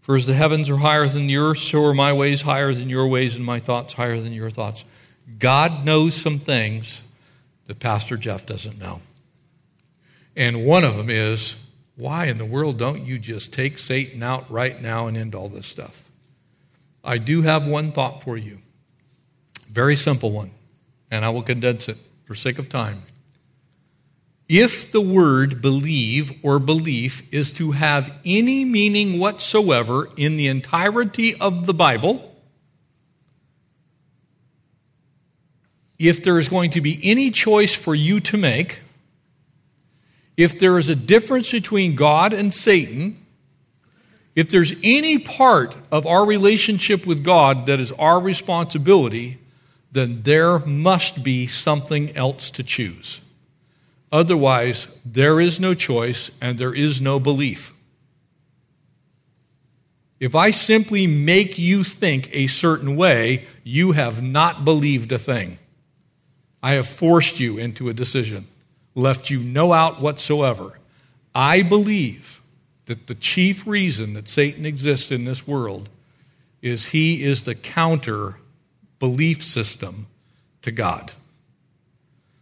For 0.00 0.14
as 0.14 0.26
the 0.26 0.34
heavens 0.34 0.70
are 0.70 0.76
higher 0.76 1.08
than 1.08 1.26
the 1.26 1.36
earth, 1.36 1.58
so 1.58 1.84
are 1.84 1.94
my 1.94 2.12
ways 2.12 2.42
higher 2.42 2.72
than 2.72 2.88
your 2.88 3.08
ways, 3.08 3.34
and 3.34 3.44
my 3.44 3.58
thoughts 3.58 3.94
higher 3.94 4.20
than 4.20 4.32
your 4.32 4.50
thoughts. 4.50 4.84
God 5.38 5.84
knows 5.84 6.14
some 6.14 6.38
things 6.38 7.02
that 7.66 7.80
Pastor 7.80 8.16
Jeff 8.16 8.46
doesn't 8.46 8.78
know. 8.78 9.00
And 10.38 10.64
one 10.64 10.84
of 10.84 10.96
them 10.96 11.10
is 11.10 11.56
why 11.96 12.26
in 12.26 12.38
the 12.38 12.44
world 12.44 12.78
don't 12.78 13.04
you 13.04 13.18
just 13.18 13.52
take 13.52 13.76
Satan 13.76 14.22
out 14.22 14.48
right 14.48 14.80
now 14.80 15.08
and 15.08 15.16
end 15.16 15.34
all 15.34 15.48
this 15.48 15.66
stuff? 15.66 16.12
I 17.02 17.18
do 17.18 17.42
have 17.42 17.66
one 17.66 17.90
thought 17.90 18.22
for 18.22 18.36
you. 18.36 18.58
Very 19.66 19.96
simple 19.96 20.30
one, 20.30 20.52
and 21.10 21.24
I 21.24 21.30
will 21.30 21.42
condense 21.42 21.88
it 21.88 21.98
for 22.24 22.36
sake 22.36 22.60
of 22.60 22.68
time. 22.68 23.02
If 24.48 24.92
the 24.92 25.00
word 25.00 25.60
believe 25.60 26.32
or 26.44 26.60
belief 26.60 27.34
is 27.34 27.52
to 27.54 27.72
have 27.72 28.14
any 28.24 28.64
meaning 28.64 29.18
whatsoever 29.18 30.08
in 30.16 30.36
the 30.36 30.46
entirety 30.46 31.34
of 31.34 31.66
the 31.66 31.74
Bible, 31.74 32.32
if 35.98 36.22
there 36.22 36.38
is 36.38 36.48
going 36.48 36.70
to 36.70 36.80
be 36.80 37.00
any 37.02 37.32
choice 37.32 37.74
for 37.74 37.92
you 37.92 38.20
to 38.20 38.36
make, 38.36 38.78
if 40.38 40.60
there 40.60 40.78
is 40.78 40.88
a 40.88 40.94
difference 40.94 41.50
between 41.50 41.96
God 41.96 42.32
and 42.32 42.54
Satan, 42.54 43.18
if 44.36 44.48
there's 44.48 44.72
any 44.84 45.18
part 45.18 45.74
of 45.90 46.06
our 46.06 46.24
relationship 46.24 47.04
with 47.04 47.24
God 47.24 47.66
that 47.66 47.80
is 47.80 47.90
our 47.92 48.20
responsibility, 48.20 49.38
then 49.90 50.22
there 50.22 50.60
must 50.60 51.24
be 51.24 51.48
something 51.48 52.16
else 52.16 52.52
to 52.52 52.62
choose. 52.62 53.20
Otherwise, 54.12 54.86
there 55.04 55.40
is 55.40 55.58
no 55.58 55.74
choice 55.74 56.30
and 56.40 56.56
there 56.56 56.72
is 56.72 57.00
no 57.00 57.18
belief. 57.18 57.74
If 60.20 60.36
I 60.36 60.52
simply 60.52 61.08
make 61.08 61.58
you 61.58 61.82
think 61.82 62.30
a 62.32 62.46
certain 62.46 62.94
way, 62.94 63.48
you 63.64 63.90
have 63.92 64.22
not 64.22 64.64
believed 64.64 65.10
a 65.10 65.18
thing. 65.18 65.58
I 66.62 66.74
have 66.74 66.86
forced 66.86 67.40
you 67.40 67.58
into 67.58 67.88
a 67.88 67.94
decision 67.94 68.46
left 68.98 69.30
you 69.30 69.38
no 69.38 69.72
out 69.72 70.00
whatsoever. 70.00 70.78
I 71.34 71.62
believe 71.62 72.42
that 72.86 73.06
the 73.06 73.14
chief 73.14 73.66
reason 73.66 74.14
that 74.14 74.28
Satan 74.28 74.66
exists 74.66 75.12
in 75.12 75.24
this 75.24 75.46
world 75.46 75.88
is 76.60 76.86
he 76.86 77.22
is 77.22 77.44
the 77.44 77.54
counter 77.54 78.36
belief 78.98 79.42
system 79.42 80.06
to 80.62 80.72
God. 80.72 81.12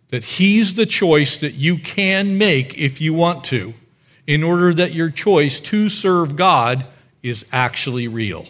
That 0.09 0.25
he's 0.25 0.75
the 0.75 0.87
choice 0.87 1.41
that 1.41 1.55
you 1.55 1.77
can 1.77 2.39
make 2.39 2.79
if 2.79 3.01
you 3.01 3.13
want 3.13 3.45
to, 3.45 3.75
in 4.27 4.43
order 4.43 4.73
that 4.73 4.95
your 4.95 5.11
choice 5.11 5.61
to 5.61 5.89
serve 5.89 6.37
God 6.37 6.87
is 7.23 7.45
actually 7.53 8.09
real. 8.09 8.47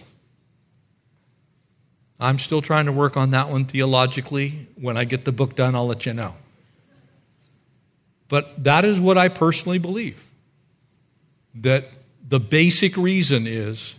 I'm 2.21 2.39
still 2.39 2.63
trying 2.63 2.87
to 2.87 2.93
work 2.93 3.17
on 3.17 3.33
that 3.33 3.49
one 3.49 3.65
theologically. 3.65 4.51
When 4.77 4.97
I 4.97 5.05
get 5.05 5.25
the 5.25 5.33
book 5.33 5.57
done, 5.57 5.75
I'll 5.75 5.87
let 5.87 6.07
you 6.07 6.15
know. 6.15 6.35
But 8.29 8.64
that 8.64 8.85
is 8.85 9.01
what 9.01 9.18
I 9.18 9.29
personally 9.29 9.79
believe. 9.79 10.22
That 11.55 11.89
the 12.27 12.41
basic 12.41 12.97
reason 12.97 13.47
is 13.47 13.97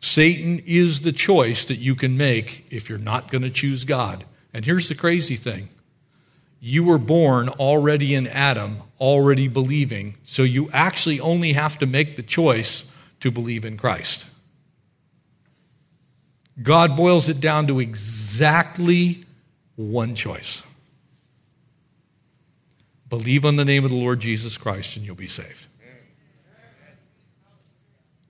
Satan 0.00 0.62
is 0.66 1.00
the 1.00 1.12
choice 1.12 1.64
that 1.66 1.76
you 1.76 1.94
can 1.94 2.16
make 2.16 2.66
if 2.70 2.88
you're 2.88 2.98
not 2.98 3.30
going 3.30 3.42
to 3.42 3.50
choose 3.50 3.84
God. 3.84 4.24
And 4.52 4.64
here's 4.64 4.88
the 4.88 4.94
crazy 4.94 5.36
thing 5.36 5.68
you 6.60 6.84
were 6.84 6.98
born 6.98 7.48
already 7.48 8.14
in 8.14 8.26
Adam, 8.26 8.78
already 8.98 9.46
believing, 9.46 10.16
so 10.22 10.42
you 10.42 10.70
actually 10.72 11.20
only 11.20 11.52
have 11.52 11.78
to 11.78 11.86
make 11.86 12.16
the 12.16 12.22
choice 12.22 12.90
to 13.20 13.30
believe 13.30 13.64
in 13.64 13.76
Christ. 13.76 14.26
God 16.62 16.96
boils 16.96 17.28
it 17.28 17.40
down 17.40 17.66
to 17.66 17.80
exactly 17.80 19.24
one 19.76 20.14
choice 20.14 20.64
believe 23.08 23.44
on 23.44 23.56
the 23.56 23.64
name 23.64 23.84
of 23.84 23.90
the 23.90 23.96
Lord 23.96 24.20
Jesus 24.20 24.58
Christ 24.58 24.96
and 24.96 25.06
you'll 25.06 25.14
be 25.14 25.26
saved. 25.26 25.66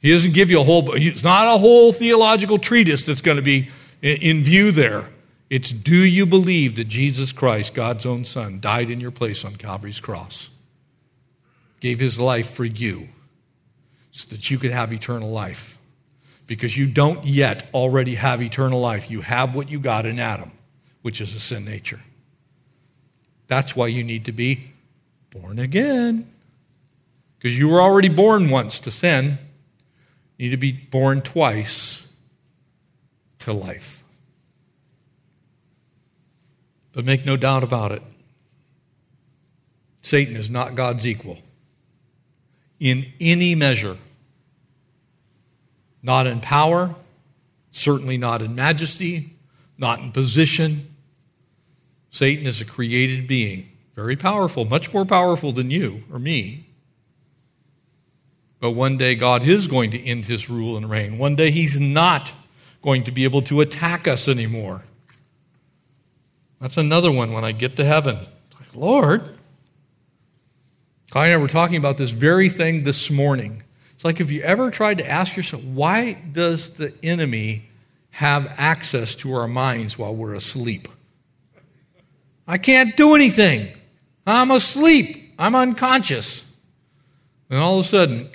He 0.01 0.13
doesn't 0.13 0.35
give 0.35 0.51
you 0.51 0.61
a 0.61 0.65
whole, 0.65 0.93
it's 0.95 1.25
not 1.25 1.53
a 1.53 1.59
whole 1.59 1.93
theological 1.93 2.59
treatise 2.59 3.03
that's 3.03 3.23
going 3.23 3.37
to 3.37 3.43
be 3.43 3.71
in 4.03 4.45
view 4.45 4.71
there. 4.71 5.09
It's 5.49 5.73
do 5.73 5.97
you 5.97 6.27
believe 6.27 6.77
that 6.77 6.89
Jesus 6.89 7.33
Christ, 7.33 7.75
God's 7.75 8.05
own 8.05 8.25
Son, 8.25 8.61
died 8.61 8.91
in 8.91 9.01
your 9.01 9.11
place 9.11 9.45
on 9.45 9.57
Calvary's 9.57 10.01
cross? 10.01 10.51
Gave 11.81 12.01
his 12.01 12.19
life 12.19 12.51
for 12.51 12.65
you 12.65 13.09
so 14.11 14.29
that 14.35 14.51
you 14.51 14.59
could 14.59 14.73
have 14.73 14.93
eternal 14.93 15.31
life. 15.31 15.79
Because 16.47 16.77
you 16.77 16.87
don't 16.87 17.25
yet 17.25 17.69
already 17.75 18.15
have 18.15 18.41
eternal 18.41 18.81
life. 18.81 19.11
You 19.11 19.21
have 19.21 19.55
what 19.55 19.71
you 19.71 19.81
got 19.81 20.07
in 20.07 20.19
Adam, 20.19 20.53
which 21.03 21.21
is 21.21 21.35
a 21.35 21.41
sin 21.41 21.65
nature. 21.65 22.01
That's 23.47 23.77
why 23.77 23.87
you 23.89 24.03
need 24.03 24.25
to 24.27 24.33
be 24.33 24.71
born 25.31 25.59
again. 25.59 26.27
Because 27.39 27.59
you 27.59 27.69
were 27.69 27.81
already 27.81 28.09
born 28.09 28.51
once 28.51 28.81
to 28.81 28.91
sin. 28.91 29.39
You 30.37 30.47
need 30.47 30.51
to 30.51 30.57
be 30.57 30.73
born 30.73 31.23
twice 31.23 32.09
to 33.41 33.53
life. 33.53 34.05
But 36.93 37.05
make 37.05 37.27
no 37.27 37.37
doubt 37.37 37.63
about 37.63 37.93
it, 37.93 38.03
Satan 40.03 40.37
is 40.37 40.51
not 40.51 40.75
God's 40.75 41.07
equal 41.07 41.39
in 42.81 43.07
any 43.21 43.55
measure. 43.55 43.97
Not 46.03 46.27
in 46.27 46.41
power, 46.41 46.95
certainly 47.71 48.17
not 48.17 48.41
in 48.41 48.55
majesty, 48.55 49.35
not 49.77 50.01
in 50.01 50.13
position. 50.13 50.96
Satan 52.17 52.47
is 52.47 52.63
a 52.63 52.65
created 52.65 53.27
being, 53.27 53.69
very 53.93 54.17
powerful, 54.17 54.65
much 54.65 54.91
more 54.91 55.05
powerful 55.05 55.53
than 55.53 55.71
you 55.71 56.03
or 56.11 56.19
me. 56.19 56.65
But 58.59 58.71
one 58.71 58.97
day 58.97 59.17
God 59.17 59.47
is 59.47 59.67
going 59.67 59.91
to 59.91 60.03
end 60.03 60.25
his 60.25 60.49
rule 60.49 60.79
and 60.79 60.89
reign. 60.89 61.19
One 61.19 61.37
day 61.37 61.51
he's 61.51 61.79
not 61.79 62.33
going 62.81 63.05
to 63.05 63.13
be 63.13 63.25
able 63.25 63.43
to 63.43 63.61
attack 63.61 64.09
us 64.09 64.29
anymore. 64.31 64.83
That's 66.59 66.79
another 66.79 67.13
one 67.13 67.35
when 67.35 67.45
I 67.45 67.53
get 67.53 67.77
to 67.77 67.85
heaven. 67.85 68.17
Like, 68.59 68.75
Lord, 68.75 69.23
Kai 71.11 71.27
and 71.27 71.35
I 71.35 71.37
were 71.37 71.49
talking 71.49 71.77
about 71.77 71.99
this 71.99 72.13
very 72.13 72.49
thing 72.49 72.85
this 72.85 73.11
morning. 73.11 73.63
It's 73.93 74.07
like 74.07 74.21
if 74.21 74.31
you 74.31 74.41
ever 74.41 74.71
tried 74.71 74.99
to 74.99 75.07
ask 75.07 75.37
yourself, 75.37 75.63
why 75.65 76.15
does 76.15 76.71
the 76.71 76.95
enemy 77.03 77.69
have 78.13 78.55
access 78.57 79.17
to 79.17 79.35
our 79.35 79.47
minds 79.47 79.99
while 79.99 80.15
we're 80.15 80.33
asleep? 80.33 80.89
I 82.47 82.59
can't 82.59 82.97
do 82.97 83.15
anything. 83.15 83.77
I'm 84.27 84.51
asleep. 84.51 85.35
I'm 85.39 85.55
unconscious. 85.55 86.53
And 87.51 87.61
all 87.61 87.79
of 87.79 87.87
a 87.87 87.89
sudden, 87.89 88.29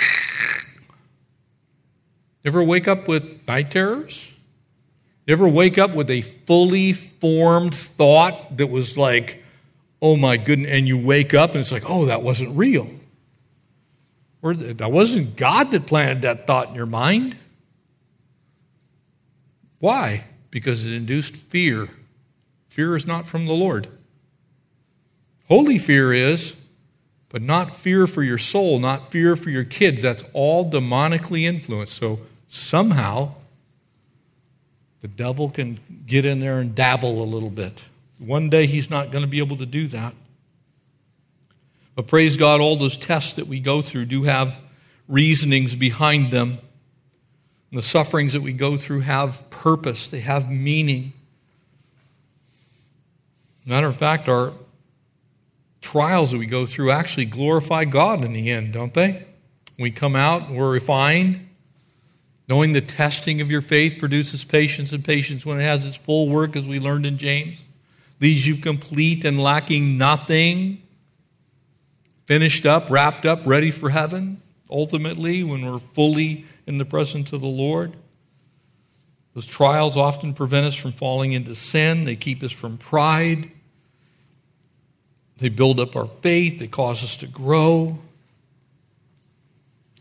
ever 2.46 2.64
wake 2.64 2.88
up 2.88 3.08
with 3.08 3.48
night 3.48 3.72
terrors? 3.72 4.34
Ever 5.28 5.48
wake 5.48 5.78
up 5.78 5.94
with 5.94 6.10
a 6.10 6.22
fully 6.22 6.94
formed 6.94 7.76
thought 7.76 8.58
that 8.58 8.68
was 8.68 8.98
like, 8.98 9.44
oh 10.02 10.18
my 10.18 10.38
goodness, 10.38 10.72
and 10.72 10.88
you 10.88 10.98
wake 10.98 11.34
up 11.34 11.52
and 11.52 11.60
it's 11.60 11.72
like, 11.72 11.90
oh, 11.90 12.06
that 12.06 12.24
wasn't 12.24 12.58
real. 12.58 12.90
Or 14.42 14.54
that 14.56 14.92
wasn't 14.92 15.36
God 15.36 15.72
that 15.72 15.86
planted 15.86 16.24
that 16.24 16.48
thought 16.48 16.70
in 16.70 16.76
your 16.76 16.88
mind. 16.88 17.38
Why? 19.80 20.26
Because 20.50 20.88
it 20.88 20.94
induced 20.94 21.36
fear. 21.36 21.88
Fear 22.70 22.96
is 22.96 23.06
not 23.06 23.28
from 23.28 23.46
the 23.46 23.54
Lord. 23.54 23.88
Holy 25.52 25.78
fear 25.78 26.14
is, 26.14 26.66
but 27.28 27.42
not 27.42 27.76
fear 27.76 28.08
for 28.08 28.24
your 28.24 28.38
soul, 28.38 28.80
not 28.80 29.12
fear 29.12 29.36
for 29.36 29.50
your 29.50 29.66
kids. 29.66 30.02
That's 30.02 30.24
all 30.32 30.72
demonically 30.72 31.42
influenced. 31.42 31.92
So 31.98 32.22
somehow 32.48 33.34
the 35.02 35.10
devil 35.10 35.50
can 35.50 35.78
get 36.08 36.24
in 36.24 36.40
there 36.40 36.60
and 36.60 36.74
dabble 36.74 37.22
a 37.22 37.26
little 37.26 37.50
bit. 37.50 37.84
One 38.18 38.50
day 38.50 38.66
he's 38.66 38.90
not 38.90 39.12
going 39.12 39.26
to 39.26 39.30
be 39.30 39.40
able 39.40 39.58
to 39.58 39.66
do 39.66 39.88
that. 39.88 40.14
But 41.96 42.08
praise 42.08 42.38
God, 42.38 42.62
all 42.62 42.78
those 42.78 42.96
tests 42.96 43.34
that 43.34 43.48
we 43.48 43.60
go 43.60 43.82
through 43.82 44.06
do 44.06 44.24
have 44.24 44.58
reasonings 45.10 45.76
behind 45.76 46.32
them. 46.32 46.60
And 47.72 47.78
the 47.78 47.82
sufferings 47.82 48.32
that 48.32 48.42
we 48.42 48.54
go 48.54 48.78
through 48.78 49.02
have 49.02 49.50
purpose, 49.50 50.08
they 50.08 50.22
have 50.22 50.50
meaning. 50.50 51.12
Matter 53.66 53.88
of 53.88 53.98
fact, 53.98 54.30
our 54.30 54.54
trials 55.82 56.32
that 56.32 56.38
we 56.38 56.46
go 56.46 56.66
through 56.66 56.92
actually 56.92 57.26
glorify 57.26 57.86
God 57.86 58.24
in 58.24 58.34
the 58.34 58.50
end, 58.50 58.74
don't 58.74 58.94
they? 58.94 59.26
We 59.80 59.92
come 59.92 60.16
out, 60.16 60.50
we're 60.50 60.72
refined, 60.72 61.48
Knowing 62.52 62.74
the 62.74 62.82
testing 62.82 63.40
of 63.40 63.50
your 63.50 63.62
faith 63.62 63.98
produces 63.98 64.44
patience, 64.44 64.92
and 64.92 65.06
patience, 65.06 65.46
when 65.46 65.58
it 65.58 65.64
has 65.64 65.88
its 65.88 65.96
full 65.96 66.28
work, 66.28 66.58
as 66.58 66.68
we 66.68 66.82
learned 66.82 67.06
in 67.06 67.18
James, 67.18 67.66
leaves 68.20 68.46
you 68.46 68.58
complete 68.58 69.24
and 69.24 69.42
lacking 69.42 69.98
nothing, 69.98 70.82
finished 72.26 72.66
up, 72.66 72.90
wrapped 72.90 73.26
up, 73.26 73.40
ready 73.46 73.72
for 73.72 73.90
heaven, 73.90 74.42
ultimately, 74.70 75.46
when 75.46 75.66
we're 75.66 75.80
fully 75.80 76.44
in 76.68 76.78
the 76.78 76.84
presence 76.84 77.32
of 77.32 77.40
the 77.40 77.48
Lord. 77.48 77.96
Those 79.34 79.46
trials 79.46 79.96
often 79.96 80.34
prevent 80.34 80.66
us 80.66 80.76
from 80.76 80.92
falling 80.92 81.32
into 81.32 81.56
sin, 81.56 82.04
they 82.04 82.18
keep 82.18 82.44
us 82.44 82.52
from 82.52 82.78
pride. 82.78 83.50
They 85.42 85.50
build 85.50 85.80
up 85.80 85.96
our 85.96 86.06
faith, 86.06 86.60
they 86.60 86.68
cause 86.68 87.04
us 87.04 87.18
to 87.18 87.28
grow. 87.28 87.98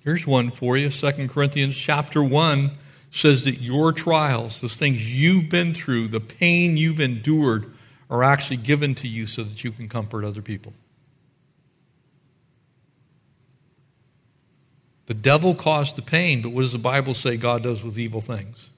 Here's 0.04 0.26
one 0.26 0.50
for 0.50 0.76
you. 0.76 0.90
2 0.90 1.28
Corinthians 1.28 1.76
chapter 1.76 2.22
1 2.22 2.70
says 3.10 3.42
that 3.44 3.60
your 3.60 3.92
trials, 3.92 4.60
those 4.60 4.76
things 4.76 5.18
you've 5.18 5.48
been 5.50 5.74
through, 5.74 6.08
the 6.08 6.20
pain 6.20 6.76
you've 6.76 7.00
endured, 7.00 7.72
are 8.10 8.22
actually 8.22 8.58
given 8.58 8.94
to 8.96 9.08
you 9.08 9.26
so 9.26 9.42
that 9.42 9.64
you 9.64 9.70
can 9.70 9.88
comfort 9.88 10.24
other 10.24 10.42
people. 10.42 10.74
The 15.06 15.14
devil 15.14 15.54
caused 15.54 15.96
the 15.96 16.02
pain, 16.02 16.42
but 16.42 16.50
what 16.50 16.62
does 16.62 16.72
the 16.72 16.78
Bible 16.78 17.14
say 17.14 17.36
God 17.36 17.62
does 17.62 17.82
with 17.82 17.98
evil 17.98 18.20
things? 18.20 18.70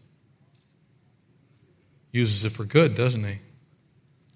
Uses 2.11 2.45
it 2.45 2.53
for 2.53 2.65
good, 2.65 2.95
doesn't 2.95 3.25
he? 3.25 3.39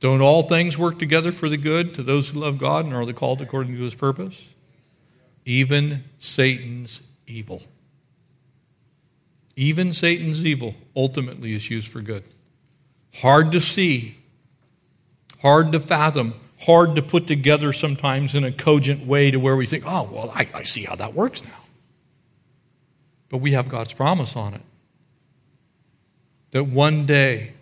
Don't 0.01 0.21
all 0.21 0.43
things 0.43 0.77
work 0.77 0.99
together 0.99 1.33
for 1.33 1.49
the 1.49 1.57
good 1.57 1.95
to 1.95 2.03
those 2.03 2.29
who 2.29 2.41
love 2.41 2.59
God 2.59 2.85
and 2.85 2.95
are 2.95 3.11
called 3.13 3.41
according 3.41 3.77
to 3.77 3.83
his 3.83 3.95
purpose? 3.95 4.53
even 5.47 6.05
Satan's 6.19 7.01
evil. 7.27 7.63
Even 9.55 9.95
Satan's 9.95 10.45
evil 10.45 10.75
ultimately 10.95 11.55
is 11.55 11.71
used 11.71 11.91
for 11.91 12.03
good. 12.03 12.25
Hard 13.15 13.53
to 13.53 13.61
see, 13.61 14.19
hard 15.41 15.73
to 15.73 15.81
fathom, 15.81 16.35
hard 16.61 16.97
to 16.97 17.03
put 17.03 17.27
together 17.27 17.73
sometimes 17.73 18.35
in 18.35 18.45
a 18.45 18.53
cogent 18.53 19.07
way 19.07 19.31
to 19.31 19.39
where 19.39 19.57
we 19.57 19.65
think, 19.65 19.85
oh, 19.87 20.11
well, 20.13 20.31
I, 20.35 20.49
I 20.53 20.63
see 20.65 20.85
how 20.85 20.97
that 20.97 21.15
works 21.15 21.43
now. 21.43 21.51
But 23.31 23.39
we 23.39 23.53
have 23.53 23.69
God's 23.69 23.95
promise 23.95 24.37
on 24.37 24.53
it 24.53 24.63
that 26.51 26.65
one 26.65 27.07
day, 27.07 27.53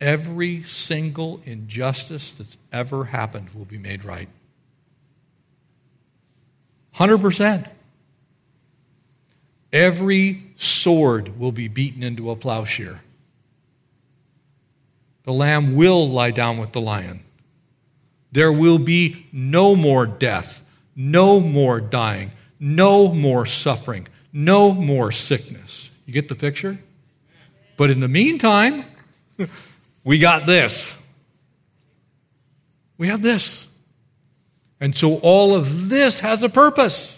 every 0.00 0.62
single 0.62 1.40
injustice 1.44 2.32
that's 2.32 2.56
ever 2.72 3.04
happened 3.04 3.50
will 3.50 3.64
be 3.64 3.78
made 3.78 4.04
right. 4.04 4.28
100%. 6.96 7.68
Every 9.72 10.42
sword 10.56 11.38
will 11.38 11.52
be 11.52 11.68
beaten 11.68 12.02
into 12.02 12.30
a 12.30 12.36
plowshare. 12.36 13.02
The 15.24 15.32
lamb 15.32 15.74
will 15.74 16.08
lie 16.08 16.30
down 16.30 16.58
with 16.58 16.72
the 16.72 16.80
lion. 16.80 17.20
There 18.32 18.52
will 18.52 18.78
be 18.78 19.26
no 19.32 19.76
more 19.76 20.06
death, 20.06 20.62
no 20.96 21.40
more 21.40 21.80
dying, 21.80 22.30
no 22.58 23.12
more 23.12 23.46
suffering, 23.46 24.08
no 24.32 24.72
more 24.72 25.12
sickness. 25.12 25.90
You 26.06 26.12
get 26.12 26.28
the 26.28 26.34
picture? 26.34 26.78
But 27.76 27.90
in 27.90 28.00
the 28.00 28.08
meantime, 28.08 28.84
we 30.04 30.18
got 30.18 30.46
this. 30.46 30.96
We 32.96 33.08
have 33.08 33.22
this. 33.22 33.66
And 34.80 34.94
so 34.94 35.16
all 35.18 35.54
of 35.54 35.88
this 35.88 36.20
has 36.20 36.42
a 36.42 36.48
purpose. 36.48 37.14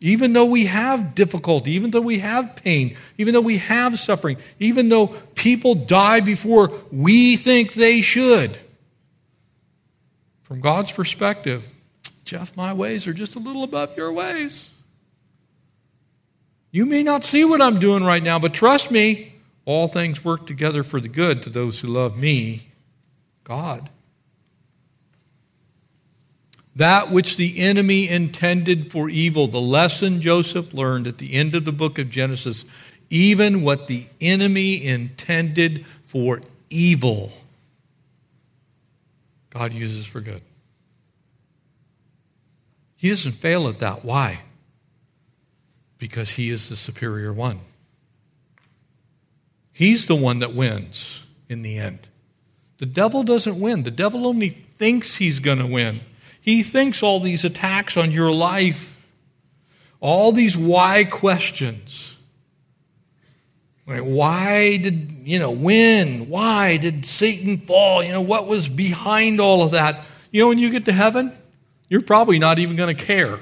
Even 0.00 0.32
though 0.32 0.44
we 0.44 0.66
have 0.66 1.16
difficulty, 1.16 1.72
even 1.72 1.90
though 1.90 2.00
we 2.00 2.20
have 2.20 2.54
pain, 2.56 2.96
even 3.16 3.34
though 3.34 3.40
we 3.40 3.58
have 3.58 3.98
suffering, 3.98 4.36
even 4.60 4.88
though 4.88 5.08
people 5.34 5.74
die 5.74 6.20
before 6.20 6.70
we 6.92 7.36
think 7.36 7.74
they 7.74 8.00
should, 8.00 8.56
from 10.42 10.60
God's 10.60 10.92
perspective, 10.92 11.66
Jeff, 12.24 12.56
my 12.56 12.72
ways 12.72 13.08
are 13.08 13.12
just 13.12 13.34
a 13.34 13.38
little 13.40 13.64
above 13.64 13.96
your 13.96 14.12
ways. 14.12 14.72
You 16.70 16.86
may 16.86 17.02
not 17.02 17.24
see 17.24 17.44
what 17.44 17.60
I'm 17.60 17.80
doing 17.80 18.04
right 18.04 18.22
now, 18.22 18.38
but 18.38 18.54
trust 18.54 18.90
me, 18.90 19.34
all 19.68 19.86
things 19.86 20.24
work 20.24 20.46
together 20.46 20.82
for 20.82 20.98
the 20.98 21.08
good 21.08 21.42
to 21.42 21.50
those 21.50 21.80
who 21.80 21.88
love 21.88 22.18
me, 22.18 22.68
God. 23.44 23.90
That 26.74 27.10
which 27.10 27.36
the 27.36 27.58
enemy 27.60 28.08
intended 28.08 28.90
for 28.90 29.10
evil, 29.10 29.46
the 29.46 29.60
lesson 29.60 30.22
Joseph 30.22 30.72
learned 30.72 31.06
at 31.06 31.18
the 31.18 31.34
end 31.34 31.54
of 31.54 31.66
the 31.66 31.72
book 31.72 31.98
of 31.98 32.08
Genesis, 32.08 32.64
even 33.10 33.60
what 33.60 33.88
the 33.88 34.06
enemy 34.22 34.82
intended 34.82 35.84
for 36.04 36.40
evil, 36.70 37.30
God 39.50 39.74
uses 39.74 40.06
for 40.06 40.22
good. 40.22 40.40
He 42.96 43.10
doesn't 43.10 43.32
fail 43.32 43.68
at 43.68 43.80
that. 43.80 44.02
Why? 44.02 44.40
Because 45.98 46.30
he 46.30 46.48
is 46.48 46.70
the 46.70 46.76
superior 46.76 47.34
one. 47.34 47.60
He's 49.78 50.08
the 50.08 50.16
one 50.16 50.40
that 50.40 50.54
wins 50.54 51.24
in 51.48 51.62
the 51.62 51.78
end. 51.78 52.08
The 52.78 52.86
devil 52.86 53.22
doesn't 53.22 53.60
win. 53.60 53.84
The 53.84 53.92
devil 53.92 54.26
only 54.26 54.48
thinks 54.48 55.14
he's 55.14 55.38
going 55.38 55.60
to 55.60 55.68
win. 55.68 56.00
He 56.40 56.64
thinks 56.64 57.00
all 57.00 57.20
these 57.20 57.44
attacks 57.44 57.96
on 57.96 58.10
your 58.10 58.32
life, 58.32 59.06
all 60.00 60.32
these 60.32 60.56
why 60.56 61.04
questions. 61.04 62.18
Why 63.86 64.78
did, 64.78 65.12
you 65.20 65.38
know, 65.38 65.52
when? 65.52 66.28
Why 66.28 66.76
did 66.76 67.06
Satan 67.06 67.58
fall? 67.58 68.02
You 68.02 68.10
know, 68.10 68.20
what 68.20 68.48
was 68.48 68.68
behind 68.68 69.38
all 69.38 69.62
of 69.62 69.70
that? 69.70 70.04
You 70.32 70.42
know, 70.42 70.48
when 70.48 70.58
you 70.58 70.70
get 70.70 70.86
to 70.86 70.92
heaven, 70.92 71.32
you're 71.88 72.00
probably 72.00 72.40
not 72.40 72.58
even 72.58 72.74
going 72.74 72.96
to 72.96 73.00
care. 73.00 73.38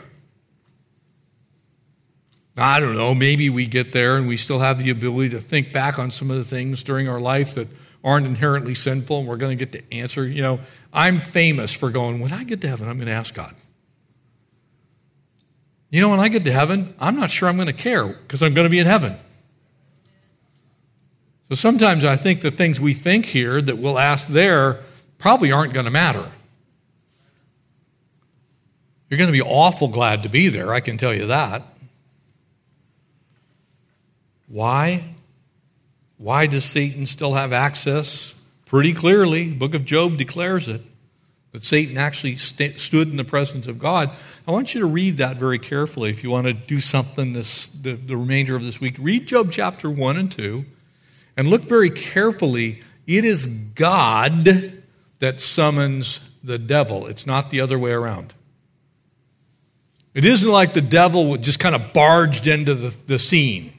I 2.56 2.80
don't 2.80 2.94
know, 2.94 3.14
maybe 3.14 3.50
we 3.50 3.66
get 3.66 3.92
there 3.92 4.16
and 4.16 4.26
we 4.26 4.38
still 4.38 4.60
have 4.60 4.78
the 4.78 4.90
ability 4.90 5.30
to 5.30 5.40
think 5.40 5.72
back 5.72 5.98
on 5.98 6.10
some 6.10 6.30
of 6.30 6.36
the 6.36 6.44
things 6.44 6.82
during 6.82 7.06
our 7.06 7.20
life 7.20 7.54
that 7.54 7.68
aren't 8.02 8.26
inherently 8.26 8.74
sinful 8.74 9.18
and 9.18 9.28
we're 9.28 9.36
going 9.36 9.56
to 9.56 9.64
get 9.64 9.72
to 9.72 9.94
answer. 9.94 10.26
You 10.26 10.40
know, 10.40 10.60
I'm 10.92 11.20
famous 11.20 11.72
for 11.72 11.90
going, 11.90 12.20
when 12.20 12.32
I 12.32 12.44
get 12.44 12.62
to 12.62 12.68
heaven, 12.68 12.88
I'm 12.88 12.96
going 12.96 13.08
to 13.08 13.12
ask 13.12 13.34
God. 13.34 13.54
You 15.90 16.00
know, 16.00 16.08
when 16.08 16.20
I 16.20 16.28
get 16.28 16.44
to 16.44 16.52
heaven, 16.52 16.94
I'm 16.98 17.16
not 17.16 17.30
sure 17.30 17.48
I'm 17.48 17.56
going 17.56 17.68
to 17.68 17.74
care 17.74 18.06
because 18.06 18.42
I'm 18.42 18.54
going 18.54 18.64
to 18.64 18.70
be 18.70 18.78
in 18.78 18.86
heaven. 18.86 19.16
So 21.48 21.54
sometimes 21.54 22.04
I 22.04 22.16
think 22.16 22.40
the 22.40 22.50
things 22.50 22.80
we 22.80 22.94
think 22.94 23.26
here 23.26 23.60
that 23.60 23.78
we'll 23.78 23.98
ask 23.98 24.26
there 24.28 24.80
probably 25.18 25.52
aren't 25.52 25.74
going 25.74 25.84
to 25.84 25.92
matter. 25.92 26.24
You're 29.08 29.18
going 29.18 29.28
to 29.28 29.32
be 29.32 29.42
awful 29.42 29.88
glad 29.88 30.24
to 30.24 30.28
be 30.28 30.48
there, 30.48 30.72
I 30.72 30.80
can 30.80 30.96
tell 30.96 31.14
you 31.14 31.26
that. 31.26 31.62
Why? 34.48 35.02
Why 36.18 36.46
does 36.46 36.64
Satan 36.64 37.06
still 37.06 37.34
have 37.34 37.52
access? 37.52 38.34
Pretty 38.66 38.92
clearly, 38.92 39.50
the 39.50 39.56
book 39.56 39.74
of 39.74 39.84
Job 39.84 40.16
declares 40.16 40.68
it. 40.68 40.82
That 41.52 41.64
Satan 41.64 41.96
actually 41.96 42.36
st- 42.36 42.78
stood 42.80 43.08
in 43.08 43.16
the 43.16 43.24
presence 43.24 43.66
of 43.66 43.78
God. 43.78 44.10
I 44.46 44.50
want 44.50 44.74
you 44.74 44.80
to 44.80 44.86
read 44.86 45.18
that 45.18 45.36
very 45.36 45.58
carefully 45.58 46.10
if 46.10 46.22
you 46.22 46.30
want 46.30 46.46
to 46.46 46.52
do 46.52 46.80
something 46.80 47.32
this, 47.32 47.68
the, 47.68 47.92
the 47.92 48.16
remainder 48.16 48.56
of 48.56 48.64
this 48.64 48.80
week. 48.80 48.96
Read 48.98 49.26
Job 49.26 49.50
chapter 49.52 49.88
1 49.88 50.16
and 50.16 50.30
2 50.30 50.64
and 51.36 51.48
look 51.48 51.62
very 51.62 51.90
carefully. 51.90 52.82
It 53.06 53.24
is 53.24 53.46
God 53.46 54.82
that 55.20 55.40
summons 55.40 56.20
the 56.42 56.58
devil, 56.58 57.06
it's 57.06 57.26
not 57.26 57.50
the 57.50 57.60
other 57.60 57.78
way 57.78 57.90
around. 57.90 58.34
It 60.14 60.24
isn't 60.24 60.50
like 60.50 60.74
the 60.74 60.80
devil 60.80 61.36
just 61.36 61.58
kind 61.58 61.74
of 61.74 61.92
barged 61.92 62.46
into 62.46 62.74
the, 62.74 62.96
the 63.06 63.18
scene. 63.18 63.75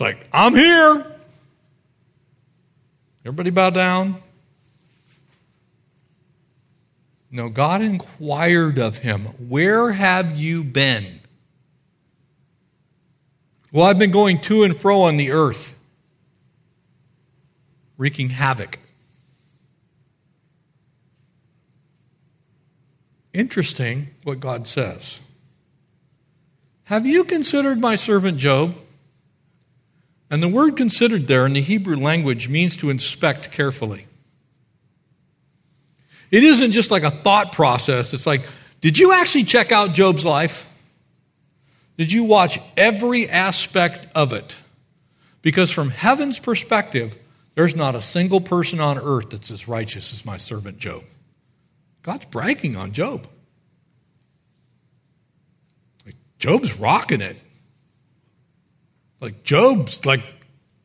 It's 0.00 0.02
like, 0.06 0.26
I'm 0.32 0.54
here. 0.54 1.04
Everybody 3.22 3.50
bow 3.50 3.68
down. 3.68 4.16
No, 7.30 7.50
God 7.50 7.82
inquired 7.82 8.78
of 8.78 8.96
him, 8.96 9.26
Where 9.50 9.92
have 9.92 10.38
you 10.38 10.64
been? 10.64 11.20
Well, 13.72 13.84
I've 13.84 13.98
been 13.98 14.10
going 14.10 14.40
to 14.40 14.62
and 14.62 14.74
fro 14.74 15.02
on 15.02 15.16
the 15.16 15.32
earth 15.32 15.78
wreaking 17.98 18.30
havoc. 18.30 18.78
Interesting 23.34 24.08
what 24.24 24.40
God 24.40 24.66
says. 24.66 25.20
Have 26.84 27.04
you 27.04 27.24
considered 27.24 27.78
my 27.78 27.96
servant 27.96 28.38
Job? 28.38 28.76
And 30.30 30.42
the 30.42 30.48
word 30.48 30.76
considered 30.76 31.26
there 31.26 31.44
in 31.44 31.54
the 31.54 31.60
Hebrew 31.60 31.96
language 31.96 32.48
means 32.48 32.76
to 32.78 32.90
inspect 32.90 33.50
carefully. 33.50 34.06
It 36.30 36.44
isn't 36.44 36.70
just 36.70 36.92
like 36.92 37.02
a 37.02 37.10
thought 37.10 37.52
process. 37.52 38.14
It's 38.14 38.26
like, 38.26 38.42
did 38.80 38.98
you 38.98 39.12
actually 39.12 39.44
check 39.44 39.72
out 39.72 39.92
Job's 39.92 40.24
life? 40.24 40.66
Did 41.96 42.12
you 42.12 42.24
watch 42.24 42.60
every 42.76 43.28
aspect 43.28 44.06
of 44.14 44.32
it? 44.32 44.56
Because 45.42 45.70
from 45.70 45.90
heaven's 45.90 46.38
perspective, 46.38 47.18
there's 47.54 47.74
not 47.74 47.94
a 47.94 48.00
single 48.00 48.40
person 48.40 48.80
on 48.80 48.98
earth 48.98 49.30
that's 49.30 49.50
as 49.50 49.66
righteous 49.66 50.12
as 50.12 50.24
my 50.24 50.36
servant 50.36 50.78
Job. 50.78 51.02
God's 52.02 52.26
bragging 52.26 52.76
on 52.76 52.92
Job. 52.92 53.26
Job's 56.38 56.78
rocking 56.78 57.20
it. 57.20 57.36
Like, 59.20 59.42
Job's 59.42 60.04
like, 60.06 60.22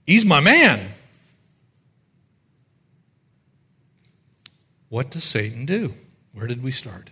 he's 0.05 0.25
my 0.25 0.39
man. 0.39 0.89
What 4.89 5.09
does 5.09 5.23
Satan 5.23 5.65
do? 5.65 5.93
Where 6.33 6.47
did 6.47 6.61
we 6.61 6.71
start? 6.71 7.11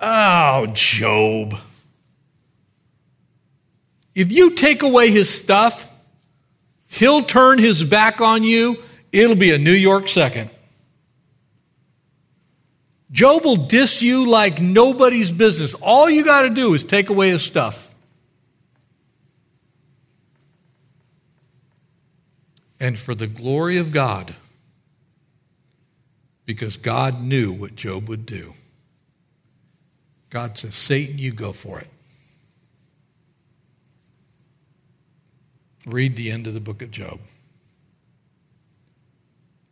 Oh, 0.00 0.66
Job. 0.72 1.54
If 4.14 4.30
you 4.30 4.54
take 4.54 4.82
away 4.82 5.10
his 5.10 5.28
stuff, 5.28 5.90
He'll 6.94 7.22
turn 7.22 7.58
his 7.58 7.82
back 7.82 8.20
on 8.20 8.44
you. 8.44 8.80
It'll 9.10 9.34
be 9.34 9.52
a 9.52 9.58
New 9.58 9.72
York 9.72 10.06
second. 10.06 10.48
Job 13.10 13.44
will 13.44 13.56
diss 13.56 14.00
you 14.00 14.28
like 14.28 14.60
nobody's 14.60 15.32
business. 15.32 15.74
All 15.74 16.08
you 16.08 16.24
got 16.24 16.42
to 16.42 16.50
do 16.50 16.72
is 16.72 16.84
take 16.84 17.10
away 17.10 17.30
his 17.30 17.42
stuff. 17.42 17.92
And 22.84 22.98
for 22.98 23.14
the 23.14 23.26
glory 23.26 23.78
of 23.78 23.92
God, 23.92 24.34
because 26.44 26.76
God 26.76 27.22
knew 27.22 27.50
what 27.50 27.76
Job 27.76 28.10
would 28.10 28.26
do, 28.26 28.52
God 30.28 30.58
says, 30.58 30.74
Satan, 30.74 31.16
you 31.16 31.32
go 31.32 31.54
for 31.54 31.80
it. 31.80 31.88
Read 35.86 36.14
the 36.14 36.30
end 36.30 36.46
of 36.46 36.52
the 36.52 36.60
book 36.60 36.82
of 36.82 36.90
Job. 36.90 37.20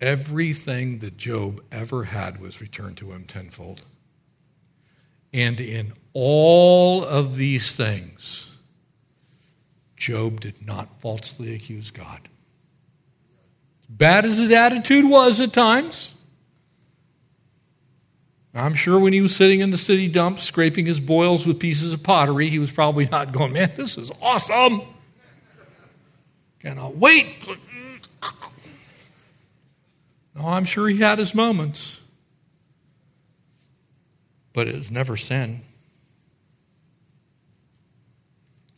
Everything 0.01 1.01
that 1.01 1.19
Job 1.19 1.63
ever 1.71 2.05
had 2.05 2.41
was 2.41 2.63
returned 2.63 2.97
to 2.97 3.13
him 3.13 3.25
tenfold. 3.25 3.85
And 5.35 5.61
in 5.61 5.93
all 6.15 7.05
of 7.05 7.37
these 7.37 7.77
things, 7.77 8.57
Job 9.97 10.41
did 10.41 10.67
not 10.67 10.99
falsely 11.03 11.55
accuse 11.55 11.91
God. 11.91 12.31
Bad 13.99 14.25
as 14.25 14.39
his 14.39 14.51
attitude 14.51 15.05
was 15.05 15.41
at 15.43 15.53
times, 15.53 16.15
I'm 18.55 18.75
sure 18.75 18.99
when 18.99 19.13
he 19.13 19.21
was 19.21 19.37
sitting 19.37 19.61
in 19.61 19.71
the 19.71 19.77
city 19.77 20.09
dump 20.09 20.39
scraping 20.39 20.87
his 20.87 20.99
boils 20.99 21.47
with 21.47 21.61
pieces 21.61 21.93
of 21.93 22.03
pottery, 22.03 22.49
he 22.49 22.59
was 22.59 22.73
probably 22.73 23.07
not 23.07 23.33
going, 23.33 23.53
Man, 23.53 23.73
this 23.77 23.99
is 23.99 24.11
awesome. 24.23 24.81
Cannot 26.61 26.97
wait. 26.97 27.27
No, 30.35 30.47
I'm 30.47 30.65
sure 30.65 30.89
he 30.89 30.99
had 30.99 31.19
his 31.19 31.35
moments, 31.35 32.01
but 34.55 34.67
it 34.67 34.75
is 34.75 34.91
never 34.91 35.19
sin. 35.19 35.61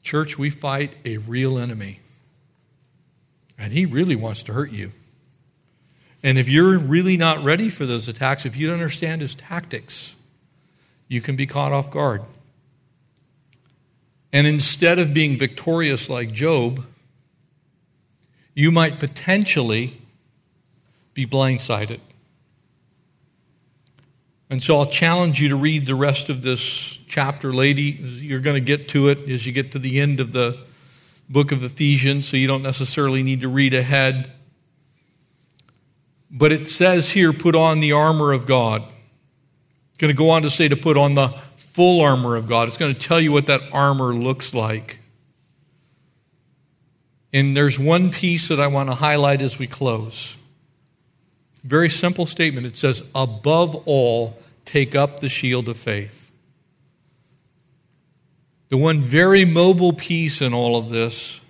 Church, 0.02 0.36
we 0.36 0.50
fight 0.50 0.94
a 1.04 1.18
real 1.18 1.56
enemy, 1.56 2.00
and 3.56 3.72
he 3.72 3.86
really 3.86 4.16
wants 4.16 4.42
to 4.44 4.52
hurt 4.52 4.72
you. 4.72 4.90
And 6.24 6.38
if 6.38 6.48
you're 6.48 6.78
really 6.78 7.18
not 7.18 7.44
ready 7.44 7.68
for 7.68 7.84
those 7.84 8.08
attacks, 8.08 8.46
if 8.46 8.56
you 8.56 8.66
don't 8.66 8.74
understand 8.74 9.20
his 9.20 9.36
tactics, 9.36 10.16
you 11.06 11.20
can 11.20 11.36
be 11.36 11.46
caught 11.46 11.70
off 11.70 11.90
guard. 11.90 12.22
And 14.32 14.46
instead 14.46 14.98
of 14.98 15.12
being 15.12 15.38
victorious 15.38 16.08
like 16.08 16.32
Job, 16.32 16.84
you 18.54 18.72
might 18.72 18.98
potentially 18.98 20.00
be 21.12 21.26
blindsided. 21.26 22.00
And 24.48 24.62
so 24.62 24.78
I'll 24.78 24.86
challenge 24.86 25.42
you 25.42 25.50
to 25.50 25.56
read 25.56 25.84
the 25.84 25.94
rest 25.94 26.30
of 26.30 26.42
this 26.42 26.98
chapter, 27.06 27.52
lady. 27.52 27.82
You're 27.82 28.40
going 28.40 28.56
to 28.56 28.66
get 28.66 28.88
to 28.88 29.10
it 29.10 29.28
as 29.28 29.46
you 29.46 29.52
get 29.52 29.72
to 29.72 29.78
the 29.78 30.00
end 30.00 30.20
of 30.20 30.32
the 30.32 30.58
book 31.28 31.52
of 31.52 31.62
Ephesians, 31.62 32.26
so 32.26 32.38
you 32.38 32.46
don't 32.46 32.62
necessarily 32.62 33.22
need 33.22 33.42
to 33.42 33.48
read 33.48 33.74
ahead. 33.74 34.32
But 36.36 36.50
it 36.50 36.68
says 36.68 37.12
here, 37.12 37.32
put 37.32 37.54
on 37.54 37.78
the 37.78 37.92
armor 37.92 38.32
of 38.32 38.44
God. 38.44 38.82
It's 39.90 39.98
going 39.98 40.12
to 40.12 40.18
go 40.18 40.30
on 40.30 40.42
to 40.42 40.50
say 40.50 40.66
to 40.66 40.76
put 40.76 40.96
on 40.96 41.14
the 41.14 41.28
full 41.28 42.00
armor 42.00 42.34
of 42.34 42.48
God. 42.48 42.66
It's 42.66 42.76
going 42.76 42.92
to 42.92 43.00
tell 43.00 43.20
you 43.20 43.30
what 43.30 43.46
that 43.46 43.62
armor 43.72 44.12
looks 44.12 44.52
like. 44.52 44.98
And 47.32 47.56
there's 47.56 47.78
one 47.78 48.10
piece 48.10 48.48
that 48.48 48.60
I 48.60 48.66
want 48.66 48.88
to 48.88 48.94
highlight 48.96 49.42
as 49.42 49.60
we 49.60 49.68
close. 49.68 50.36
Very 51.62 51.88
simple 51.88 52.26
statement. 52.26 52.66
It 52.66 52.76
says, 52.76 53.02
above 53.14 53.76
all, 53.86 54.36
take 54.64 54.96
up 54.96 55.20
the 55.20 55.28
shield 55.28 55.68
of 55.68 55.76
faith. 55.76 56.32
The 58.70 58.76
one 58.76 59.00
very 59.00 59.44
mobile 59.44 59.92
piece 59.92 60.42
in 60.42 60.52
all 60.52 60.76
of 60.76 60.90
this 60.90 61.40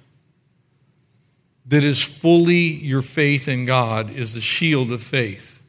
that 1.66 1.84
is 1.84 2.02
fully 2.02 2.56
your 2.56 3.02
faith 3.02 3.48
in 3.48 3.64
God 3.64 4.10
is 4.10 4.34
the 4.34 4.40
shield 4.40 4.92
of 4.92 5.02
faith, 5.02 5.62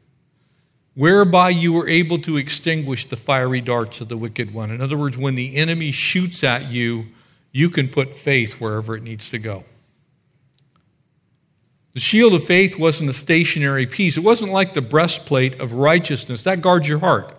whereby 0.94 1.50
you 1.50 1.78
are 1.78 1.88
able 1.88 2.18
to 2.20 2.36
extinguish 2.36 3.06
the 3.06 3.16
fiery 3.16 3.60
darts 3.60 4.00
of 4.00 4.08
the 4.08 4.16
wicked 4.16 4.52
one. 4.52 4.70
In 4.70 4.80
other 4.80 4.96
words, 4.96 5.16
when 5.16 5.34
the 5.34 5.56
enemy 5.56 5.90
shoots 5.90 6.44
at 6.44 6.70
you, 6.70 7.06
you 7.52 7.70
can 7.70 7.88
put 7.88 8.16
faith 8.18 8.60
wherever 8.60 8.94
it 8.94 9.02
needs 9.02 9.30
to 9.30 9.38
go. 9.38 9.64
The 11.94 12.00
shield 12.00 12.34
of 12.34 12.44
faith 12.44 12.78
wasn't 12.78 13.08
a 13.08 13.14
stationary 13.14 13.86
piece. 13.86 14.18
It 14.18 14.22
wasn't 14.22 14.52
like 14.52 14.74
the 14.74 14.82
breastplate 14.82 15.60
of 15.60 15.72
righteousness. 15.72 16.42
That 16.42 16.60
guards 16.60 16.86
your 16.86 16.98
heart. 16.98 17.34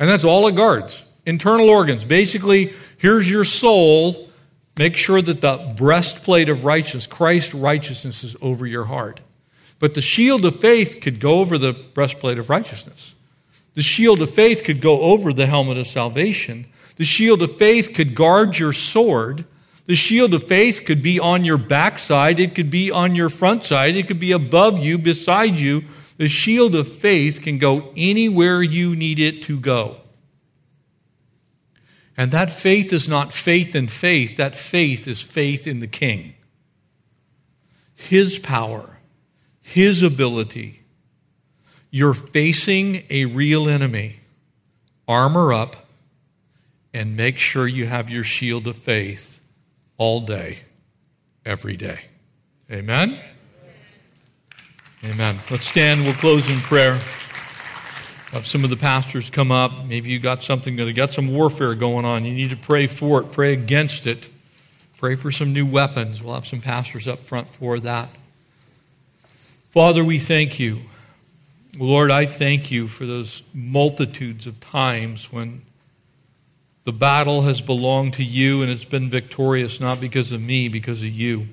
And 0.00 0.08
that's 0.08 0.24
all 0.24 0.48
it 0.48 0.56
guards. 0.56 1.04
Internal 1.24 1.70
organs. 1.70 2.04
Basically, 2.04 2.72
here's 2.98 3.30
your 3.30 3.44
soul. 3.44 4.28
Make 4.78 4.96
sure 4.96 5.20
that 5.20 5.40
the 5.40 5.74
breastplate 5.76 6.48
of 6.48 6.64
righteousness, 6.64 7.06
Christ's 7.06 7.54
righteousness, 7.54 8.24
is 8.24 8.36
over 8.40 8.66
your 8.66 8.84
heart. 8.84 9.20
But 9.78 9.94
the 9.94 10.00
shield 10.00 10.44
of 10.44 10.60
faith 10.60 10.98
could 11.00 11.20
go 11.20 11.40
over 11.40 11.58
the 11.58 11.72
breastplate 11.72 12.38
of 12.38 12.48
righteousness. 12.48 13.16
The 13.74 13.82
shield 13.82 14.22
of 14.22 14.30
faith 14.30 14.64
could 14.64 14.80
go 14.80 15.00
over 15.00 15.32
the 15.32 15.46
helmet 15.46 15.78
of 15.78 15.86
salvation. 15.86 16.66
The 16.96 17.04
shield 17.04 17.42
of 17.42 17.58
faith 17.58 17.92
could 17.94 18.14
guard 18.14 18.58
your 18.58 18.72
sword. 18.72 19.44
The 19.86 19.94
shield 19.94 20.34
of 20.34 20.44
faith 20.44 20.84
could 20.86 21.02
be 21.02 21.18
on 21.18 21.44
your 21.44 21.58
backside, 21.58 22.38
it 22.38 22.54
could 22.54 22.70
be 22.70 22.90
on 22.90 23.16
your 23.16 23.28
front 23.28 23.64
side, 23.64 23.96
it 23.96 24.06
could 24.06 24.20
be 24.20 24.32
above 24.32 24.78
you, 24.78 24.96
beside 24.96 25.58
you. 25.58 25.82
The 26.18 26.28
shield 26.28 26.76
of 26.76 26.86
faith 26.86 27.42
can 27.42 27.58
go 27.58 27.92
anywhere 27.96 28.62
you 28.62 28.94
need 28.94 29.18
it 29.18 29.42
to 29.44 29.58
go. 29.58 29.96
And 32.22 32.30
that 32.30 32.52
faith 32.52 32.92
is 32.92 33.08
not 33.08 33.32
faith 33.32 33.74
in 33.74 33.88
faith, 33.88 34.36
that 34.36 34.54
faith 34.54 35.08
is 35.08 35.20
faith 35.20 35.66
in 35.66 35.80
the 35.80 35.88
King. 35.88 36.34
His 37.96 38.38
power, 38.38 38.98
His 39.60 40.04
ability. 40.04 40.82
You're 41.90 42.14
facing 42.14 43.02
a 43.10 43.24
real 43.24 43.68
enemy. 43.68 44.20
Armor 45.08 45.52
up 45.52 45.74
and 46.94 47.16
make 47.16 47.38
sure 47.38 47.66
you 47.66 47.86
have 47.86 48.08
your 48.08 48.22
shield 48.22 48.68
of 48.68 48.76
faith 48.76 49.42
all 49.98 50.20
day, 50.20 50.60
every 51.44 51.76
day. 51.76 52.02
Amen? 52.70 53.18
Amen. 55.02 55.38
Let's 55.50 55.66
stand. 55.66 56.04
We'll 56.04 56.14
close 56.14 56.48
in 56.48 56.58
prayer. 56.58 57.00
Have 58.32 58.46
some 58.46 58.64
of 58.64 58.70
the 58.70 58.78
pastors 58.78 59.28
come 59.28 59.52
up. 59.52 59.84
Maybe 59.84 60.10
you 60.10 60.18
got 60.18 60.42
something, 60.42 60.78
you 60.78 60.92
got 60.94 61.12
some 61.12 61.32
warfare 61.34 61.74
going 61.74 62.06
on. 62.06 62.24
You 62.24 62.32
need 62.32 62.48
to 62.48 62.56
pray 62.56 62.86
for 62.86 63.20
it, 63.20 63.30
pray 63.30 63.52
against 63.52 64.06
it, 64.06 64.26
pray 64.96 65.16
for 65.16 65.30
some 65.30 65.52
new 65.52 65.66
weapons. 65.66 66.22
We'll 66.22 66.34
have 66.34 66.46
some 66.46 66.62
pastors 66.62 67.06
up 67.06 67.18
front 67.18 67.46
for 67.46 67.78
that. 67.80 68.08
Father, 69.68 70.02
we 70.02 70.18
thank 70.18 70.58
you. 70.58 70.80
Lord, 71.78 72.10
I 72.10 72.24
thank 72.24 72.70
you 72.70 72.88
for 72.88 73.04
those 73.04 73.42
multitudes 73.52 74.46
of 74.46 74.60
times 74.60 75.30
when 75.30 75.60
the 76.84 76.92
battle 76.92 77.42
has 77.42 77.60
belonged 77.60 78.14
to 78.14 78.24
you 78.24 78.62
and 78.62 78.70
it's 78.70 78.86
been 78.86 79.10
victorious 79.10 79.78
not 79.78 80.00
because 80.00 80.32
of 80.32 80.40
me, 80.40 80.68
because 80.68 81.02
of 81.02 81.10
you. 81.10 81.48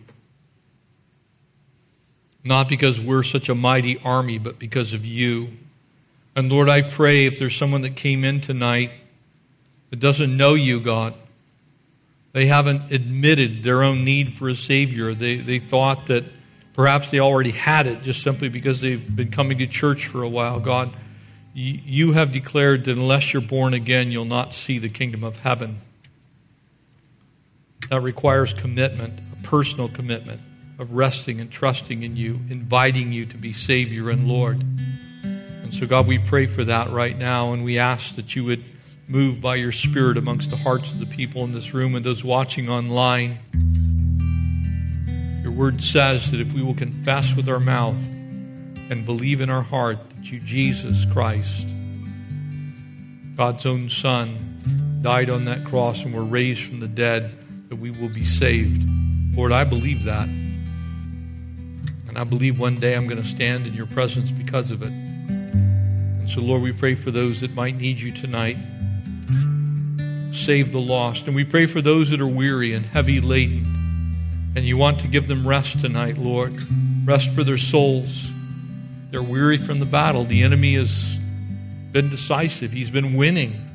Not 2.41 2.69
because 2.69 3.01
we're 3.01 3.23
such 3.23 3.49
a 3.49 3.55
mighty 3.55 3.99
army, 4.05 4.37
but 4.37 4.59
because 4.59 4.93
of 4.93 5.05
you. 5.05 5.49
And 6.39 6.49
Lord, 6.49 6.69
I 6.69 6.83
pray 6.83 7.25
if 7.25 7.37
there's 7.37 7.53
someone 7.53 7.81
that 7.81 7.97
came 7.97 8.23
in 8.23 8.39
tonight 8.39 8.91
that 9.89 9.99
doesn't 9.99 10.37
know 10.37 10.53
you, 10.53 10.79
God, 10.79 11.13
they 12.31 12.45
haven't 12.45 12.93
admitted 12.93 13.61
their 13.61 13.83
own 13.83 14.05
need 14.05 14.31
for 14.31 14.47
a 14.47 14.55
Savior. 14.55 15.13
They, 15.13 15.35
they 15.35 15.59
thought 15.59 16.05
that 16.05 16.23
perhaps 16.71 17.11
they 17.11 17.19
already 17.19 17.51
had 17.51 17.87
it 17.87 18.03
just 18.03 18.23
simply 18.23 18.47
because 18.47 18.79
they've 18.79 19.03
been 19.13 19.31
coming 19.31 19.57
to 19.57 19.67
church 19.67 20.07
for 20.07 20.23
a 20.23 20.29
while. 20.29 20.61
God, 20.61 20.95
you 21.53 22.13
have 22.13 22.31
declared 22.31 22.85
that 22.85 22.97
unless 22.97 23.33
you're 23.33 23.41
born 23.41 23.73
again, 23.73 24.09
you'll 24.09 24.23
not 24.23 24.53
see 24.53 24.79
the 24.79 24.87
kingdom 24.87 25.25
of 25.25 25.39
heaven. 25.39 25.79
That 27.89 27.99
requires 27.99 28.53
commitment, 28.53 29.19
a 29.33 29.45
personal 29.45 29.89
commitment 29.89 30.39
of 30.79 30.93
resting 30.93 31.41
and 31.41 31.51
trusting 31.51 32.01
in 32.01 32.15
you, 32.15 32.39
inviting 32.49 33.11
you 33.11 33.25
to 33.25 33.35
be 33.35 33.51
Savior 33.51 34.09
and 34.09 34.29
Lord. 34.29 34.63
And 35.69 35.77
so, 35.77 35.85
God, 35.85 36.07
we 36.07 36.17
pray 36.17 36.47
for 36.47 36.63
that 36.63 36.89
right 36.89 37.15
now, 37.15 37.53
and 37.53 37.63
we 37.63 37.77
ask 37.77 38.15
that 38.15 38.35
you 38.35 38.43
would 38.45 38.63
move 39.07 39.39
by 39.39 39.53
your 39.53 39.71
Spirit 39.71 40.17
amongst 40.17 40.49
the 40.49 40.57
hearts 40.57 40.91
of 40.91 40.99
the 40.99 41.05
people 41.05 41.43
in 41.43 41.51
this 41.51 41.75
room 41.75 41.93
and 41.93 42.03
those 42.03 42.23
watching 42.23 42.69
online. 42.69 43.37
Your 45.43 45.51
word 45.51 45.83
says 45.83 46.31
that 46.31 46.39
if 46.39 46.53
we 46.53 46.63
will 46.63 46.73
confess 46.73 47.35
with 47.35 47.47
our 47.47 47.59
mouth 47.59 47.99
and 48.89 49.05
believe 49.05 49.41
in 49.41 49.51
our 49.51 49.61
heart 49.61 50.09
that 50.09 50.31
you, 50.31 50.39
Jesus 50.39 51.05
Christ, 51.05 51.67
God's 53.35 53.67
own 53.67 53.91
Son, 53.91 54.99
died 55.03 55.29
on 55.29 55.45
that 55.45 55.65
cross 55.65 56.03
and 56.03 56.15
were 56.15 56.25
raised 56.25 56.63
from 56.63 56.79
the 56.79 56.87
dead, 56.87 57.31
that 57.69 57.75
we 57.75 57.91
will 57.91 58.09
be 58.09 58.23
saved. 58.23 58.89
Lord, 59.35 59.51
I 59.51 59.65
believe 59.65 60.05
that. 60.05 60.27
And 60.27 62.17
I 62.17 62.23
believe 62.23 62.59
one 62.59 62.79
day 62.79 62.95
I'm 62.95 63.05
going 63.05 63.21
to 63.21 63.27
stand 63.27 63.67
in 63.67 63.75
your 63.75 63.85
presence 63.85 64.31
because 64.31 64.71
of 64.71 64.81
it. 64.81 65.08
So, 66.29 66.41
Lord, 66.41 66.61
we 66.61 66.71
pray 66.71 66.93
for 66.93 67.09
those 67.09 67.41
that 67.41 67.55
might 67.55 67.75
need 67.77 67.99
you 67.99 68.11
tonight. 68.11 68.55
Save 70.31 70.71
the 70.71 70.79
lost. 70.79 71.25
And 71.25 71.35
we 71.35 71.43
pray 71.43 71.65
for 71.65 71.81
those 71.81 72.11
that 72.11 72.21
are 72.21 72.27
weary 72.27 72.75
and 72.75 72.85
heavy 72.85 73.19
laden. 73.19 73.63
And 74.55 74.63
you 74.63 74.77
want 74.77 74.99
to 74.99 75.07
give 75.07 75.27
them 75.27 75.47
rest 75.47 75.79
tonight, 75.79 76.19
Lord. 76.19 76.53
Rest 77.03 77.31
for 77.31 77.43
their 77.43 77.57
souls. 77.57 78.31
They're 79.07 79.23
weary 79.23 79.57
from 79.57 79.79
the 79.79 79.87
battle. 79.87 80.23
The 80.23 80.43
enemy 80.43 80.75
has 80.75 81.19
been 81.91 82.09
decisive, 82.09 82.71
he's 82.71 82.91
been 82.91 83.15
winning. 83.15 83.65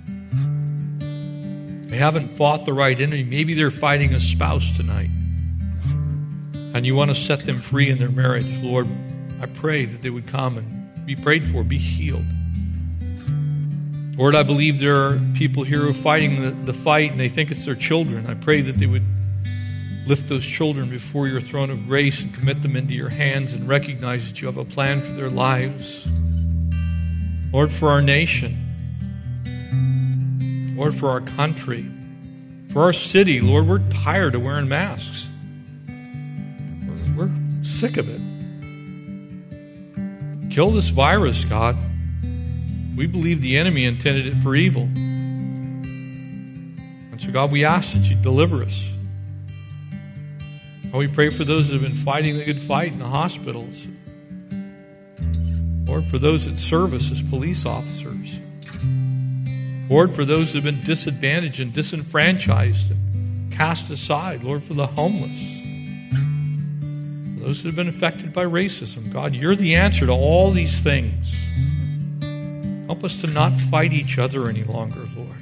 They 1.89 1.97
haven't 1.97 2.29
fought 2.29 2.67
the 2.67 2.73
right 2.73 2.99
enemy. 3.01 3.25
Maybe 3.25 3.55
they're 3.55 3.73
fighting 3.73 4.15
a 4.15 4.21
spouse 4.21 4.77
tonight. 4.77 5.11
And 6.73 6.87
you 6.87 6.95
want 6.95 7.11
to 7.11 7.17
set 7.17 7.41
them 7.47 7.59
free 7.59 7.91
in 7.91 7.99
their 7.99 8.13
marriage. 8.13 8.47
Lord, 8.63 8.87
I 9.41 9.47
pray 9.47 9.87
that 9.87 10.03
they 10.03 10.11
would 10.11 10.29
come 10.29 10.57
and 10.59 11.05
be 11.05 11.17
prayed 11.17 11.49
for, 11.49 11.65
be 11.65 11.79
healed. 11.79 12.25
Lord, 14.17 14.37
I 14.37 14.45
believe 14.45 14.79
there 14.79 14.97
are 14.97 15.21
people 15.35 15.65
here 15.65 15.81
who 15.81 15.91
are 15.91 15.93
fighting 15.93 16.41
the, 16.41 16.51
the 16.51 16.73
fight 16.73 17.11
and 17.11 17.19
they 17.19 17.29
think 17.29 17.51
it's 17.51 17.67
their 17.67 17.75
children. 17.75 18.27
I 18.29 18.35
pray 18.35 18.61
that 18.61 18.79
they 18.79 18.87
would 18.87 19.03
lift 20.07 20.29
those 20.29 20.45
children 20.45 20.89
before 20.89 21.27
your 21.27 21.41
throne 21.41 21.71
of 21.71 21.89
grace 21.89 22.23
and 22.23 22.33
commit 22.33 22.63
them 22.63 22.77
into 22.77 22.95
your 22.95 23.09
hands 23.09 23.55
and 23.55 23.67
recognize 23.67 24.29
that 24.29 24.41
you 24.41 24.47
have 24.47 24.57
a 24.57 24.65
plan 24.65 25.01
for 25.01 25.13
their 25.13 25.31
lives. 25.31 26.07
Lord, 27.53 27.73
for 27.73 27.89
our 27.89 28.03
nation, 28.03 28.57
Lord, 30.77 30.95
for 30.95 31.11
our 31.11 31.21
country, 31.21 31.87
for 32.69 32.83
our 32.83 32.93
city, 32.93 33.41
Lord, 33.41 33.67
we're 33.67 33.79
tired 33.91 34.35
of 34.35 34.43
wearing 34.43 34.69
masks. 34.69 35.29
We're, 37.17 37.31
sick 37.63 37.97
of 37.97 38.09
it. 38.09 38.21
Kill 40.51 40.71
this 40.71 40.91
virus, 40.91 41.45
God. 41.45 41.77
We 42.97 43.07
believe 43.07 43.41
the 43.41 43.57
enemy 43.59 43.85
intended 43.85 44.27
it 44.27 44.37
for 44.37 44.55
evil. 44.55 44.89
And 47.11 47.21
so, 47.21 47.33
God, 47.33 47.51
we 47.53 47.65
ask 47.65 47.95
that 47.95 48.09
you 48.09 48.17
deliver 48.17 48.63
us. 48.63 48.95
And 50.85 50.95
we 50.95 51.09
pray 51.09 51.31
for 51.31 51.45
those 51.45 51.69
that 51.69 51.75
have 51.75 51.83
been 51.83 51.93
fighting 51.93 52.39
the 52.39 52.45
good 52.45 52.63
fight 52.63 52.93
in 52.93 53.01
the 53.01 53.09
hospitals. 53.09 53.89
Lord, 55.87 56.05
for 56.05 56.19
those 56.19 56.47
that 56.47 56.57
serve 56.59 56.95
us 56.95 57.11
as 57.11 57.21
police 57.23 57.67
officers. 57.67 58.41
Lord, 59.91 60.13
for 60.13 60.25
those 60.25 60.53
that 60.53 60.63
have 60.63 60.65
been 60.65 60.83
disadvantaged 60.85 61.61
and 61.61 61.73
disenfranchised 61.73 62.91
and 62.91 63.53
cast 63.53 63.91
aside. 63.91 64.43
Lord, 64.43 64.63
for 64.63 64.75
the 64.75 64.87
homeless. 64.87 65.61
For 67.35 67.47
those 67.47 67.63
that 67.63 67.69
have 67.69 67.77
been 67.77 67.89
affected 67.89 68.33
by 68.33 68.45
racism. 68.45 69.13
God, 69.13 69.35
you're 69.35 69.57
the 69.57 69.75
answer 69.75 70.07
to 70.07 70.13
all 70.13 70.51
these 70.51 70.81
things. 70.81 71.37
Help 72.87 73.03
us 73.03 73.21
to 73.23 73.27
not 73.27 73.57
fight 73.57 73.93
each 73.93 74.19
other 74.19 74.49
any 74.49 74.65
longer, 74.65 75.01
Lord. 75.17 75.37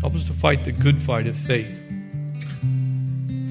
Help 0.00 0.14
us 0.14 0.24
to 0.24 0.32
fight 0.32 0.64
the 0.64 0.72
good 0.72 1.00
fight 1.00 1.26
of 1.26 1.36
faith. 1.36 1.78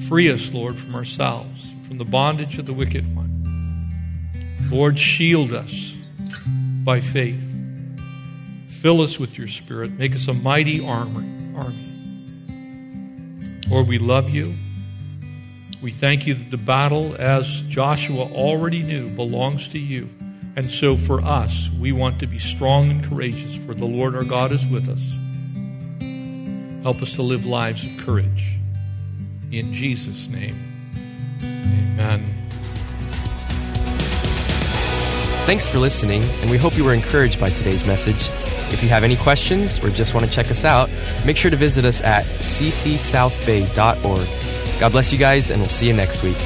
Free 0.08 0.30
us, 0.30 0.52
Lord, 0.52 0.76
from 0.76 0.94
ourselves, 0.94 1.74
from 1.86 1.98
the 1.98 2.04
bondage 2.04 2.58
of 2.58 2.66
the 2.66 2.72
wicked 2.72 3.14
one. 3.14 3.30
Lord, 4.70 4.98
shield 4.98 5.52
us 5.52 5.96
by 6.84 7.00
faith. 7.00 7.46
Fill 8.66 9.00
us 9.02 9.18
with 9.18 9.38
your 9.38 9.46
spirit. 9.46 9.92
Make 9.92 10.14
us 10.14 10.28
a 10.28 10.34
mighty 10.34 10.84
armor, 10.84 11.24
army. 11.56 11.86
Lord, 13.68 13.86
we 13.86 13.98
love 13.98 14.30
you. 14.30 14.54
We 15.80 15.90
thank 15.90 16.26
you 16.26 16.34
that 16.34 16.50
the 16.50 16.56
battle, 16.56 17.14
as 17.18 17.62
Joshua 17.62 18.24
already 18.32 18.82
knew, 18.82 19.08
belongs 19.10 19.68
to 19.68 19.78
you. 19.78 20.08
And 20.60 20.70
so 20.70 20.94
for 20.94 21.20
us, 21.22 21.70
we 21.80 21.90
want 21.90 22.20
to 22.20 22.26
be 22.26 22.38
strong 22.38 22.90
and 22.90 23.02
courageous, 23.02 23.56
for 23.56 23.72
the 23.72 23.86
Lord 23.86 24.14
our 24.14 24.24
God 24.24 24.52
is 24.52 24.66
with 24.66 24.90
us. 24.90 25.16
Help 26.82 27.00
us 27.00 27.14
to 27.14 27.22
live 27.22 27.46
lives 27.46 27.82
of 27.82 27.96
courage. 28.04 28.58
In 29.50 29.72
Jesus' 29.72 30.28
name, 30.28 30.54
amen. 31.42 32.22
Thanks 35.46 35.66
for 35.66 35.78
listening, 35.78 36.22
and 36.42 36.50
we 36.50 36.58
hope 36.58 36.76
you 36.76 36.84
were 36.84 36.92
encouraged 36.92 37.40
by 37.40 37.48
today's 37.48 37.86
message. 37.86 38.28
If 38.70 38.82
you 38.82 38.90
have 38.90 39.02
any 39.02 39.16
questions 39.16 39.82
or 39.82 39.88
just 39.88 40.12
want 40.12 40.26
to 40.26 40.32
check 40.32 40.50
us 40.50 40.66
out, 40.66 40.90
make 41.24 41.38
sure 41.38 41.50
to 41.50 41.56
visit 41.56 41.86
us 41.86 42.02
at 42.02 42.26
ccsouthbay.org. 42.26 44.78
God 44.78 44.92
bless 44.92 45.10
you 45.10 45.16
guys, 45.16 45.50
and 45.50 45.62
we'll 45.62 45.70
see 45.70 45.86
you 45.86 45.94
next 45.94 46.22
week. 46.22 46.36